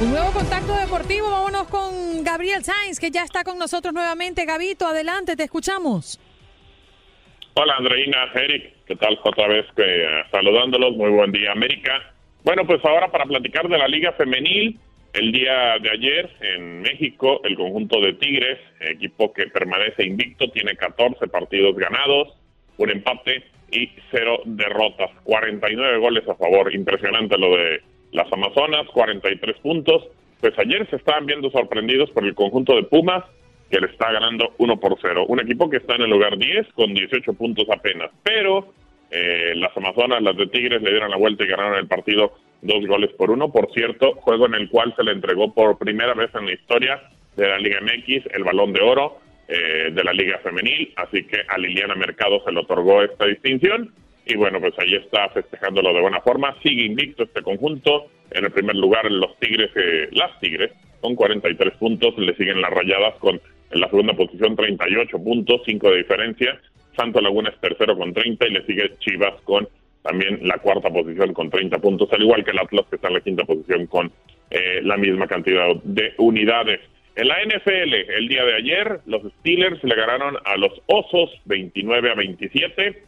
Un 0.01 0.13
nuevo 0.13 0.31
contacto 0.31 0.77
deportivo. 0.77 1.29
Vámonos 1.29 1.67
con 1.67 2.23
Gabriel 2.23 2.63
Sainz, 2.63 3.01
que 3.01 3.11
ya 3.11 3.25
está 3.25 3.43
con 3.43 3.59
nosotros 3.59 3.93
nuevamente. 3.93 4.45
Gabito, 4.45 4.87
adelante, 4.87 5.35
te 5.35 5.43
escuchamos. 5.43 6.21
Hola, 7.55 7.75
Andreina, 7.79 8.31
Eric. 8.33 8.85
¿Qué 8.87 8.95
tal? 8.95 9.19
Otra 9.25 9.49
vez 9.49 9.67
eh, 9.77 10.23
saludándolos. 10.31 10.97
Muy 10.97 11.11
buen 11.11 11.33
día, 11.33 11.51
América. 11.51 12.15
Bueno, 12.45 12.65
pues 12.65 12.85
ahora 12.85 13.11
para 13.11 13.25
platicar 13.25 13.69
de 13.69 13.77
la 13.77 13.89
Liga 13.89 14.13
Femenil. 14.13 14.79
El 15.15 15.33
día 15.33 15.79
de 15.83 15.91
ayer 15.91 16.31
en 16.43 16.83
México, 16.83 17.41
el 17.43 17.57
conjunto 17.57 18.01
de 18.01 18.13
Tigres, 18.13 18.61
equipo 18.79 19.33
que 19.33 19.49
permanece 19.49 20.07
invicto, 20.07 20.49
tiene 20.51 20.77
14 20.77 21.27
partidos 21.27 21.75
ganados, 21.75 22.37
un 22.77 22.91
empate 22.91 23.43
y 23.73 23.91
cero 24.13 24.43
derrotas. 24.45 25.11
49 25.25 25.99
goles 25.99 26.29
a 26.29 26.37
favor. 26.37 26.73
Impresionante 26.73 27.37
lo 27.37 27.57
de 27.57 27.83
las 28.13 28.33
Amazonas, 28.33 28.87
43 28.93 29.59
puntos. 29.59 30.09
Pues 30.41 30.57
ayer 30.59 30.89
se 30.89 30.97
estaban 30.97 31.27
viendo 31.27 31.51
sorprendidos 31.51 32.11
por 32.11 32.25
el 32.25 32.35
conjunto 32.35 32.77
de 32.77 32.85
Pumas, 32.85 33.25
que 33.71 33.81
le 33.81 33.89
está 33.89 34.13
ganando 34.13 34.55
1 34.59 34.81
por 34.81 34.97
0. 35.01 35.27
Un 35.29 35.41
equipo 35.41 35.69
que 35.69 35.79
está 35.79 35.97
en 35.97 36.03
el 36.03 36.11
lugar 36.11 36.39
10 36.39 36.73
con 36.75 36.95
18 36.95 37.33
puntos 37.35 37.67
apenas. 37.71 38.11
Pero 38.23 38.73
eh, 39.11 39.53
las 39.57 39.77
Amazonas, 39.77 40.23
las 40.23 40.37
de 40.37 40.47
Tigres, 40.47 40.83
le 40.83 40.91
dieron 40.91 41.11
la 41.11 41.17
vuelta 41.17 41.45
y 41.45 41.49
ganaron 41.49 41.79
el 41.79 41.87
partido 41.87 42.33
dos 42.63 42.87
goles 42.87 43.11
por 43.15 43.31
uno. 43.31 43.51
Por 43.51 43.73
cierto, 43.73 44.15
juego 44.17 44.47
en 44.47 44.55
el 44.55 44.69
cual 44.69 44.95
se 44.97 45.05
le 45.05 45.13
entregó 45.13 45.53
por 45.53 45.79
primera 45.79 46.15
vez 46.15 46.31
en 46.35 46.47
la 46.47 46.53
historia 46.53 47.03
de 47.37 47.49
la 47.49 47.59
Liga 47.59 47.81
MX 47.81 48.27
el 48.35 48.45
balón 48.45 48.73
de 48.73 48.81
oro 48.81 49.19
eh, 49.49 49.91
de 49.93 50.05
la 50.05 50.13
Liga 50.13 50.39
Femenil. 50.39 50.93
Así 50.97 51.25
que 51.25 51.43
a 51.49 51.59
Liliana 51.59 51.95
Mercado 51.95 52.43
se 52.45 52.53
le 52.53 52.61
otorgó 52.61 53.03
esta 53.03 53.27
distinción. 53.27 53.93
Y 54.29 54.37
bueno, 54.37 54.61
pues 54.61 54.75
ahí 54.79 54.95
está 54.95 55.31
festejándolo 55.31 55.95
de 55.95 56.03
buena 56.03 56.21
forma. 56.21 56.55
Sigue 56.63 56.85
invicto 56.85 57.25
este 57.25 57.43
conjunto. 57.43 58.09
En 58.31 58.45
el 58.45 58.53
primer 58.53 58.77
lugar, 58.77 59.11
los 59.11 59.35
Tigres, 59.39 59.71
eh, 59.75 60.09
las 60.13 60.39
Tigres, 60.39 60.71
con 61.01 61.15
43 61.15 61.75
puntos. 61.79 62.17
Le 62.19 62.37
siguen 62.37 62.61
las 62.61 62.71
Rayadas 62.71 63.15
con 63.21 63.41
en 63.71 63.81
la 63.81 63.89
segunda 63.89 64.13
posición 64.13 64.55
38 64.55 65.19
puntos, 65.19 65.63
5 65.65 65.91
de 65.91 65.97
diferencia. 65.97 66.61
Santo 66.95 67.23
Laguna 67.23 67.49
es 67.49 67.61
tercero 67.61 67.97
con 67.97 68.13
30 68.13 68.47
y 68.47 68.51
le 68.51 68.67
sigue 68.67 68.99
Chivas 68.99 69.41
con 69.45 69.67
también 70.03 70.41
la 70.43 70.59
cuarta 70.59 70.91
posición 70.91 71.33
con 71.33 71.51
30 71.51 71.79
puntos, 71.79 72.09
al 72.13 72.23
igual 72.23 72.45
que 72.45 72.51
el 72.51 72.59
Atlas 72.59 72.87
que 72.89 72.97
está 72.97 73.09
en 73.09 73.15
la 73.15 73.21
quinta 73.21 73.45
posición 73.45 73.87
con 73.87 74.13
eh, 74.51 74.81
la 74.83 74.97
misma 74.97 75.27
cantidad 75.27 75.75
de 75.85 76.15
unidades. 76.19 76.81
En 77.17 77.29
la 77.29 77.37
NFL, 77.45 77.95
el 78.17 78.29
día 78.29 78.45
de 78.45 78.55
ayer, 78.55 79.01
los 79.07 79.23
Steelers 79.41 79.83
le 79.83 79.95
ganaron 79.95 80.37
a 80.45 80.57
los 80.57 80.73
Osos 80.87 81.31
29 81.47 82.11
a 82.11 82.15
27 82.15 83.03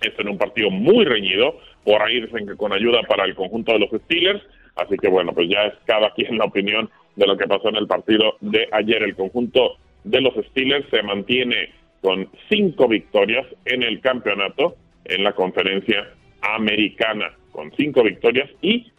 esto 0.00 0.22
en 0.22 0.28
un 0.28 0.38
partido 0.38 0.70
muy 0.70 1.04
reñido, 1.04 1.58
por 1.84 2.02
ahí 2.02 2.20
dicen 2.20 2.46
que 2.46 2.56
con 2.56 2.72
ayuda 2.72 3.02
para 3.02 3.24
el 3.24 3.34
conjunto 3.34 3.72
de 3.72 3.80
los 3.80 3.90
Steelers, 4.02 4.42
así 4.76 4.96
que 4.96 5.08
bueno, 5.08 5.32
pues 5.32 5.48
ya 5.48 5.64
es 5.66 5.74
cada 5.84 6.10
quien 6.14 6.38
la 6.38 6.44
opinión 6.44 6.90
de 7.16 7.26
lo 7.26 7.36
que 7.36 7.46
pasó 7.46 7.68
en 7.68 7.76
el 7.76 7.86
partido 7.86 8.36
de 8.40 8.68
ayer. 8.72 9.02
El 9.02 9.16
conjunto 9.16 9.76
de 10.04 10.20
los 10.20 10.34
Steelers 10.46 10.88
se 10.90 11.02
mantiene 11.02 11.70
con 12.00 12.28
cinco 12.48 12.88
victorias 12.88 13.46
en 13.66 13.82
el 13.82 14.00
campeonato 14.00 14.76
en 15.04 15.24
la 15.24 15.32
conferencia 15.32 16.08
americana, 16.40 17.32
con 17.52 17.72
cinco 17.76 18.02
victorias 18.02 18.48
y 18.62 18.90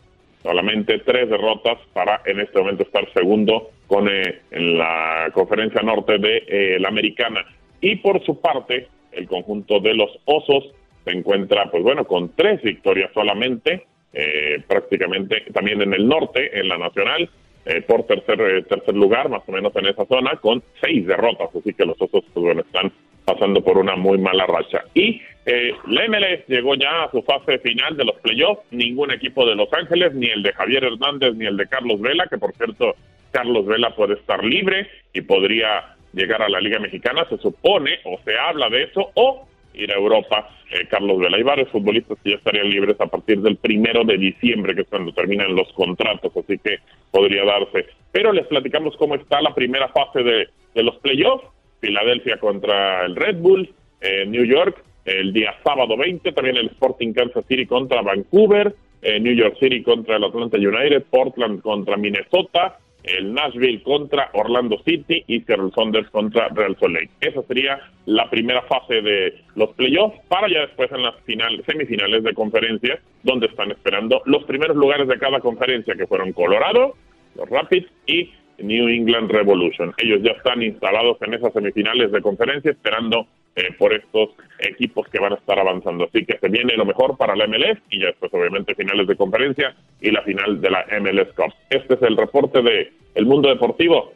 solamente 0.43 0.99
tres 0.99 1.30
derrotas 1.30 1.80
para 1.93 2.22
en 2.26 2.39
este 2.39 2.60
momento 2.60 2.84
estar 2.84 3.12
segundo 3.14 3.70
con 3.88 4.08
eh, 4.08 4.41
en 4.52 4.78
la 4.78 5.30
conferencia 5.34 5.82
norte 5.82 6.18
de 6.18 6.43
eh, 6.47 6.80
la 6.80 6.89
americana. 6.89 7.45
Y 7.80 7.97
por 7.97 8.24
su 8.26 8.39
parte, 8.39 8.88
el 9.12 9.28
conjunto 9.28 9.80
de 9.80 9.93
los 9.93 10.10
Osos 10.26 10.72
se 11.04 11.12
encuentra, 11.12 11.70
pues 11.72 11.84
bueno, 11.84 12.06
con 12.06 12.36
tres 12.36 12.62
victorias 12.62 13.12
solamente, 13.14 13.86
eh, 14.14 14.62
prácticamente 14.68 15.43
también 15.54 15.82
en 15.82 15.93
el 15.93 16.08
norte, 16.08 16.60
en 16.60 16.68
la 16.68 16.78
nacional, 16.78 17.30
eh, 17.66 17.82
por 17.82 18.08
tercer, 18.08 18.41
eh, 18.41 18.64
tercer 18.64 18.95
lugar, 18.95 19.30
más 19.30 19.43
o 19.45 19.52
menos 19.52 19.76
en 19.76 19.86
esa 19.86 20.06
zona, 20.06 20.36
con 20.38 20.64
seis 20.82 21.06
derrotas, 21.06 21.49
así 21.56 21.74
que 21.74 21.86
los 21.86 22.02
osos, 22.02 22.24
pues 22.34 22.43
bueno, 22.43 22.62
están 22.62 22.91
pasando 23.24 23.64
por 23.64 23.78
una 23.78 23.95
muy 23.95 24.18
mala 24.18 24.47
racha. 24.47 24.84
Y 24.95 25.22
eh, 25.45 25.74
la 25.88 26.08
llegó 26.47 26.76
ya 26.76 27.04
a 27.04 27.12
su 27.12 27.22
fase 27.22 27.60
final 27.60 27.95
de 27.97 28.06
los 28.06 28.20
playoffs, 28.20 28.64
ningún 28.72 29.12
equipo 29.12 29.45
de 29.45 29.56
Los 29.56 29.72
Ángeles, 29.74 30.14
ni 30.14 30.28
el 30.28 30.41
de 30.43 30.54
Javier 30.54 30.84
Hernández, 30.86 31.36
ni 31.36 31.45
el 31.45 31.58
de 31.58 31.68
Carlos 31.68 32.02
Vela, 32.02 32.26
que 32.28 32.38
por 32.38 32.54
cierto, 32.54 32.95
Carlos 33.32 33.66
Vela 33.66 33.95
puede 33.95 34.16
estar 34.16 34.43
libre 34.43 34.88
y 35.14 35.22
podría 35.22 35.95
llegar 36.14 36.41
a 36.41 36.49
la 36.49 36.60
Liga 36.60 36.80
Mexicana, 36.80 37.26
se 37.30 37.38
supone, 37.38 37.99
o 38.06 38.20
se 38.26 38.38
habla 38.38 38.70
de 38.70 38.84
eso, 38.84 39.12
o 39.14 39.47
ir 39.74 39.92
a 39.92 39.98
Europa. 39.98 40.50
Eh, 40.72 40.88
Carlos 40.90 41.20
Vela, 41.20 41.38
hay 41.38 41.44
varios 41.44 41.70
futbolistas 41.70 42.18
que 42.24 42.32
ya 42.32 42.36
estarían 42.38 42.70
libres 42.70 43.00
a 43.00 43.08
partir 43.08 43.42
del 43.42 43.58
primero 43.58 44.04
de 44.04 44.18
diciembre, 44.18 44.76
que 44.76 44.82
es 44.82 44.88
cuando 44.88 45.14
terminan 45.14 45.56
los 45.56 45.72
contratos, 45.74 46.32
así 46.36 46.58
que 46.58 46.78
podría 47.12 47.44
darse. 47.46 47.88
Pero 48.12 48.32
les 48.32 48.48
platicamos 48.48 48.96
cómo 48.98 49.16
está 49.16 49.42
la 49.42 49.54
primera 49.54 49.90
fase 49.90 50.24
de, 50.24 50.48
los 50.76 50.98
playoffs. 50.98 51.46
Filadelfia 51.80 52.38
contra 52.38 53.06
el 53.06 53.16
Red 53.16 53.38
Bull, 53.38 53.68
eh, 54.02 54.26
New 54.28 54.46
York, 54.46 54.84
el 55.06 55.34
día 55.34 55.56
sábado 55.64 55.98
20, 55.98 56.32
también 56.32 56.58
el 56.58 56.68
Sporting 56.68 57.12
Kansas 57.12 57.44
City 57.48 57.66
contra 57.66 58.04
Vancouver, 58.04 58.76
eh, 59.02 59.20
New 59.20 59.34
York 59.34 59.58
City 59.60 59.82
contra 59.82 60.18
el 60.18 60.24
Atlanta 60.24 60.58
United, 60.58 61.04
Portland 61.10 61.62
contra 61.62 61.98
Minnesota, 61.98 62.78
el 63.04 63.34
Nashville 63.34 63.82
contra 63.84 64.30
Orlando 64.34 64.78
City 64.86 65.24
y 65.28 65.41
Seattle 65.41 65.72
Saunders 65.74 66.10
contra 66.10 66.49
Real 66.49 66.78
Salt 66.80 66.93
Lake. 66.93 67.10
Esa 67.20 67.41
sería 67.43 67.80
la 68.06 68.30
primera 68.30 68.62
fase 68.64 69.02
de 69.02 69.41
los 69.56 69.70
playoffs 69.74 70.20
para 70.28 70.47
ya 70.49 70.62
después 70.62 70.91
en 70.91 71.04
las 71.04 71.16
final, 71.24 71.64
semifinales 71.66 72.24
de 72.24 72.34
conferencia, 72.34 72.99
donde 73.24 73.47
están 73.47 73.72
esperando 73.72 74.22
los 74.26 74.43
primeros 74.43 74.78
lugares 74.78 75.08
de 75.08 75.18
cada 75.18 75.39
conferencia, 75.39 75.95
que 75.95 76.08
fueron 76.08 76.34
Colorado, 76.34 76.95
los 77.36 77.49
Rapids 77.49 77.88
y 78.06 78.32
New 78.60 78.88
England 78.88 79.32
Revolution. 79.32 79.93
Ellos 79.97 80.22
ya 80.24 80.32
están 80.32 80.62
instalados 80.62 81.18
en 81.22 81.34
esas 81.34 81.54
semifinales 81.54 82.12
de 82.12 82.22
conferencia 82.22 82.72
esperando 82.72 83.28
eh, 83.54 83.74
por 83.78 83.93
estos 83.93 84.30
equipos 84.60 85.08
que 85.10 85.20
van 85.20 85.34
a 85.34 85.36
estar 85.36 85.60
avanzando. 85.60 86.06
Así 86.06 86.26
que 86.26 86.38
se 86.38 86.47
viene 86.47 86.78
lo 86.78 86.86
mejor 86.86 87.18
para 87.18 87.36
la 87.36 87.47
MLS 87.47 87.80
y 87.89 87.99
ya 87.99 88.08
después 88.08 88.34
obviamente 88.34 88.76
finales 88.76 89.06
de 89.08 89.16
conferencia 89.18 89.76
y 89.99 90.10
la 90.10 90.22
final 90.22 90.62
de 90.62 90.70
la 90.70 90.86
MLS 91.02 91.34
Cup. 91.36 91.54
Este 91.70 91.95
es 91.95 92.02
el 92.02 92.16
reporte 92.16 92.62
de 92.62 92.93
El 93.14 93.26
Mundo 93.26 93.49
Deportivo. 93.49 94.14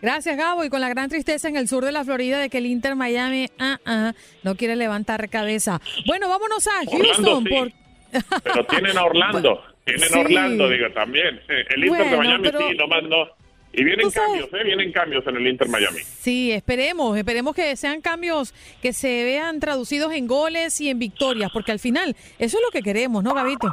Gracias, 0.00 0.38
Gabo. 0.38 0.64
Y 0.64 0.70
con 0.70 0.80
la 0.80 0.88
gran 0.88 1.10
tristeza 1.10 1.48
en 1.48 1.56
el 1.56 1.68
sur 1.68 1.84
de 1.84 1.92
la 1.92 2.04
Florida 2.04 2.38
de 2.38 2.48
que 2.48 2.58
el 2.58 2.66
Inter 2.66 2.96
Miami 2.96 3.48
ah, 3.58 3.78
ah, 3.84 4.12
no 4.42 4.54
quiere 4.54 4.76
levantar 4.76 5.28
cabeza. 5.28 5.80
Bueno, 6.06 6.30
vámonos 6.30 6.66
a 6.66 6.90
Houston. 6.90 7.44
Pero 8.42 8.64
tienen 8.66 8.96
a 8.96 9.04
Orlando. 9.04 9.62
Tienen 9.84 10.14
a 10.14 10.20
Orlando, 10.20 10.68
digo, 10.68 10.90
también. 10.90 11.40
El 11.48 11.84
Inter 11.84 12.10
de 12.10 12.16
Miami 12.16 12.48
sí, 12.48 12.76
nomás 12.76 13.02
no 13.04 13.37
y 13.78 13.84
vienen 13.84 14.10
cambios, 14.10 14.48
¿eh? 14.52 14.64
Vienen 14.64 14.92
cambios 14.92 15.24
en 15.26 15.36
el 15.36 15.46
Inter 15.46 15.68
Miami. 15.68 16.00
Sí, 16.00 16.50
esperemos, 16.50 17.16
esperemos 17.16 17.54
que 17.54 17.76
sean 17.76 18.00
cambios 18.00 18.52
que 18.82 18.92
se 18.92 19.24
vean 19.24 19.60
traducidos 19.60 20.12
en 20.12 20.26
goles 20.26 20.80
y 20.80 20.90
en 20.90 20.98
victorias, 20.98 21.50
porque 21.52 21.70
al 21.70 21.78
final 21.78 22.16
eso 22.38 22.56
es 22.58 22.62
lo 22.62 22.70
que 22.72 22.82
queremos, 22.82 23.22
¿no, 23.22 23.34
Gabito? 23.34 23.72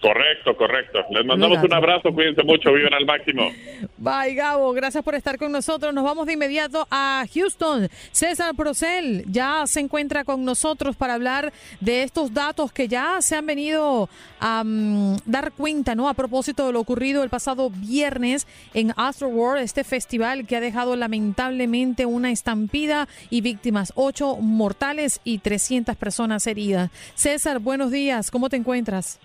Correcto, 0.00 0.56
correcto. 0.56 1.04
Les 1.10 1.24
mandamos 1.26 1.62
un 1.62 1.74
abrazo, 1.74 2.12
cuídense 2.12 2.42
mucho, 2.42 2.72
viven 2.72 2.94
al 2.94 3.04
máximo. 3.04 3.50
Bye, 3.98 4.34
Gabo, 4.34 4.72
gracias 4.72 5.04
por 5.04 5.14
estar 5.14 5.36
con 5.36 5.52
nosotros. 5.52 5.92
Nos 5.92 6.04
vamos 6.04 6.26
de 6.26 6.32
inmediato 6.32 6.86
a 6.90 7.24
Houston. 7.34 7.88
César 8.10 8.54
Procel 8.54 9.24
ya 9.26 9.66
se 9.66 9.80
encuentra 9.80 10.24
con 10.24 10.44
nosotros 10.44 10.96
para 10.96 11.14
hablar 11.14 11.52
de 11.80 12.02
estos 12.02 12.32
datos 12.32 12.72
que 12.72 12.88
ya 12.88 13.20
se 13.20 13.36
han 13.36 13.44
venido 13.44 14.08
a 14.40 14.64
mm, 14.64 15.16
dar 15.26 15.52
cuenta, 15.52 15.94
¿no? 15.94 16.08
A 16.08 16.14
propósito 16.14 16.66
de 16.66 16.72
lo 16.72 16.80
ocurrido 16.80 17.22
el 17.22 17.28
pasado 17.28 17.68
viernes 17.68 18.46
en 18.72 18.94
World, 19.20 19.62
este 19.62 19.84
festival 19.84 20.46
que 20.46 20.56
ha 20.56 20.60
dejado 20.60 20.96
lamentablemente 20.96 22.06
una 22.06 22.30
estampida 22.30 23.06
y 23.28 23.42
víctimas, 23.42 23.92
ocho 23.96 24.36
mortales 24.36 25.20
y 25.24 25.38
300 25.38 25.96
personas 25.96 26.46
heridas. 26.46 26.90
César, 27.14 27.58
buenos 27.58 27.90
días, 27.90 28.30
¿cómo 28.30 28.48
te 28.48 28.56
encuentras? 28.56 29.20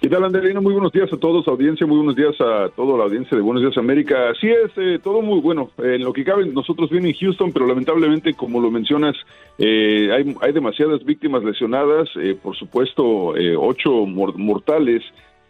¿Qué 0.00 0.08
tal, 0.08 0.22
Anderina? 0.22 0.60
Muy 0.60 0.74
buenos 0.74 0.92
días 0.92 1.12
a 1.12 1.16
todos, 1.16 1.48
audiencia, 1.48 1.84
muy 1.84 1.96
buenos 1.96 2.14
días 2.14 2.40
a 2.40 2.68
toda 2.68 2.96
la 2.96 3.02
audiencia 3.02 3.36
de 3.36 3.42
Buenos 3.42 3.64
Días 3.64 3.76
América. 3.78 4.30
Así 4.30 4.46
es, 4.46 4.70
eh, 4.76 5.00
todo 5.02 5.22
muy 5.22 5.40
bueno. 5.40 5.72
en 5.78 6.04
lo 6.04 6.12
que 6.12 6.22
cabe, 6.22 6.46
nosotros 6.46 6.88
bien 6.88 7.04
en 7.04 7.14
Houston, 7.14 7.50
pero 7.52 7.66
lamentablemente, 7.66 8.32
como 8.34 8.60
lo 8.60 8.70
mencionas, 8.70 9.16
eh, 9.58 10.08
hay, 10.12 10.36
hay, 10.40 10.52
demasiadas 10.52 11.04
víctimas 11.04 11.42
lesionadas, 11.42 12.08
eh, 12.14 12.38
por 12.40 12.54
supuesto, 12.54 13.34
ocho 13.58 14.06
mortales, 14.06 15.02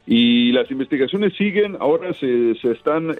y 0.06 0.50
las 0.52 0.70
investigaciones 0.70 1.34
siguen. 1.36 1.76
Ahora 1.78 2.14
se, 2.14 2.54
se 2.54 2.70
están 2.72 3.14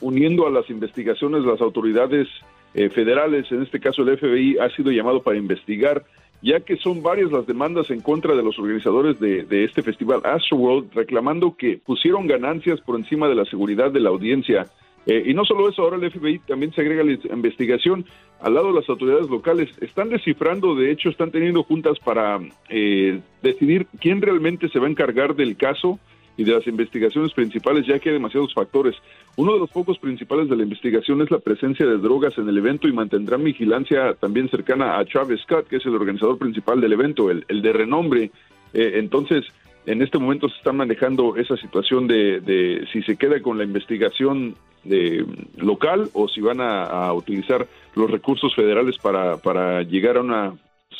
uniendo 0.00 0.48
a 0.48 0.50
las 0.50 0.68
investigaciones 0.68 1.44
las 1.44 1.60
autoridades 1.60 2.26
federales, 2.72 3.52
en 3.52 3.62
este 3.62 3.78
caso 3.78 4.02
el 4.02 4.18
FBI 4.18 4.58
ha 4.58 4.68
sido 4.70 4.90
llamado 4.90 5.22
para 5.22 5.38
investigar 5.38 6.02
ya 6.44 6.60
que 6.60 6.76
son 6.76 7.02
varias 7.02 7.32
las 7.32 7.46
demandas 7.46 7.90
en 7.90 8.02
contra 8.02 8.36
de 8.36 8.42
los 8.42 8.58
organizadores 8.58 9.18
de, 9.18 9.64
este 9.64 9.82
festival 9.82 10.20
Astroworld, 10.24 10.92
reclamando 10.92 11.56
que 11.56 11.78
pusieron 11.78 12.26
ganancias 12.26 12.82
por 12.82 12.96
encima 12.96 13.28
de 13.28 13.34
la 13.34 13.46
seguridad 13.46 13.90
de 13.90 14.00
la 14.00 14.10
audiencia. 14.10 14.66
Eh, 15.06 15.22
y 15.26 15.32
no 15.32 15.46
solo 15.46 15.70
eso, 15.70 15.82
ahora 15.82 15.96
el 15.96 16.10
FBI 16.10 16.40
también 16.40 16.70
se 16.74 16.82
agrega 16.82 17.02
la 17.02 17.12
investigación 17.34 18.04
al 18.42 18.54
lado 18.54 18.68
de 18.68 18.80
las 18.80 18.88
autoridades 18.90 19.30
locales. 19.30 19.70
Están 19.80 20.10
descifrando, 20.10 20.74
de 20.74 20.90
hecho, 20.90 21.08
están 21.08 21.30
teniendo 21.30 21.62
juntas 21.62 21.98
para 21.98 22.38
eh, 22.68 23.20
decidir 23.42 23.86
quién 23.98 24.20
realmente 24.20 24.68
se 24.68 24.78
va 24.78 24.86
a 24.86 24.90
encargar 24.90 25.34
del 25.36 25.56
caso 25.56 25.98
y 26.36 26.44
de 26.44 26.52
las 26.52 26.66
investigaciones 26.66 27.32
principales, 27.32 27.86
ya 27.86 27.98
que 27.98 28.08
hay 28.08 28.14
demasiados 28.14 28.52
factores. 28.52 28.96
Uno 29.36 29.54
de 29.54 29.60
los 29.60 29.70
focos 29.70 29.98
principales 29.98 30.48
de 30.48 30.56
la 30.56 30.64
investigación 30.64 31.22
es 31.22 31.30
la 31.30 31.38
presencia 31.38 31.86
de 31.86 31.98
drogas 31.98 32.36
en 32.38 32.48
el 32.48 32.58
evento 32.58 32.88
y 32.88 32.92
mantendrán 32.92 33.44
vigilancia 33.44 34.14
también 34.14 34.48
cercana 34.48 34.98
a 34.98 35.04
Travis 35.04 35.40
Scott, 35.42 35.68
que 35.68 35.76
es 35.76 35.86
el 35.86 35.94
organizador 35.94 36.38
principal 36.38 36.80
del 36.80 36.92
evento, 36.92 37.30
el, 37.30 37.44
de 37.48 37.72
renombre. 37.72 38.30
Eh, 38.72 38.92
entonces, 38.94 39.44
en 39.86 40.02
este 40.02 40.18
momento 40.18 40.48
se 40.48 40.56
está 40.56 40.72
manejando 40.72 41.36
esa 41.36 41.56
situación 41.56 42.08
de, 42.08 42.86
si 42.92 43.02
se 43.02 43.16
queda 43.16 43.40
con 43.40 43.58
la 43.58 43.64
investigación 43.64 44.56
de, 44.82 45.24
local 45.56 46.10
o 46.14 46.28
si 46.28 46.40
van 46.40 46.60
a, 46.60 47.12
utilizar 47.12 47.66
los 47.94 48.10
recursos 48.10 48.54
federales 48.54 48.98
para, 48.98 49.36
para 49.36 49.82
llegar 49.82 50.16
a, 50.16 50.20
una, 50.20 50.54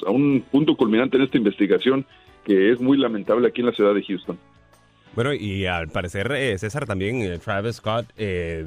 a 0.07 0.11
un 0.11 0.45
punto 0.51 0.77
culminante 0.77 1.17
en 1.17 1.25
esta 1.25 1.39
investigación 1.39 2.07
que 2.45 2.71
es 2.71 2.81
muy 2.81 2.99
lamentable 2.99 3.49
aquí 3.49 3.63
en 3.63 3.69
la 3.69 3.73
ciudad 3.73 3.95
de 3.95 4.03
Houston. 4.03 4.39
Bueno, 5.15 5.33
y 5.33 5.67
al 5.67 5.89
parecer, 5.89 6.33
eh, 6.33 6.59
César, 6.59 6.87
también 6.87 7.23
eh, 7.23 7.39
Travis 7.39 7.77
Scott 7.77 8.07
eh, 8.17 8.67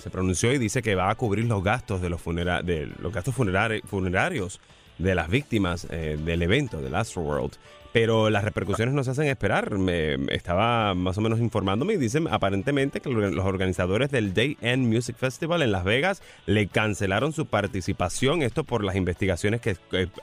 se 0.00 0.10
pronunció 0.10 0.52
y 0.52 0.58
dice 0.58 0.82
que 0.82 0.96
va 0.96 1.08
a 1.08 1.14
cubrir 1.14 1.44
los 1.44 1.62
gastos 1.62 2.02
de 2.02 2.10
los, 2.10 2.20
funera 2.20 2.62
de 2.62 2.88
los 3.00 3.12
gastos 3.12 3.34
funerarios 3.34 4.60
de 4.98 5.14
las 5.14 5.28
víctimas 5.28 5.88
del 5.88 6.42
evento 6.42 6.80
del 6.80 6.94
Astroworld 6.94 7.52
pero 7.94 8.28
las 8.28 8.42
repercusiones 8.42 8.92
nos 8.92 9.06
hacen 9.06 9.28
esperar. 9.28 9.78
Me, 9.78 10.14
estaba 10.34 10.94
más 10.94 11.16
o 11.16 11.20
menos 11.20 11.38
informándome 11.38 11.94
y 11.94 11.96
dicen 11.96 12.26
aparentemente 12.28 12.98
que 12.98 13.08
los 13.08 13.44
organizadores 13.44 14.10
del 14.10 14.34
Day 14.34 14.58
End 14.62 14.92
Music 14.92 15.14
Festival 15.16 15.62
en 15.62 15.70
Las 15.70 15.84
Vegas 15.84 16.20
le 16.46 16.66
cancelaron 16.66 17.32
su 17.32 17.46
participación, 17.46 18.42
esto 18.42 18.64
por 18.64 18.82
las 18.82 18.96
investigaciones 18.96 19.60
que, 19.60 19.76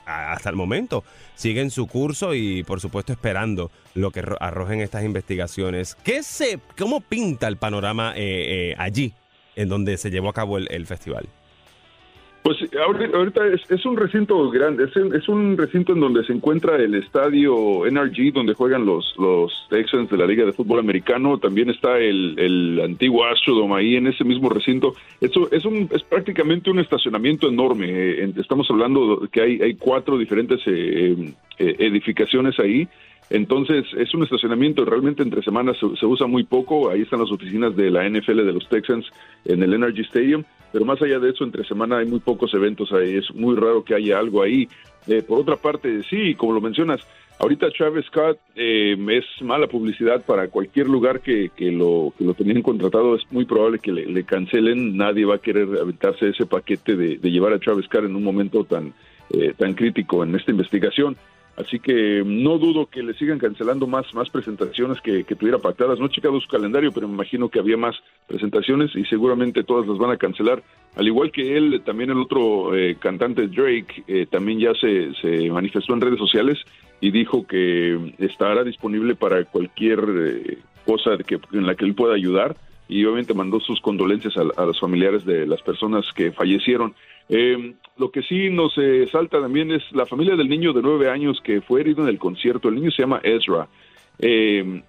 hasta 0.04 0.50
el 0.50 0.56
momento 0.56 1.02
siguen 1.34 1.70
su 1.70 1.86
curso 1.86 2.34
y 2.34 2.62
por 2.62 2.78
supuesto 2.78 3.14
esperando 3.14 3.70
lo 3.94 4.10
que 4.10 4.22
arrojen 4.38 4.82
estas 4.82 5.02
investigaciones. 5.02 5.96
¿Qué 6.04 6.22
se, 6.22 6.60
¿Cómo 6.76 7.00
pinta 7.00 7.48
el 7.48 7.56
panorama 7.56 8.12
eh, 8.14 8.72
eh, 8.72 8.74
allí 8.76 9.14
en 9.56 9.70
donde 9.70 9.96
se 9.96 10.10
llevó 10.10 10.28
a 10.28 10.34
cabo 10.34 10.58
el 10.58 10.86
festival? 10.86 11.26
Pues 12.42 12.56
ahorita 12.76 13.46
es, 13.68 13.86
un 13.86 13.96
recinto 13.96 14.50
grande, 14.50 14.84
es, 14.84 15.28
un 15.28 15.56
recinto 15.56 15.92
en 15.92 16.00
donde 16.00 16.24
se 16.24 16.32
encuentra 16.32 16.74
el 16.74 16.96
estadio 16.96 17.86
NRG, 17.86 18.32
donde 18.32 18.54
juegan 18.54 18.84
los, 18.84 19.14
los 19.16 19.52
Texans 19.70 20.10
de 20.10 20.16
la 20.16 20.26
Liga 20.26 20.44
de 20.44 20.52
Fútbol 20.52 20.80
Americano, 20.80 21.38
también 21.38 21.70
está 21.70 21.98
el, 21.98 22.80
antiguo 22.82 23.24
Astrodome 23.26 23.76
ahí 23.76 23.94
en 23.94 24.08
ese 24.08 24.24
mismo 24.24 24.48
recinto. 24.48 24.96
Eso 25.20 25.48
es, 25.52 25.64
un, 25.64 25.88
es 25.92 26.02
prácticamente 26.02 26.68
un 26.68 26.80
estacionamiento 26.80 27.48
enorme, 27.48 27.86
eh, 27.88 28.32
estamos 28.36 28.68
hablando 28.70 29.28
que 29.30 29.40
hay, 29.40 29.62
hay 29.62 29.74
cuatro 29.74 30.18
diferentes 30.18 30.60
eh, 30.66 31.32
eh, 31.58 31.76
edificaciones 31.78 32.58
ahí, 32.58 32.88
entonces, 33.32 33.86
es 33.96 34.12
un 34.12 34.24
estacionamiento, 34.24 34.84
realmente 34.84 35.22
entre 35.22 35.42
semanas 35.42 35.78
se, 35.78 36.06
usa 36.06 36.26
muy 36.26 36.44
poco, 36.44 36.90
ahí 36.90 37.00
están 37.00 37.20
las 37.20 37.30
oficinas 37.30 37.74
de 37.74 37.90
la 37.90 38.06
NFL 38.06 38.44
de 38.44 38.52
los 38.52 38.68
Texans 38.68 39.06
en 39.46 39.62
el 39.62 39.72
Energy 39.72 40.02
Stadium, 40.02 40.44
pero 40.72 40.84
más 40.84 41.00
allá 41.02 41.18
de 41.18 41.30
eso, 41.30 41.44
entre 41.44 41.64
semana 41.64 41.98
hay 41.98 42.06
muy 42.06 42.20
pocos 42.20 42.52
eventos 42.54 42.92
ahí, 42.92 43.16
es 43.16 43.32
muy 43.34 43.54
raro 43.54 43.84
que 43.84 43.94
haya 43.94 44.18
algo 44.18 44.42
ahí. 44.42 44.68
Eh, 45.06 45.22
por 45.22 45.40
otra 45.40 45.56
parte, 45.56 46.02
sí, 46.04 46.34
como 46.34 46.52
lo 46.52 46.60
mencionas, 46.60 47.06
ahorita 47.38 47.70
Travis 47.70 48.06
Scott 48.06 48.38
eh, 48.54 48.96
es 49.10 49.42
mala 49.42 49.66
publicidad 49.66 50.24
para 50.24 50.48
cualquier 50.48 50.88
lugar 50.88 51.20
que, 51.20 51.50
que, 51.54 51.70
lo, 51.70 52.14
que 52.16 52.24
lo 52.24 52.34
tenían 52.34 52.62
contratado, 52.62 53.16
es 53.16 53.22
muy 53.30 53.44
probable 53.44 53.80
que 53.80 53.92
le, 53.92 54.24
cancelen, 54.24 54.96
nadie 54.96 55.24
va 55.24 55.36
a 55.36 55.38
querer 55.38 55.68
aventarse 55.80 56.28
ese 56.28 56.46
paquete 56.46 56.96
de, 56.96 57.30
llevar 57.30 57.52
a 57.52 57.58
Travis 57.58 57.86
Scott 57.86 58.04
en 58.04 58.16
un 58.16 58.24
momento 58.24 58.64
tan, 58.64 58.94
eh, 59.30 59.52
tan 59.56 59.74
crítico 59.74 60.22
en 60.22 60.34
esta 60.34 60.52
investigación. 60.52 61.16
Así 61.56 61.78
que 61.78 62.22
no 62.24 62.56
dudo 62.56 62.86
que 62.86 63.02
le 63.02 63.12
sigan 63.14 63.38
cancelando 63.38 63.86
más, 63.86 64.14
más 64.14 64.30
presentaciones 64.30 65.00
que, 65.02 65.22
tuviera 65.24 65.58
pactadas. 65.58 65.98
No 65.98 66.06
he 66.06 66.10
checado 66.10 66.40
su 66.40 66.48
calendario, 66.48 66.92
pero 66.92 67.06
me 67.06 67.14
imagino 67.14 67.50
que 67.50 67.58
había 67.58 67.76
más 67.76 67.94
presentaciones 68.26 68.94
y 68.96 69.04
seguramente 69.04 69.62
todas 69.62 69.86
las 69.86 69.98
van 69.98 70.12
a 70.12 70.16
cancelar. 70.16 70.62
Al 70.96 71.06
igual 71.06 71.30
que 71.30 71.56
él, 71.56 71.82
también 71.84 72.10
el 72.10 72.18
otro 72.18 72.74
eh, 72.74 72.96
cantante 72.98 73.48
Drake 73.48 74.02
eh, 74.06 74.26
también 74.30 74.60
ya 74.60 74.72
se, 74.74 75.50
manifestó 75.50 75.92
en 75.92 76.00
redes 76.00 76.18
sociales 76.18 76.58
y 77.00 77.10
dijo 77.10 77.46
que 77.46 78.14
estará 78.18 78.64
disponible 78.64 79.14
para 79.14 79.44
cualquier 79.44 80.00
eh, 80.08 80.58
cosa 80.86 81.18
que, 81.18 81.38
en 81.52 81.66
la 81.66 81.74
que 81.74 81.84
él 81.84 81.94
pueda 81.94 82.14
ayudar 82.14 82.56
y 82.88 83.04
obviamente 83.04 83.34
mandó 83.34 83.60
sus 83.60 83.80
condolencias 83.80 84.34
a, 84.36 84.42
a 84.60 84.66
los 84.66 84.80
familiares 84.80 85.24
de 85.24 85.46
las 85.46 85.60
personas 85.62 86.04
que 86.14 86.32
fallecieron. 86.32 86.94
Eh, 87.28 87.74
lo 88.02 88.10
que 88.10 88.22
sí 88.22 88.50
nos 88.50 88.76
eh, 88.78 89.06
salta 89.12 89.40
también 89.40 89.70
es 89.70 89.84
la 89.92 90.06
familia 90.06 90.34
del 90.34 90.48
niño 90.48 90.72
de 90.72 90.82
nueve 90.82 91.08
años 91.08 91.40
que 91.40 91.60
fue 91.60 91.82
herido 91.82 92.02
en 92.02 92.08
el 92.08 92.18
concierto. 92.18 92.68
El 92.68 92.74
niño 92.74 92.90
se 92.90 93.02
llama 93.02 93.20
Ezra. 93.22 93.68
Eh, 94.18 94.82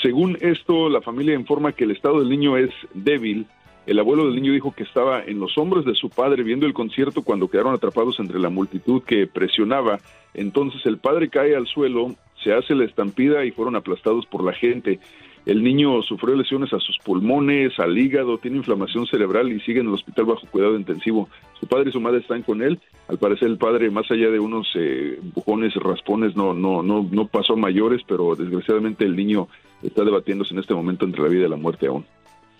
según 0.00 0.38
esto, 0.40 0.88
la 0.88 1.00
familia 1.00 1.34
informa 1.34 1.72
que 1.72 1.82
el 1.82 1.90
estado 1.90 2.20
del 2.20 2.28
niño 2.28 2.56
es 2.56 2.70
débil. 2.94 3.46
El 3.84 3.98
abuelo 3.98 4.26
del 4.26 4.36
niño 4.36 4.52
dijo 4.52 4.72
que 4.72 4.84
estaba 4.84 5.24
en 5.24 5.40
los 5.40 5.58
hombros 5.58 5.84
de 5.84 5.96
su 5.96 6.08
padre 6.08 6.44
viendo 6.44 6.66
el 6.66 6.72
concierto 6.72 7.22
cuando 7.22 7.48
quedaron 7.48 7.74
atrapados 7.74 8.20
entre 8.20 8.38
la 8.38 8.48
multitud 8.48 9.02
que 9.02 9.26
presionaba. 9.26 9.98
Entonces 10.32 10.86
el 10.86 10.98
padre 10.98 11.30
cae 11.30 11.56
al 11.56 11.66
suelo, 11.66 12.14
se 12.44 12.52
hace 12.52 12.76
la 12.76 12.84
estampida 12.84 13.44
y 13.44 13.50
fueron 13.50 13.74
aplastados 13.74 14.24
por 14.26 14.44
la 14.44 14.52
gente. 14.52 15.00
El 15.46 15.62
niño 15.62 16.02
sufrió 16.02 16.36
lesiones 16.36 16.72
a 16.72 16.78
sus 16.78 16.98
pulmones, 16.98 17.78
al 17.78 17.96
hígado, 17.96 18.38
tiene 18.38 18.58
inflamación 18.58 19.06
cerebral 19.06 19.50
y 19.50 19.60
sigue 19.60 19.80
en 19.80 19.88
el 19.88 19.94
hospital 19.94 20.26
bajo 20.26 20.46
cuidado 20.46 20.76
intensivo. 20.76 21.28
Su 21.58 21.66
padre 21.66 21.90
y 21.90 21.92
su 21.92 22.00
madre 22.00 22.18
están 22.18 22.42
con 22.42 22.62
él. 22.62 22.78
Al 23.08 23.18
parecer 23.18 23.48
el 23.48 23.58
padre, 23.58 23.90
más 23.90 24.10
allá 24.10 24.30
de 24.30 24.38
unos 24.38 24.68
eh, 24.74 25.18
empujones, 25.20 25.74
raspones, 25.74 26.36
no, 26.36 26.52
no, 26.52 26.82
no, 26.82 27.08
no 27.10 27.26
pasó 27.26 27.56
mayores, 27.56 28.02
pero 28.06 28.36
desgraciadamente 28.36 29.04
el 29.04 29.16
niño 29.16 29.48
está 29.82 30.04
debatiéndose 30.04 30.52
en 30.54 30.60
este 30.60 30.74
momento 30.74 31.06
entre 31.06 31.22
la 31.22 31.28
vida 31.28 31.46
y 31.46 31.50
la 31.50 31.56
muerte 31.56 31.86
aún. 31.86 32.04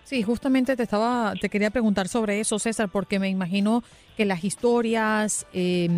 Sí, 0.04 0.22
justamente 0.22 0.74
te 0.74 0.82
estaba, 0.82 1.34
te 1.40 1.48
quería 1.48 1.70
preguntar 1.70 2.08
sobre 2.08 2.40
eso, 2.40 2.58
César, 2.58 2.88
porque 2.90 3.20
me 3.20 3.28
imagino 3.28 3.84
que 4.16 4.24
las 4.24 4.42
historias, 4.42 5.46
eh, 5.52 5.88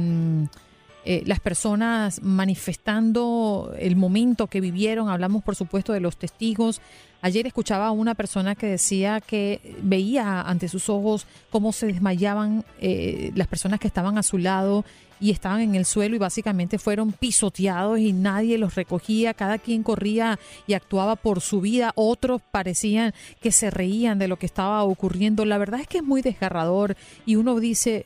eh, 1.05 1.22
las 1.26 1.40
personas 1.40 2.22
manifestando 2.22 3.74
el 3.78 3.96
momento 3.96 4.46
que 4.46 4.61
vivieron. 4.61 5.09
Hablamos, 5.09 5.42
por 5.42 5.57
supuesto, 5.57 5.92
de 5.92 6.00
los 6.00 6.16
testigos. 6.16 6.80
Ayer 7.22 7.46
escuchaba 7.46 7.88
a 7.88 7.92
una 7.92 8.14
persona 8.14 8.55
que 8.55 8.66
decía 8.66 9.20
que 9.20 9.76
veía 9.82 10.42
ante 10.42 10.68
sus 10.68 10.88
ojos 10.88 11.26
cómo 11.50 11.72
se 11.72 11.86
desmayaban 11.86 12.64
eh, 12.80 13.32
las 13.34 13.48
personas 13.48 13.80
que 13.80 13.88
estaban 13.88 14.18
a 14.18 14.22
su 14.22 14.38
lado 14.38 14.84
y 15.20 15.30
estaban 15.30 15.61
en 15.61 15.76
el 15.76 15.84
suelo 15.84 16.16
y 16.16 16.18
básicamente 16.18 16.78
fueron 16.78 17.12
pisoteados 17.12 18.00
y 18.00 18.12
nadie 18.12 18.59
los 18.59 18.74
recogía, 18.74 19.34
cada 19.34 19.59
quien 19.59 19.84
corría 19.84 20.40
y 20.66 20.74
actuaba 20.74 21.14
por 21.14 21.40
su 21.40 21.61
vida, 21.61 21.92
otros 21.94 22.42
parecían 22.50 23.14
que 23.40 23.53
se 23.53 23.70
reían 23.70 24.18
de 24.18 24.26
lo 24.26 24.36
que 24.36 24.46
estaba 24.46 24.82
ocurriendo. 24.82 25.44
La 25.44 25.59
verdad 25.59 25.80
es 25.80 25.86
que 25.86 25.98
es 25.98 26.05
muy 26.05 26.22
desgarrador 26.22 26.96
y 27.24 27.36
uno 27.36 27.61
dice, 27.61 28.05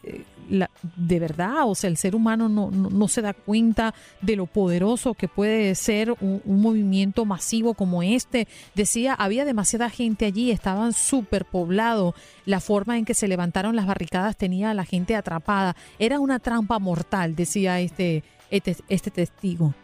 eh, 0.50 0.66
de 0.96 1.20
verdad, 1.20 1.68
o 1.68 1.74
sea, 1.74 1.88
el 1.88 1.96
ser 1.96 2.14
humano 2.14 2.48
no, 2.48 2.70
no, 2.70 3.08
se 3.08 3.22
da 3.22 3.34
cuenta 3.34 3.94
de 4.20 4.36
lo 4.36 4.46
poderoso 4.46 5.14
que 5.14 5.28
puede 5.28 5.74
ser 5.74 6.14
un, 6.20 6.40
movimiento 6.44 7.24
masivo 7.24 7.74
como 7.74 8.02
este. 8.02 8.48
Decía, 8.74 9.14
había 9.14 9.44
demasiada 9.44 9.90
gente 9.90 10.24
allí, 10.24 10.50
estaban 10.50 10.92
súper 10.92 11.44
poblados, 11.44 12.14
la 12.44 12.60
forma 12.60 12.98
en 12.98 13.04
que 13.04 13.14
se 13.14 13.28
levantaron 13.28 13.76
las 13.76 13.86
barricadas 13.86 14.36
tenía 14.36 14.70
a 14.70 14.74
la 14.74 14.84
gente 14.84 15.14
atrapada, 15.14 15.76
era 15.98 16.20
una 16.20 16.38
trampa 16.38 16.78
mortal, 16.78 17.36
decía 17.36 17.80
este, 17.80 18.22
este, 18.50 18.76
este 18.88 19.10
testigo. 19.10 19.74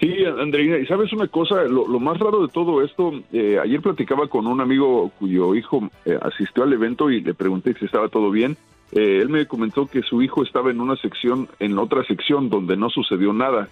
Sí, 0.00 0.24
Andreina, 0.24 0.78
y 0.78 0.86
sabes 0.86 1.12
una 1.12 1.28
cosa, 1.28 1.62
lo, 1.64 1.86
más 2.00 2.18
raro 2.18 2.42
de 2.42 2.48
todo 2.48 2.82
esto, 2.82 3.12
eh, 3.32 3.58
ayer 3.62 3.80
platicaba 3.80 4.26
con 4.26 4.46
un 4.46 4.60
amigo 4.60 5.10
cuyo 5.18 5.54
hijo 5.54 5.88
eh, 6.04 6.18
asistió 6.20 6.64
al 6.64 6.72
evento 6.72 7.10
y 7.10 7.20
le 7.20 7.32
pregunté 7.34 7.74
si 7.78 7.84
estaba 7.84 8.08
todo 8.08 8.30
bien. 8.30 8.56
Eh, 8.92 9.20
él 9.22 9.28
me 9.28 9.46
comentó 9.46 9.86
que 9.86 10.02
su 10.02 10.22
hijo 10.22 10.42
estaba 10.42 10.70
en 10.70 10.80
una 10.80 10.96
sección, 10.96 11.48
en 11.58 11.78
otra 11.78 12.04
sección 12.04 12.48
donde 12.48 12.76
no 12.76 12.90
sucedió 12.90 13.32
nada. 13.32 13.68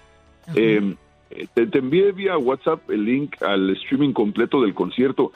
Em, 0.54 0.96
te, 1.54 1.78
envié 1.78 2.12
vía 2.12 2.36
WhatsApp 2.36 2.90
el 2.90 3.04
link 3.04 3.40
al 3.42 3.70
streaming 3.70 4.12
completo 4.12 4.60
del 4.60 4.74
concierto. 4.74 5.32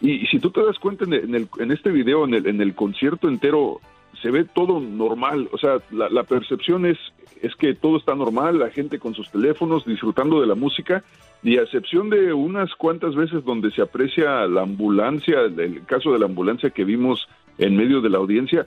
Y, 0.00 0.26
si 0.26 0.38
tú 0.38 0.50
te 0.50 0.64
das 0.64 0.78
cuenta 0.78 1.04
en, 1.04 1.34
el, 1.34 1.48
en 1.58 1.72
este 1.72 1.90
video, 1.90 2.24
en 2.24 2.34
el, 2.34 2.46
en 2.46 2.60
el 2.60 2.74
concierto 2.74 3.28
entero, 3.28 3.80
se 4.22 4.30
ve 4.30 4.44
todo 4.44 4.80
normal, 4.80 5.48
o 5.52 5.58
sea, 5.58 5.78
la, 5.90 6.22
percepción 6.24 6.86
es, 6.86 6.98
es 7.40 7.54
que 7.56 7.74
todo 7.74 7.98
está 7.98 8.14
normal, 8.14 8.58
la 8.58 8.70
gente 8.70 8.98
con 8.98 9.14
sus 9.14 9.30
teléfonos 9.30 9.84
disfrutando 9.84 10.40
de 10.40 10.46
la 10.46 10.54
música, 10.54 11.04
y 11.42 11.56
a 11.56 11.62
excepción 11.62 12.10
de 12.10 12.32
unas 12.32 12.74
cuantas 12.74 13.14
veces 13.14 13.44
donde 13.44 13.70
se 13.70 13.82
aprecia 13.82 14.46
la 14.46 14.62
ambulancia, 14.62 15.42
el 15.42 15.84
caso 15.86 16.12
de 16.12 16.18
la 16.18 16.26
ambulancia 16.26 16.70
que 16.70 16.84
vimos 16.84 17.28
en 17.58 17.76
medio 17.76 18.00
de 18.00 18.10
la 18.10 18.18
audiencia, 18.18 18.66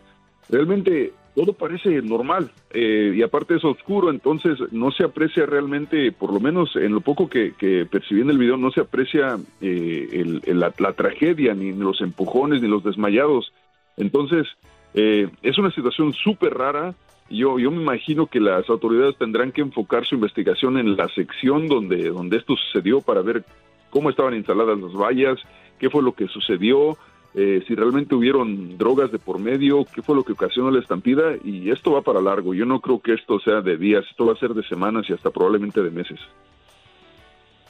realmente 0.49 1.13
todo 1.35 1.53
parece 1.53 2.01
normal 2.01 2.51
eh, 2.71 3.13
y 3.15 3.21
aparte 3.21 3.55
es 3.55 3.63
oscuro, 3.63 4.09
entonces 4.09 4.57
no 4.71 4.91
se 4.91 5.03
aprecia 5.03 5.45
realmente, 5.45 6.11
por 6.11 6.33
lo 6.33 6.39
menos 6.39 6.75
en 6.75 6.93
lo 6.93 7.01
poco 7.01 7.29
que, 7.29 7.53
percibí 7.89 8.21
en 8.21 8.29
el 8.29 8.37
video, 8.37 8.57
no 8.57 8.71
se 8.71 8.81
aprecia 8.81 9.37
eh, 9.61 10.41
la, 10.47 10.73
la, 10.77 10.93
tragedia, 10.93 11.53
ni 11.53 11.71
los 11.73 12.01
empujones, 12.01 12.61
ni 12.61 12.67
los 12.67 12.83
desmayados. 12.83 13.53
Entonces, 13.97 14.47
eh, 14.93 15.29
es 15.41 15.57
una 15.57 15.71
situación 15.71 16.13
súper 16.13 16.53
rara. 16.53 16.93
Yo, 17.29 17.59
yo 17.59 17.71
me 17.71 17.81
imagino 17.81 18.27
que 18.27 18.41
las 18.41 18.69
autoridades 18.69 19.17
tendrán 19.17 19.53
que 19.53 19.61
enfocar 19.61 20.05
su 20.05 20.15
investigación 20.15 20.77
en 20.77 20.97
la 20.97 21.07
sección 21.09 21.67
donde, 21.67 22.09
donde 22.09 22.37
esto 22.37 22.55
sucedió 22.57 22.99
para 22.99 23.21
ver 23.21 23.45
cómo 23.89 24.09
estaban 24.09 24.33
instaladas 24.33 24.79
las 24.79 24.93
vallas, 24.93 25.39
qué 25.79 25.89
fue 25.89 26.03
lo 26.03 26.11
que 26.11 26.27
sucedió, 26.27 26.97
eh, 27.33 27.63
si 27.65 27.75
realmente 27.75 28.13
hubieron 28.13 28.77
drogas 28.77 29.11
de 29.11 29.19
por 29.19 29.39
medio, 29.39 29.85
qué 29.85 30.01
fue 30.01 30.15
lo 30.15 30.23
que 30.23 30.33
ocasionó 30.33 30.69
la 30.69 30.79
estampida 30.79 31.33
y 31.43 31.71
esto 31.71 31.93
va 31.93 32.01
para 32.01 32.21
largo. 32.21 32.53
Yo 32.53 32.65
no 32.65 32.81
creo 32.81 32.99
que 32.99 33.13
esto 33.13 33.39
sea 33.39 33.61
de 33.61 33.77
días, 33.77 34.03
esto 34.09 34.25
va 34.25 34.33
a 34.33 34.37
ser 34.37 34.53
de 34.53 34.63
semanas 34.63 35.05
y 35.09 35.13
hasta 35.13 35.29
probablemente 35.29 35.81
de 35.81 35.91
meses. 35.91 36.19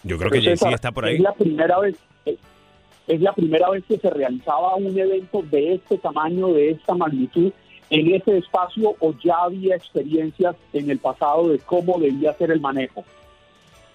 Yo 0.03 0.17
creo 0.17 0.31
que 0.31 0.41
sí 0.41 0.49
está 0.49 0.91
por 0.91 1.05
ahí. 1.05 1.15
Es 1.15 1.21
la 1.21 1.33
primera 1.33 1.79
vez, 1.79 1.95
es 2.25 3.21
la 3.21 3.33
primera 3.33 3.69
vez 3.69 3.83
que 3.85 3.97
se 3.97 4.09
realizaba 4.09 4.75
un 4.75 4.97
evento 4.97 5.43
de 5.51 5.75
este 5.75 5.97
tamaño, 5.99 6.47
de 6.53 6.71
esta 6.71 6.95
magnitud, 6.95 7.51
en 7.91 8.15
ese 8.15 8.37
espacio 8.37 8.95
o 8.99 9.13
ya 9.23 9.35
había 9.43 9.75
experiencias 9.75 10.55
en 10.73 10.89
el 10.89 10.97
pasado 10.97 11.49
de 11.49 11.59
cómo 11.59 11.99
debía 11.99 12.33
ser 12.33 12.49
el 12.51 12.61
manejo. 12.61 13.03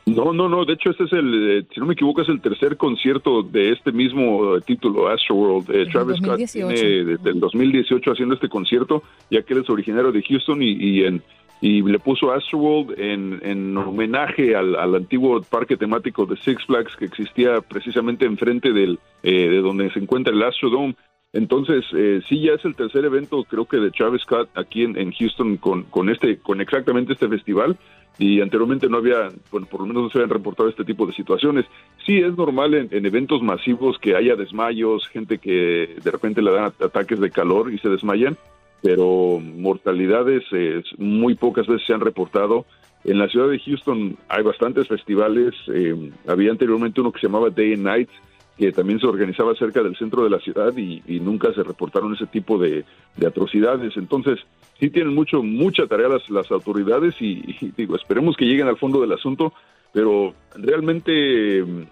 No, 0.06 0.32
no, 0.32 0.48
no. 0.48 0.64
De 0.64 0.74
hecho, 0.74 0.90
este 0.90 1.04
es 1.04 1.12
el, 1.12 1.58
eh, 1.58 1.66
si 1.72 1.80
no 1.80 1.86
me 1.86 1.94
equivoco, 1.94 2.22
es 2.22 2.28
el 2.28 2.40
tercer 2.40 2.76
concierto 2.76 3.42
de 3.42 3.72
este 3.72 3.90
mismo 3.90 4.60
título, 4.60 5.08
Astroworld. 5.08 5.68
Eh, 5.70 5.86
Travis 5.90 6.18
Scott 6.18 6.40
tiene 6.52 6.74
desde 7.04 7.30
el 7.30 7.40
2018 7.40 8.12
haciendo 8.12 8.36
este 8.36 8.48
concierto, 8.48 9.02
ya 9.30 9.42
que 9.42 9.54
él 9.54 9.62
es 9.62 9.70
originario 9.70 10.12
de 10.12 10.22
Houston 10.22 10.62
y, 10.62 10.72
y 10.72 11.04
en 11.04 11.22
y 11.60 11.82
le 11.82 11.98
puso 11.98 12.32
Astroworld 12.32 12.98
en, 12.98 13.40
en 13.42 13.76
homenaje 13.76 14.54
al, 14.54 14.94
antiguo 14.94 15.40
parque 15.42 15.76
temático 15.76 16.26
de 16.26 16.36
Six 16.36 16.64
Flags 16.66 16.94
que 16.96 17.06
existía 17.06 17.60
precisamente 17.60 18.26
enfrente 18.26 18.72
del, 18.72 18.98
eh, 19.22 19.48
de 19.48 19.58
donde 19.58 19.90
se 19.92 19.98
encuentra 19.98 20.34
el 20.34 20.42
Astrodome. 20.42 20.94
Entonces, 21.32 21.84
eh, 21.94 22.22
sí, 22.28 22.40
ya 22.40 22.52
es 22.52 22.64
el 22.64 22.76
tercer 22.76 23.04
evento, 23.04 23.44
creo 23.44 23.66
que 23.66 23.78
de 23.78 23.90
Travis 23.90 24.22
Scott 24.22 24.48
aquí 24.54 24.82
en, 24.82 25.12
Houston 25.12 25.56
con, 25.56 25.82
con, 25.84 26.08
este, 26.08 26.38
con 26.38 26.60
exactamente 26.60 27.12
este 27.12 27.28
festival. 27.28 27.76
Y 28.18 28.40
anteriormente 28.40 28.88
no 28.88 28.96
había, 28.96 29.28
bueno, 29.50 29.66
por 29.66 29.80
lo 29.80 29.86
menos 29.86 30.04
no 30.04 30.10
se 30.10 30.18
habían 30.18 30.30
reportado 30.30 30.68
este 30.68 30.84
tipo 30.84 31.06
de 31.06 31.12
situaciones. 31.12 31.66
Sí, 32.06 32.18
es 32.18 32.36
normal 32.36 32.74
en, 32.74 32.88
en 32.90 33.04
eventos 33.04 33.42
masivos 33.42 33.98
que 33.98 34.16
haya 34.16 34.36
desmayos, 34.36 35.06
gente 35.08 35.38
que 35.38 35.96
de 36.02 36.10
repente 36.10 36.40
le 36.40 36.52
dan 36.52 36.72
ataques 36.80 37.20
de 37.20 37.30
calor 37.30 37.72
y 37.72 37.78
se 37.78 37.90
desmayan, 37.90 38.36
pero 38.82 39.40
mortalidades 39.40 40.44
eh, 40.52 40.82
muy 40.96 41.34
pocas 41.34 41.66
veces 41.66 41.86
se 41.86 41.92
han 41.92 42.00
reportado. 42.00 42.64
En 43.04 43.18
la 43.18 43.28
ciudad 43.28 43.48
de 43.48 43.58
Houston 43.60 44.16
hay 44.28 44.42
bastantes 44.42 44.88
festivales. 44.88 45.54
Eh, 45.72 46.10
había 46.26 46.50
anteriormente 46.50 47.00
uno 47.00 47.12
que 47.12 47.20
se 47.20 47.26
llamaba 47.26 47.50
Day 47.50 47.74
and 47.74 47.84
Night, 47.84 48.08
que 48.56 48.72
también 48.72 48.98
se 48.98 49.06
organizaba 49.06 49.54
cerca 49.54 49.82
del 49.82 49.96
centro 49.96 50.24
de 50.24 50.30
la 50.30 50.38
ciudad 50.38 50.74
y, 50.76 51.02
nunca 51.20 51.52
se 51.52 51.62
reportaron 51.62 52.14
ese 52.14 52.26
tipo 52.26 52.58
de, 52.58 52.84
atrocidades. 53.26 53.96
Entonces, 53.96 54.38
sí 54.78 54.90
tienen 54.90 55.14
mucho, 55.14 55.42
mucha 55.42 55.86
tarea 55.86 56.08
las, 56.28 56.50
autoridades 56.50 57.14
y, 57.20 57.72
digo, 57.76 57.96
esperemos 57.96 58.36
que 58.36 58.46
lleguen 58.46 58.68
al 58.68 58.78
fondo 58.78 59.00
del 59.00 59.12
asunto, 59.12 59.52
pero 59.92 60.34
realmente 60.54 61.62
mm, 61.62 61.82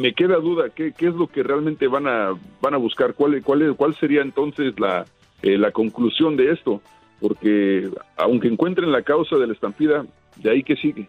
me 0.00 0.12
queda 0.12 0.36
duda, 0.36 0.70
¿qué, 0.70 0.92
qué 0.96 1.08
es 1.08 1.14
lo 1.14 1.26
que 1.26 1.42
realmente 1.42 1.88
van 1.88 2.06
a, 2.06 2.34
van 2.60 2.74
a 2.74 2.78
buscar? 2.78 3.14
¿Cuál, 3.14 3.42
cuál, 3.42 3.74
¿Cuál 3.76 3.94
sería 3.96 4.22
entonces 4.22 4.78
la, 4.78 5.06
eh, 5.42 5.58
la 5.58 5.70
conclusión 5.70 6.36
de 6.36 6.52
esto, 6.52 6.80
porque 7.20 7.90
aunque 8.16 8.48
encuentren 8.48 8.90
la 8.90 9.02
causa 9.02 9.36
de 9.36 9.46
la 9.46 9.52
estampida, 9.52 10.06
de 10.36 10.50
ahí 10.50 10.62
que 10.62 10.76
sigue. 10.76 11.08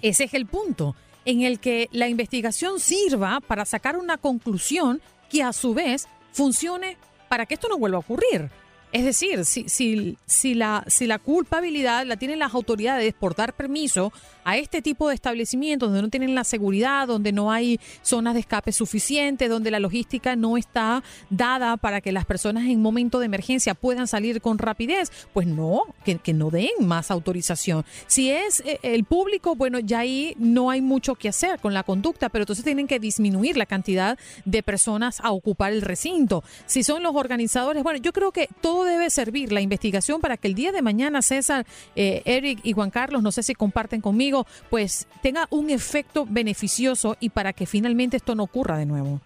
Ese 0.00 0.24
es 0.24 0.34
el 0.34 0.46
punto, 0.46 0.94
en 1.24 1.42
el 1.42 1.58
que 1.58 1.88
la 1.92 2.08
investigación 2.08 2.80
sirva 2.80 3.40
para 3.40 3.64
sacar 3.64 3.96
una 3.96 4.18
conclusión 4.18 5.00
que 5.30 5.42
a 5.42 5.52
su 5.52 5.74
vez 5.74 6.08
funcione 6.32 6.96
para 7.28 7.46
que 7.46 7.54
esto 7.54 7.68
no 7.68 7.78
vuelva 7.78 7.96
a 7.96 8.00
ocurrir. 8.00 8.50
Es 8.92 9.04
decir, 9.04 9.44
si, 9.46 9.68
si, 9.68 10.18
si, 10.26 10.54
la, 10.54 10.84
si 10.86 11.06
la 11.06 11.18
culpabilidad 11.18 12.04
la 12.06 12.16
tienen 12.16 12.38
las 12.38 12.54
autoridades 12.54 13.14
por 13.14 13.34
dar 13.34 13.54
permiso 13.54 14.12
a 14.44 14.58
este 14.58 14.82
tipo 14.82 15.08
de 15.08 15.14
establecimientos 15.14 15.88
donde 15.88 16.02
no 16.02 16.08
tienen 16.08 16.34
la 16.34 16.44
seguridad, 16.44 17.06
donde 17.06 17.32
no 17.32 17.50
hay 17.50 17.80
zonas 18.02 18.34
de 18.34 18.40
escape 18.40 18.72
suficientes, 18.72 19.48
donde 19.48 19.70
la 19.70 19.80
logística 19.80 20.36
no 20.36 20.56
está 20.56 21.02
dada 21.30 21.76
para 21.76 22.00
que 22.00 22.12
las 22.12 22.26
personas 22.26 22.64
en 22.64 22.82
momento 22.82 23.18
de 23.18 23.26
emergencia 23.26 23.74
puedan 23.74 24.06
salir 24.06 24.40
con 24.40 24.58
rapidez, 24.58 25.10
pues 25.32 25.46
no, 25.46 25.82
que, 26.04 26.32
no 26.32 26.50
den 26.50 26.70
más 26.80 27.10
autorización. 27.10 27.84
Si 28.06 28.30
es 28.30 28.60
eh, 28.60 28.78
el 28.82 29.04
público, 29.04 29.54
bueno, 29.54 29.78
ya 29.78 30.00
ahí 30.00 30.34
no 30.38 30.70
hay 30.70 30.80
mucho 30.80 31.14
que 31.14 31.28
hacer 31.28 31.60
con 31.60 31.74
la 31.74 31.82
conducta, 31.82 32.28
pero 32.28 32.42
entonces 32.42 32.64
tienen 32.64 32.86
que 32.86 32.98
disminuir 32.98 33.56
la 33.56 33.66
cantidad 33.66 34.18
de 34.44 34.62
personas 34.62 35.20
a 35.20 35.30
ocupar 35.30 35.72
el 35.72 35.82
recinto. 35.82 36.42
Si 36.66 36.82
son 36.82 37.02
los 37.02 37.14
organizadores, 37.14 37.82
bueno, 37.82 38.00
yo 38.00 38.12
creo 38.12 38.32
que 38.32 38.48
todo 38.60 38.81
debe 38.84 39.10
servir 39.10 39.52
la 39.52 39.60
investigación 39.60 40.20
para 40.20 40.36
que 40.36 40.48
el 40.48 40.54
día 40.54 40.72
de 40.72 40.82
mañana 40.82 41.22
César, 41.22 41.66
eh, 41.96 42.22
Eric 42.24 42.60
y 42.62 42.72
Juan 42.72 42.90
Carlos, 42.90 43.22
no 43.22 43.32
sé 43.32 43.42
si 43.42 43.54
comparten 43.54 44.00
conmigo, 44.00 44.46
pues 44.70 45.08
tenga 45.22 45.46
un 45.50 45.70
efecto 45.70 46.26
beneficioso 46.28 47.16
y 47.20 47.30
para 47.30 47.52
que 47.52 47.66
finalmente 47.66 48.16
esto 48.16 48.34
no 48.34 48.44
ocurra 48.44 48.78
de 48.78 48.86
nuevo. 48.86 49.20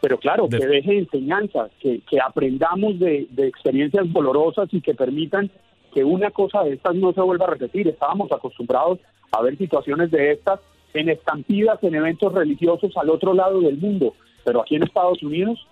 Pero 0.00 0.18
claro, 0.18 0.48
que 0.48 0.64
deje 0.64 0.98
enseñanzas, 0.98 1.70
que, 1.80 2.00
que 2.08 2.20
aprendamos 2.20 2.98
de, 3.00 3.26
experiencias 3.36 4.12
dolorosas 4.12 4.68
y 4.72 4.80
que 4.80 4.94
permitan 4.94 5.50
que 5.92 6.04
una 6.04 6.30
cosa 6.30 6.62
de 6.62 6.74
estas 6.74 6.94
no 6.94 7.12
se 7.12 7.20
vuelva 7.20 7.46
a 7.46 7.50
repetir. 7.50 7.88
Estábamos 7.88 8.30
acostumbrados 8.30 9.00
a 9.32 9.42
ver 9.42 9.58
situaciones 9.58 10.10
de 10.10 10.32
estas 10.32 10.60
en 10.94 11.08
estampidas, 11.08 11.82
en 11.82 11.94
eventos 11.94 12.32
religiosos 12.32 12.96
al 12.96 13.10
otro 13.10 13.34
lado 13.34 13.60
del 13.60 13.76
mundo, 13.76 14.14
pero 14.44 14.62
aquí 14.62 14.76
en 14.76 14.84
Estados 14.84 15.22
Unidos 15.22 15.66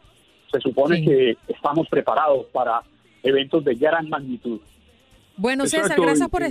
se 0.50 0.60
supone 0.60 1.04
que 1.04 1.36
estamos 1.48 1.88
preparados 1.88 2.46
para 2.52 2.82
eventos 3.22 3.64
de 3.64 3.74
gran 3.74 4.08
magnitud. 4.08 4.60
Bueno, 5.36 5.66
César, 5.66 6.00
gracias 6.00 6.28
por... 6.28 6.44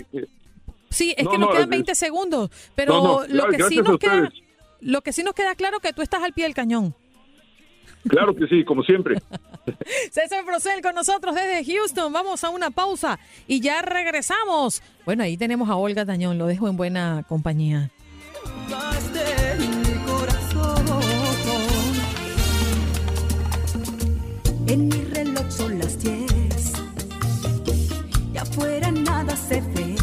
Sí, 0.90 1.14
es 1.18 1.28
que 1.28 1.38
nos 1.38 1.50
quedan 1.52 1.70
20 1.70 1.96
segundos, 1.96 2.50
pero 2.76 3.26
lo 3.28 3.48
que 3.48 3.64
sí 3.64 3.78
nos 3.78 3.98
queda 3.98 4.30
lo 4.82 5.02
que 5.02 5.14
sí 5.14 5.24
nos 5.24 5.34
queda 5.34 5.56
claro 5.56 5.80
que 5.80 5.94
tú 5.94 6.02
estás 6.02 6.22
al 6.22 6.34
pie 6.34 6.44
del 6.44 6.54
cañón. 6.54 6.94
Claro 8.08 8.36
que 8.36 8.46
sí, 8.48 8.64
como 8.64 8.84
siempre. 8.84 9.16
César 10.12 10.46
Procel 10.46 10.82
con 10.82 10.94
nosotros 10.94 11.34
desde 11.34 11.66
Houston. 11.66 12.14
Vamos 12.14 12.44
a 12.44 12.50
una 12.50 12.70
pausa 12.70 13.20
y 13.48 13.62
ya 13.62 13.82
regresamos. 13.82 14.84
Bueno, 15.06 15.24
ahí 15.24 15.38
tenemos 15.38 15.70
a 15.70 15.76
Olga 15.76 16.06
Tañón, 16.06 16.38
lo 16.38 16.46
dejo 16.46 16.68
en 16.70 16.78
buena 16.78 17.26
compañía. 17.28 17.90
En 24.68 24.88
mi 24.88 25.04
reloj 25.14 25.46
son 25.50 25.78
las 25.80 26.00
10 26.00 26.26
y 28.34 28.38
afuera 28.38 28.92
nada 28.92 29.36
se 29.36 29.62
ve 29.62 29.96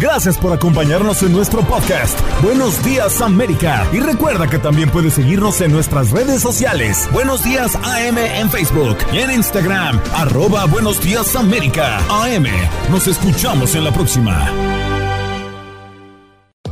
Gracias 0.00 0.38
por 0.38 0.52
acompañarnos 0.52 1.22
en 1.22 1.32
nuestro 1.32 1.60
podcast. 1.60 2.18
Buenos 2.42 2.82
días 2.82 3.20
América. 3.20 3.86
Y 3.92 4.00
recuerda 4.00 4.48
que 4.48 4.58
también 4.58 4.88
puedes 4.88 5.12
seguirnos 5.12 5.60
en 5.60 5.72
nuestras 5.72 6.10
redes 6.10 6.40
sociales. 6.40 7.06
Buenos 7.12 7.44
días 7.44 7.76
AM 7.76 8.16
en 8.16 8.50
Facebook 8.50 8.96
y 9.12 9.18
en 9.18 9.30
Instagram. 9.30 10.00
Arroba 10.14 10.64
Buenos 10.64 11.02
días 11.02 11.36
América. 11.36 11.98
AM. 12.08 12.46
Nos 12.90 13.08
escuchamos 13.08 13.74
en 13.74 13.84
la 13.84 13.92
próxima. 13.92 14.89